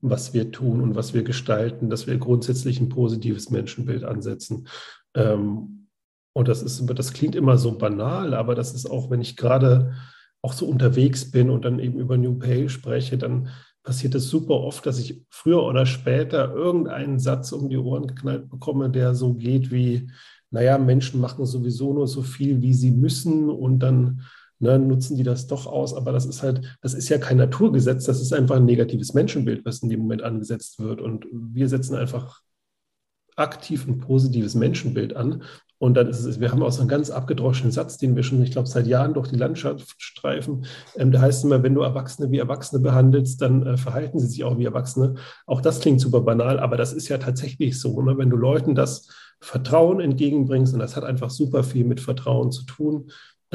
was 0.00 0.34
wir 0.34 0.50
tun 0.50 0.80
und 0.80 0.94
was 0.94 1.14
wir 1.14 1.22
gestalten, 1.22 1.88
dass 1.88 2.06
wir 2.06 2.18
grundsätzlich 2.18 2.80
ein 2.80 2.88
positives 2.88 3.50
Menschenbild 3.50 4.04
ansetzen. 4.04 4.68
Ähm, 5.14 5.88
und 6.34 6.48
das 6.48 6.62
ist, 6.62 6.84
das 6.94 7.12
klingt 7.12 7.36
immer 7.36 7.58
so 7.58 7.78
banal, 7.78 8.34
aber 8.34 8.54
das 8.54 8.74
ist 8.74 8.90
auch, 8.90 9.10
wenn 9.10 9.20
ich 9.20 9.36
gerade 9.36 9.94
auch 10.42 10.52
so 10.52 10.66
unterwegs 10.66 11.30
bin 11.30 11.48
und 11.48 11.64
dann 11.64 11.78
eben 11.78 11.98
über 11.98 12.18
New 12.18 12.38
Pay 12.38 12.68
spreche, 12.68 13.16
dann 13.16 13.48
passiert 13.84 14.14
es 14.14 14.28
super 14.28 14.54
oft, 14.54 14.84
dass 14.84 14.98
ich 14.98 15.22
früher 15.30 15.62
oder 15.62 15.86
später 15.86 16.52
irgendeinen 16.52 17.18
Satz 17.18 17.52
um 17.52 17.68
die 17.68 17.78
Ohren 17.78 18.08
geknallt 18.08 18.50
bekomme, 18.50 18.90
der 18.90 19.14
so 19.14 19.34
geht 19.34 19.70
wie, 19.70 20.10
naja, 20.50 20.76
Menschen 20.76 21.20
machen 21.20 21.46
sowieso 21.46 21.92
nur 21.92 22.08
so 22.08 22.22
viel, 22.22 22.62
wie 22.62 22.74
sie 22.74 22.90
müssen 22.90 23.48
und 23.48 23.78
dann 23.78 24.22
ne, 24.58 24.78
nutzen 24.78 25.16
die 25.16 25.22
das 25.22 25.46
doch 25.46 25.66
aus. 25.66 25.94
Aber 25.94 26.12
das 26.12 26.26
ist 26.26 26.42
halt, 26.42 26.76
das 26.82 26.94
ist 26.94 27.08
ja 27.08 27.18
kein 27.18 27.36
Naturgesetz, 27.36 28.04
das 28.04 28.20
ist 28.20 28.32
einfach 28.32 28.56
ein 28.56 28.64
negatives 28.64 29.14
Menschenbild, 29.14 29.64
was 29.64 29.82
in 29.82 29.88
dem 29.88 30.00
Moment 30.00 30.22
angesetzt 30.22 30.78
wird. 30.80 31.00
Und 31.00 31.26
wir 31.32 31.68
setzen 31.68 31.94
einfach 31.94 32.40
aktiv 33.36 33.86
ein 33.86 33.98
positives 33.98 34.54
Menschenbild 34.54 35.16
an. 35.16 35.42
Und 35.78 35.94
dann 35.94 36.08
ist 36.08 36.24
es, 36.24 36.40
wir 36.40 36.50
haben 36.50 36.62
auch 36.62 36.70
so 36.72 36.80
einen 36.80 36.88
ganz 36.88 37.10
abgedroschenen 37.10 37.72
Satz, 37.72 37.98
den 37.98 38.16
wir 38.16 38.22
schon, 38.22 38.42
ich 38.42 38.52
glaube, 38.52 38.68
seit 38.68 38.86
Jahren 38.86 39.12
durch 39.12 39.28
die 39.28 39.36
Landschaft 39.36 39.94
streifen. 39.98 40.66
Ähm, 40.96 41.12
da 41.12 41.20
heißt 41.20 41.38
es 41.38 41.44
immer, 41.44 41.62
wenn 41.62 41.74
du 41.74 41.82
Erwachsene 41.82 42.30
wie 42.30 42.38
Erwachsene 42.38 42.80
behandelst, 42.80 43.42
dann 43.42 43.66
äh, 43.66 43.76
verhalten 43.76 44.18
sie 44.18 44.28
sich 44.28 44.44
auch 44.44 44.56
wie 44.56 44.64
Erwachsene. 44.64 45.16
Auch 45.46 45.60
das 45.60 45.80
klingt 45.80 46.00
super 46.00 46.20
banal, 46.20 46.60
aber 46.60 46.76
das 46.76 46.92
ist 46.92 47.08
ja 47.08 47.18
tatsächlich 47.18 47.78
so. 47.78 48.00
Ne? 48.00 48.16
Wenn 48.16 48.30
du 48.30 48.36
Leuten 48.36 48.74
das 48.74 49.08
Vertrauen 49.40 50.00
entgegenbringst, 50.00 50.72
und 50.72 50.80
das 50.80 50.96
hat 50.96 51.04
einfach 51.04 51.28
super 51.28 51.64
viel 51.64 51.84
mit 51.84 52.00
Vertrauen 52.00 52.50
zu 52.50 52.64
tun, 52.64 53.10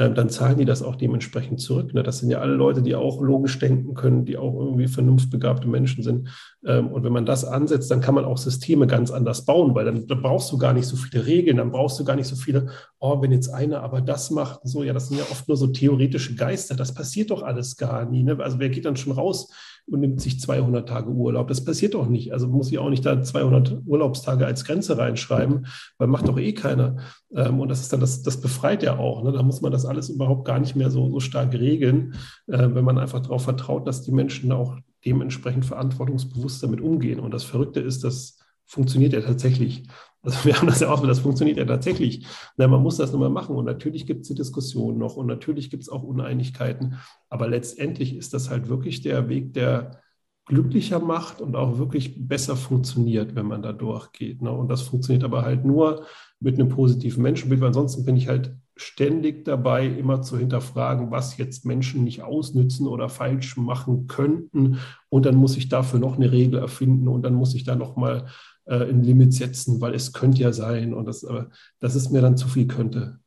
dann 0.08 0.30
zahlen 0.30 0.58
die 0.58 0.64
das 0.64 0.82
auch 0.82 0.96
dementsprechend 0.96 1.60
zurück. 1.60 1.94
Ne? 1.94 2.02
Das 2.02 2.18
sind 2.18 2.30
ja 2.30 2.40
alle 2.40 2.54
Leute, 2.54 2.82
die 2.82 2.94
auch 2.94 3.20
logisch 3.20 3.58
denken 3.58 3.94
können, 3.94 4.24
die 4.24 4.36
auch 4.36 4.54
irgendwie 4.54 4.88
vernunftbegabte 4.88 5.68
Menschen 5.68 6.02
sind. 6.02 6.28
Ähm, 6.64 6.88
und 6.88 7.04
wenn 7.04 7.12
man 7.12 7.26
das 7.26 7.44
ansetzt, 7.44 7.90
dann 7.90 8.00
kann 8.00 8.14
man 8.14 8.24
auch 8.24 8.38
Systeme 8.38 8.86
ganz 8.86 9.10
anders 9.10 9.44
bauen, 9.44 9.74
weil 9.74 9.84
dann, 9.84 10.06
dann 10.06 10.22
brauchst 10.22 10.50
du 10.52 10.58
gar 10.58 10.72
nicht 10.72 10.86
so 10.86 10.96
viele 10.96 11.26
Regeln, 11.26 11.58
dann 11.58 11.72
brauchst 11.72 12.00
du 12.00 12.04
gar 12.04 12.16
nicht 12.16 12.28
so 12.28 12.36
viele, 12.36 12.68
oh, 12.98 13.20
wenn 13.20 13.32
jetzt 13.32 13.48
einer 13.48 13.82
aber 13.82 14.00
das 14.00 14.30
macht, 14.30 14.60
so, 14.64 14.82
ja, 14.82 14.92
das 14.92 15.08
sind 15.08 15.18
ja 15.18 15.24
oft 15.30 15.46
nur 15.48 15.56
so 15.56 15.66
theoretische 15.66 16.34
Geister. 16.34 16.74
Das 16.74 16.94
passiert 16.94 17.30
doch 17.30 17.42
alles 17.42 17.76
gar 17.76 18.04
nie. 18.04 18.22
Ne? 18.22 18.38
Also 18.40 18.58
wer 18.58 18.70
geht 18.70 18.84
dann 18.84 18.96
schon 18.96 19.12
raus 19.12 19.50
und 19.90 20.00
nimmt 20.00 20.20
sich 20.20 20.40
200 20.40 20.88
Tage 20.88 21.10
Urlaub. 21.10 21.48
Das 21.48 21.64
passiert 21.64 21.94
doch 21.94 22.08
nicht. 22.08 22.32
Also 22.32 22.46
muss 22.48 22.70
ich 22.70 22.78
auch 22.78 22.90
nicht 22.90 23.04
da 23.04 23.22
200 23.22 23.82
Urlaubstage 23.86 24.46
als 24.46 24.64
Grenze 24.64 24.96
reinschreiben, 24.98 25.66
weil 25.98 26.08
macht 26.08 26.28
doch 26.28 26.38
eh 26.38 26.52
keiner. 26.52 26.96
Ähm, 27.34 27.60
und 27.60 27.68
das 27.68 27.80
ist 27.80 27.92
dann, 27.92 28.00
das, 28.00 28.22
das 28.22 28.40
befreit 28.40 28.82
ja 28.82 28.98
auch. 28.98 29.22
Ne? 29.22 29.32
Da 29.32 29.42
muss 29.42 29.60
man 29.60 29.72
das 29.72 29.84
alles 29.84 30.08
überhaupt 30.08 30.44
gar 30.44 30.58
nicht 30.58 30.76
mehr 30.76 30.90
so, 30.90 31.10
so 31.10 31.20
stark 31.20 31.52
regeln, 31.54 32.14
äh, 32.46 32.68
wenn 32.72 32.84
man 32.84 32.98
einfach 32.98 33.20
darauf 33.20 33.44
vertraut, 33.44 33.86
dass 33.86 34.02
die 34.02 34.12
Menschen 34.12 34.52
auch 34.52 34.76
dementsprechend 35.04 35.64
verantwortungsbewusst 35.64 36.62
damit 36.62 36.80
umgehen. 36.80 37.20
Und 37.20 37.32
das 37.32 37.44
Verrückte 37.44 37.80
ist, 37.80 38.04
das 38.04 38.38
funktioniert 38.66 39.12
ja 39.12 39.20
tatsächlich. 39.20 39.84
Also 40.22 40.44
wir 40.44 40.54
haben 40.56 40.66
das 40.66 40.80
ja 40.80 40.90
auch, 40.90 41.06
das 41.06 41.20
funktioniert 41.20 41.56
ja 41.56 41.64
tatsächlich. 41.64 42.26
Na, 42.56 42.68
man 42.68 42.82
muss 42.82 42.98
das 42.98 43.12
nochmal 43.12 43.30
machen 43.30 43.56
und 43.56 43.64
natürlich 43.64 44.06
gibt 44.06 44.22
es 44.22 44.28
die 44.28 44.34
Diskussion 44.34 44.98
noch 44.98 45.16
und 45.16 45.26
natürlich 45.26 45.70
gibt 45.70 45.82
es 45.82 45.88
auch 45.88 46.02
Uneinigkeiten. 46.02 46.98
Aber 47.28 47.48
letztendlich 47.48 48.16
ist 48.16 48.34
das 48.34 48.50
halt 48.50 48.68
wirklich 48.68 49.00
der 49.00 49.28
Weg, 49.28 49.54
der 49.54 50.02
glücklicher 50.50 50.98
macht 50.98 51.40
und 51.40 51.54
auch 51.54 51.78
wirklich 51.78 52.28
besser 52.28 52.56
funktioniert, 52.56 53.34
wenn 53.34 53.46
man 53.46 53.62
da 53.62 53.72
durchgeht. 53.72 54.42
Ne? 54.42 54.50
Und 54.50 54.68
das 54.68 54.82
funktioniert 54.82 55.24
aber 55.24 55.42
halt 55.42 55.64
nur 55.64 56.06
mit 56.40 56.56
einem 56.56 56.68
positiven 56.68 57.22
Menschenbild, 57.22 57.60
weil 57.60 57.68
ansonsten 57.68 58.04
bin 58.04 58.16
ich 58.16 58.28
halt 58.28 58.56
ständig 58.76 59.44
dabei, 59.44 59.86
immer 59.86 60.22
zu 60.22 60.38
hinterfragen, 60.38 61.10
was 61.10 61.36
jetzt 61.36 61.66
Menschen 61.66 62.02
nicht 62.02 62.22
ausnützen 62.22 62.88
oder 62.88 63.08
falsch 63.08 63.56
machen 63.56 64.06
könnten. 64.06 64.78
Und 65.08 65.26
dann 65.26 65.36
muss 65.36 65.56
ich 65.56 65.68
dafür 65.68 66.00
noch 66.00 66.16
eine 66.16 66.32
Regel 66.32 66.58
erfinden 66.58 67.06
und 67.08 67.22
dann 67.22 67.34
muss 67.34 67.54
ich 67.54 67.64
da 67.64 67.76
nochmal 67.76 68.26
äh, 68.66 68.84
ein 68.84 69.02
Limit 69.02 69.34
setzen, 69.34 69.80
weil 69.80 69.94
es 69.94 70.12
könnte 70.12 70.42
ja 70.42 70.52
sein. 70.52 70.94
Und 70.94 71.06
das, 71.06 71.24
aber 71.24 71.48
das 71.80 71.94
ist 71.94 72.10
mir 72.10 72.20
dann 72.20 72.36
zu 72.36 72.48
viel 72.48 72.66
könnte. 72.66 73.18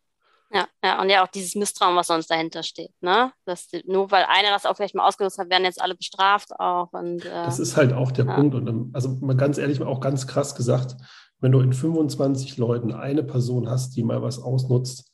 Ja, 0.53 0.67
ja, 0.83 1.01
und 1.01 1.09
ja 1.09 1.23
auch 1.23 1.29
dieses 1.29 1.55
Misstrauen, 1.55 1.95
was 1.95 2.07
sonst 2.07 2.29
dahinter 2.29 2.61
steht, 2.61 2.91
ne? 3.01 3.31
Dass 3.45 3.69
nur 3.85 4.11
weil 4.11 4.25
einer 4.25 4.51
das 4.51 4.67
auch 4.67 4.75
vielleicht 4.75 4.93
mal 4.93 5.07
ausgenutzt 5.07 5.39
hat, 5.39 5.49
werden 5.49 5.63
jetzt 5.63 5.81
alle 5.81 5.95
bestraft 5.95 6.51
auch. 6.59 6.93
Und, 6.93 7.25
äh, 7.25 7.45
das 7.45 7.57
ist 7.57 7.75
halt 7.75 7.91
auch 7.91 8.11
der 8.11 8.25
ja. 8.25 8.35
Punkt. 8.35 8.53
Und 8.53 8.93
also 8.93 9.17
mal 9.21 9.35
ganz 9.35 9.57
ehrlich, 9.57 9.81
auch 9.81 9.99
ganz 9.99 10.27
krass 10.27 10.53
gesagt, 10.53 10.95
wenn 11.39 11.51
du 11.51 11.59
in 11.59 11.73
25 11.73 12.57
Leuten 12.57 12.93
eine 12.93 13.23
Person 13.23 13.67
hast, 13.67 13.95
die 13.95 14.03
mal 14.03 14.21
was 14.21 14.37
ausnutzt, 14.39 15.11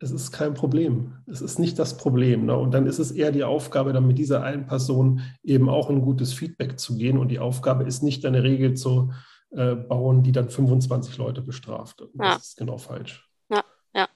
es 0.00 0.10
ist 0.10 0.32
kein 0.32 0.52
Problem. 0.52 1.14
Es 1.26 1.40
ist 1.40 1.58
nicht 1.58 1.78
das 1.78 1.96
Problem. 1.96 2.44
Ne? 2.46 2.56
Und 2.56 2.72
dann 2.72 2.86
ist 2.86 2.98
es 2.98 3.10
eher 3.10 3.32
die 3.32 3.44
Aufgabe, 3.44 3.94
dann 3.94 4.06
mit 4.06 4.18
dieser 4.18 4.42
einen 4.42 4.66
Person 4.66 5.22
eben 5.42 5.70
auch 5.70 5.88
ein 5.88 6.02
gutes 6.02 6.34
Feedback 6.34 6.78
zu 6.78 6.96
gehen. 6.96 7.16
Und 7.16 7.28
die 7.28 7.38
Aufgabe 7.38 7.84
ist 7.84 8.02
nicht 8.02 8.26
eine 8.26 8.42
Regel 8.42 8.74
zu 8.74 9.12
äh, 9.56 9.74
bauen, 9.74 10.22
die 10.22 10.32
dann 10.32 10.50
25 10.50 11.16
Leute 11.16 11.42
bestraft. 11.42 12.00
Das 12.00 12.08
ja. 12.14 12.36
ist 12.36 12.56
genau 12.56 12.78
falsch. 12.78 13.28
Ja, 13.48 13.64
ja, 13.94 14.08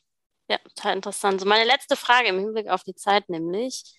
ja, 0.48 0.58
total 0.74 0.96
interessant. 0.96 1.40
So 1.40 1.46
meine 1.46 1.64
letzte 1.64 1.96
Frage 1.96 2.28
im 2.28 2.38
Hinblick 2.38 2.68
auf 2.68 2.82
die 2.82 2.94
Zeit 2.94 3.28
nämlich. 3.28 3.94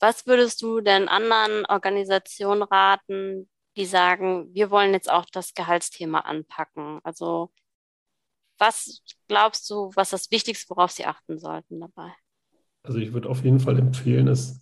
Was 0.00 0.26
würdest 0.26 0.60
du 0.62 0.80
denn 0.80 1.08
anderen 1.08 1.64
Organisationen 1.66 2.62
raten, 2.62 3.48
die 3.76 3.86
sagen, 3.86 4.48
wir 4.52 4.70
wollen 4.70 4.92
jetzt 4.92 5.10
auch 5.10 5.26
das 5.32 5.54
Gehaltsthema 5.54 6.20
anpacken? 6.20 7.00
Also 7.04 7.52
was 8.58 9.02
glaubst 9.28 9.68
du, 9.70 9.90
was 9.94 10.10
das 10.10 10.30
Wichtigste, 10.30 10.70
worauf 10.70 10.90
sie 10.90 11.04
achten 11.04 11.38
sollten 11.38 11.80
dabei? 11.80 12.12
Also 12.82 12.98
ich 12.98 13.12
würde 13.12 13.28
auf 13.28 13.44
jeden 13.44 13.60
Fall 13.60 13.78
empfehlen, 13.78 14.28
es 14.28 14.60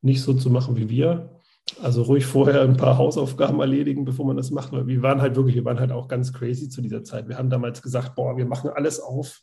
nicht 0.00 0.22
so 0.22 0.34
zu 0.34 0.50
machen 0.50 0.76
wie 0.76 0.88
wir. 0.88 1.37
Also 1.82 2.02
ruhig 2.02 2.26
vorher 2.26 2.62
ein 2.62 2.76
paar 2.76 2.98
Hausaufgaben 2.98 3.60
erledigen, 3.60 4.04
bevor 4.04 4.26
man 4.26 4.36
das 4.36 4.50
macht. 4.50 4.72
Weil 4.72 4.86
wir 4.86 5.02
waren 5.02 5.20
halt 5.20 5.36
wirklich, 5.36 5.54
wir 5.54 5.64
waren 5.64 5.80
halt 5.80 5.92
auch 5.92 6.08
ganz 6.08 6.32
crazy 6.32 6.68
zu 6.68 6.80
dieser 6.80 7.04
Zeit. 7.04 7.28
Wir 7.28 7.38
haben 7.38 7.50
damals 7.50 7.82
gesagt, 7.82 8.14
boah, 8.14 8.36
wir 8.36 8.46
machen 8.46 8.70
alles 8.70 9.00
auf. 9.00 9.40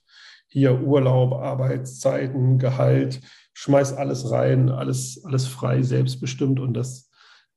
Hier 0.48 0.82
Urlaub, 0.82 1.34
Arbeitszeiten, 1.34 2.60
Gehalt, 2.60 3.22
schmeiß 3.54 3.94
alles 3.94 4.32
rein, 4.32 4.70
alles, 4.70 5.24
alles 5.26 5.48
frei, 5.48 5.82
selbstbestimmt. 5.82 6.60
Und 6.60 6.74
das, 6.74 7.10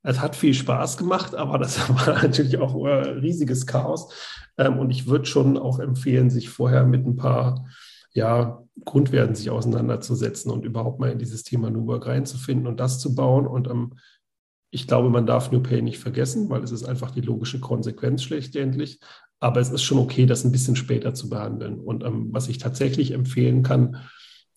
es 0.03 0.19
hat 0.19 0.35
viel 0.35 0.53
Spaß 0.53 0.97
gemacht, 0.97 1.35
aber 1.35 1.57
das 1.57 1.89
war 2.07 2.21
natürlich 2.21 2.57
auch 2.57 2.75
riesiges 2.75 3.65
Chaos. 3.65 4.13
Ähm, 4.57 4.79
und 4.79 4.91
ich 4.91 5.07
würde 5.07 5.25
schon 5.25 5.57
auch 5.57 5.79
empfehlen, 5.79 6.29
sich 6.29 6.49
vorher 6.49 6.85
mit 6.85 7.05
ein 7.05 7.15
paar 7.15 7.65
ja, 8.11 8.63
Grundwerten 8.85 9.35
sich 9.35 9.49
auseinanderzusetzen 9.49 10.51
und 10.51 10.65
überhaupt 10.65 10.99
mal 10.99 11.11
in 11.11 11.19
dieses 11.19 11.43
Thema 11.43 11.69
New 11.69 11.85
Work 11.87 12.07
reinzufinden 12.07 12.67
und 12.67 12.79
das 12.79 12.99
zu 12.99 13.13
bauen. 13.15 13.45
Und 13.45 13.67
ähm, 13.67 13.93
ich 14.71 14.87
glaube, 14.87 15.09
man 15.09 15.25
darf 15.25 15.51
New 15.51 15.61
Pay 15.61 15.81
nicht 15.81 15.99
vergessen, 15.99 16.49
weil 16.49 16.63
es 16.63 16.71
ist 16.71 16.83
einfach 16.83 17.11
die 17.11 17.21
logische 17.21 17.59
Konsequenz 17.59 18.23
schlechtendlich. 18.23 18.99
Aber 19.39 19.59
es 19.61 19.71
ist 19.71 19.83
schon 19.83 19.99
okay, 19.99 20.25
das 20.25 20.43
ein 20.43 20.51
bisschen 20.51 20.75
später 20.75 21.13
zu 21.13 21.29
behandeln. 21.29 21.79
Und 21.79 22.03
ähm, 22.03 22.27
was 22.31 22.49
ich 22.49 22.57
tatsächlich 22.57 23.11
empfehlen 23.11 23.63
kann, 23.63 23.97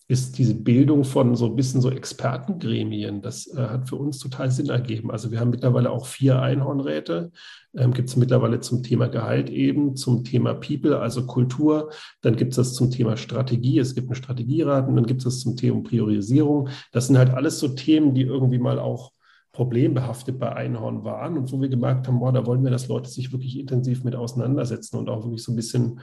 ist 0.09 0.37
diese 0.37 0.53
Bildung 0.53 1.05
von 1.05 1.35
so 1.35 1.45
ein 1.45 1.55
bisschen 1.55 1.79
so 1.79 1.89
Expertengremien. 1.89 3.21
Das 3.21 3.47
äh, 3.47 3.61
hat 3.61 3.87
für 3.87 3.95
uns 3.95 4.19
total 4.19 4.51
Sinn 4.51 4.69
ergeben. 4.69 5.09
Also 5.09 5.31
wir 5.31 5.39
haben 5.39 5.49
mittlerweile 5.49 5.89
auch 5.89 6.05
vier 6.05 6.41
Einhornräte. 6.41 7.31
Ähm, 7.73 7.93
gibt 7.93 8.09
es 8.09 8.17
mittlerweile 8.17 8.59
zum 8.59 8.83
Thema 8.83 9.07
Gehalt 9.07 9.49
eben, 9.49 9.95
zum 9.95 10.25
Thema 10.25 10.53
People, 10.55 10.99
also 10.99 11.25
Kultur. 11.25 11.89
Dann 12.21 12.35
gibt 12.35 12.51
es 12.51 12.57
das 12.57 12.73
zum 12.73 12.91
Thema 12.91 13.15
Strategie. 13.15 13.79
Es 13.79 13.95
gibt 13.95 14.09
einen 14.09 14.15
Strategierat 14.15 14.89
und 14.89 14.97
dann 14.97 15.05
gibt 15.05 15.21
es 15.21 15.25
das 15.25 15.39
zum 15.39 15.55
Thema 15.55 15.81
Priorisierung. 15.81 16.67
Das 16.91 17.07
sind 17.07 17.17
halt 17.17 17.29
alles 17.29 17.59
so 17.59 17.69
Themen, 17.69 18.13
die 18.13 18.23
irgendwie 18.23 18.59
mal 18.59 18.79
auch 18.79 19.13
problembehaftet 19.53 20.39
bei 20.39 20.53
Einhorn 20.53 21.03
waren 21.03 21.37
und 21.37 21.51
wo 21.51 21.61
wir 21.61 21.69
gemerkt 21.69 22.07
haben, 22.07 22.19
boah, 22.19 22.33
da 22.33 22.45
wollen 22.45 22.63
wir, 22.63 22.71
dass 22.71 22.87
Leute 22.87 23.09
sich 23.09 23.31
wirklich 23.31 23.57
intensiv 23.59 24.03
mit 24.03 24.15
auseinandersetzen 24.15 24.97
und 24.97 25.09
auch 25.09 25.23
wirklich 25.23 25.43
so 25.43 25.51
ein 25.51 25.55
bisschen 25.55 26.01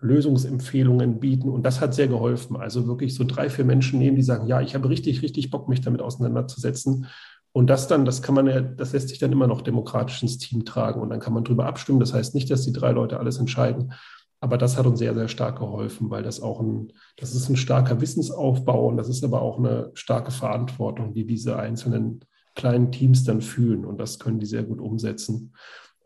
Lösungsempfehlungen 0.00 1.20
bieten. 1.20 1.50
Und 1.50 1.64
das 1.64 1.80
hat 1.80 1.94
sehr 1.94 2.08
geholfen. 2.08 2.56
Also 2.56 2.86
wirklich 2.86 3.14
so 3.14 3.24
drei, 3.24 3.50
vier 3.50 3.64
Menschen 3.64 3.98
nehmen, 3.98 4.16
die 4.16 4.22
sagen, 4.22 4.46
ja, 4.46 4.62
ich 4.62 4.74
habe 4.74 4.88
richtig, 4.88 5.22
richtig 5.22 5.50
Bock, 5.50 5.68
mich 5.68 5.82
damit 5.82 6.00
auseinanderzusetzen. 6.00 7.06
Und 7.52 7.68
das 7.68 7.86
dann, 7.86 8.04
das 8.04 8.22
kann 8.22 8.34
man 8.34 8.46
ja, 8.46 8.60
das 8.60 8.92
lässt 8.92 9.10
sich 9.10 9.18
dann 9.18 9.32
immer 9.32 9.46
noch 9.46 9.62
demokratisch 9.62 10.22
ins 10.22 10.38
Team 10.38 10.64
tragen 10.64 11.00
und 11.00 11.10
dann 11.10 11.20
kann 11.20 11.32
man 11.32 11.44
drüber 11.44 11.66
abstimmen. 11.66 12.00
Das 12.00 12.12
heißt 12.12 12.34
nicht, 12.34 12.50
dass 12.50 12.64
die 12.64 12.72
drei 12.72 12.92
Leute 12.92 13.18
alles 13.18 13.38
entscheiden, 13.38 13.92
aber 14.40 14.58
das 14.58 14.76
hat 14.76 14.86
uns 14.86 14.98
sehr, 14.98 15.14
sehr 15.14 15.28
stark 15.28 15.58
geholfen, 15.58 16.10
weil 16.10 16.22
das 16.22 16.42
auch 16.42 16.60
ein, 16.60 16.92
das 17.16 17.34
ist 17.34 17.48
ein 17.48 17.56
starker 17.56 18.00
Wissensaufbau 18.02 18.88
und 18.88 18.98
das 18.98 19.08
ist 19.08 19.24
aber 19.24 19.40
auch 19.40 19.58
eine 19.58 19.90
starke 19.94 20.32
Verantwortung, 20.32 21.14
die 21.14 21.26
diese 21.26 21.58
einzelnen 21.58 22.20
kleinen 22.56 22.90
Teams 22.90 23.24
dann 23.24 23.40
fühlen 23.40 23.84
und 23.84 23.98
das 23.98 24.18
können 24.18 24.40
die 24.40 24.46
sehr 24.46 24.64
gut 24.64 24.80
umsetzen 24.80 25.54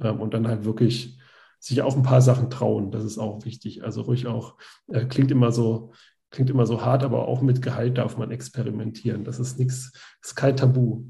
ähm, 0.00 0.20
und 0.20 0.34
dann 0.34 0.46
halt 0.46 0.64
wirklich 0.64 1.18
sich 1.58 1.82
auch 1.82 1.96
ein 1.96 2.02
paar 2.02 2.22
Sachen 2.22 2.50
trauen. 2.50 2.90
Das 2.90 3.04
ist 3.04 3.18
auch 3.18 3.44
wichtig. 3.44 3.84
Also 3.84 4.02
ruhig 4.02 4.26
auch, 4.26 4.56
äh, 4.88 5.06
klingt 5.06 5.30
immer 5.30 5.52
so, 5.52 5.92
klingt 6.30 6.50
immer 6.50 6.66
so 6.66 6.84
hart, 6.84 7.02
aber 7.04 7.28
auch 7.28 7.40
mit 7.40 7.62
Gehalt 7.62 7.98
darf 7.98 8.16
man 8.16 8.30
experimentieren. 8.30 9.24
Das 9.24 9.38
ist 9.38 9.58
nichts, 9.58 9.92
ist 10.22 10.36
kein 10.36 10.56
Tabu. 10.56 11.04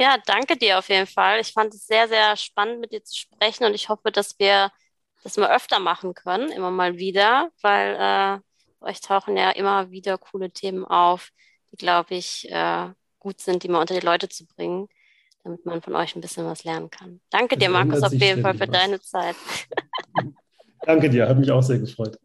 Ja, 0.00 0.16
danke 0.24 0.56
dir 0.56 0.78
auf 0.78 0.88
jeden 0.88 1.06
Fall. 1.06 1.40
Ich 1.40 1.52
fand 1.52 1.74
es 1.74 1.86
sehr, 1.86 2.08
sehr 2.08 2.34
spannend, 2.36 2.80
mit 2.80 2.90
dir 2.92 3.04
zu 3.04 3.14
sprechen 3.16 3.64
und 3.66 3.74
ich 3.74 3.90
hoffe, 3.90 4.10
dass 4.10 4.38
wir 4.38 4.70
das 5.22 5.36
mal 5.36 5.54
öfter 5.54 5.78
machen 5.78 6.14
können, 6.14 6.50
immer 6.50 6.70
mal 6.70 6.96
wieder, 6.96 7.50
weil 7.60 7.96
äh, 8.00 8.84
euch 8.86 9.02
tauchen 9.02 9.36
ja 9.36 9.50
immer 9.50 9.90
wieder 9.90 10.16
coole 10.16 10.50
Themen 10.50 10.86
auf, 10.86 11.30
die, 11.70 11.76
glaube 11.76 12.14
ich, 12.14 12.50
äh, 12.50 12.88
gut 13.20 13.40
sind, 13.40 13.62
die 13.62 13.68
mal 13.68 13.80
unter 13.80 13.94
die 13.98 14.04
Leute 14.04 14.28
zu 14.28 14.46
bringen, 14.46 14.88
damit 15.44 15.64
man 15.64 15.82
von 15.82 15.94
euch 15.94 16.16
ein 16.16 16.20
bisschen 16.20 16.46
was 16.46 16.64
lernen 16.64 16.90
kann. 16.90 17.20
Danke 17.30 17.56
das 17.56 17.64
dir, 17.64 17.70
Markus, 17.70 18.02
auf 18.02 18.12
jeden 18.12 18.42
Fall 18.42 18.54
für 18.54 18.66
was. 18.66 18.70
deine 18.70 19.00
Zeit. 19.00 19.36
Danke 20.82 21.10
dir, 21.10 21.28
hat 21.28 21.38
mich 21.38 21.50
auch 21.50 21.62
sehr 21.62 21.78
gefreut. 21.78 22.18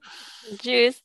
Tschüss. 0.62 1.05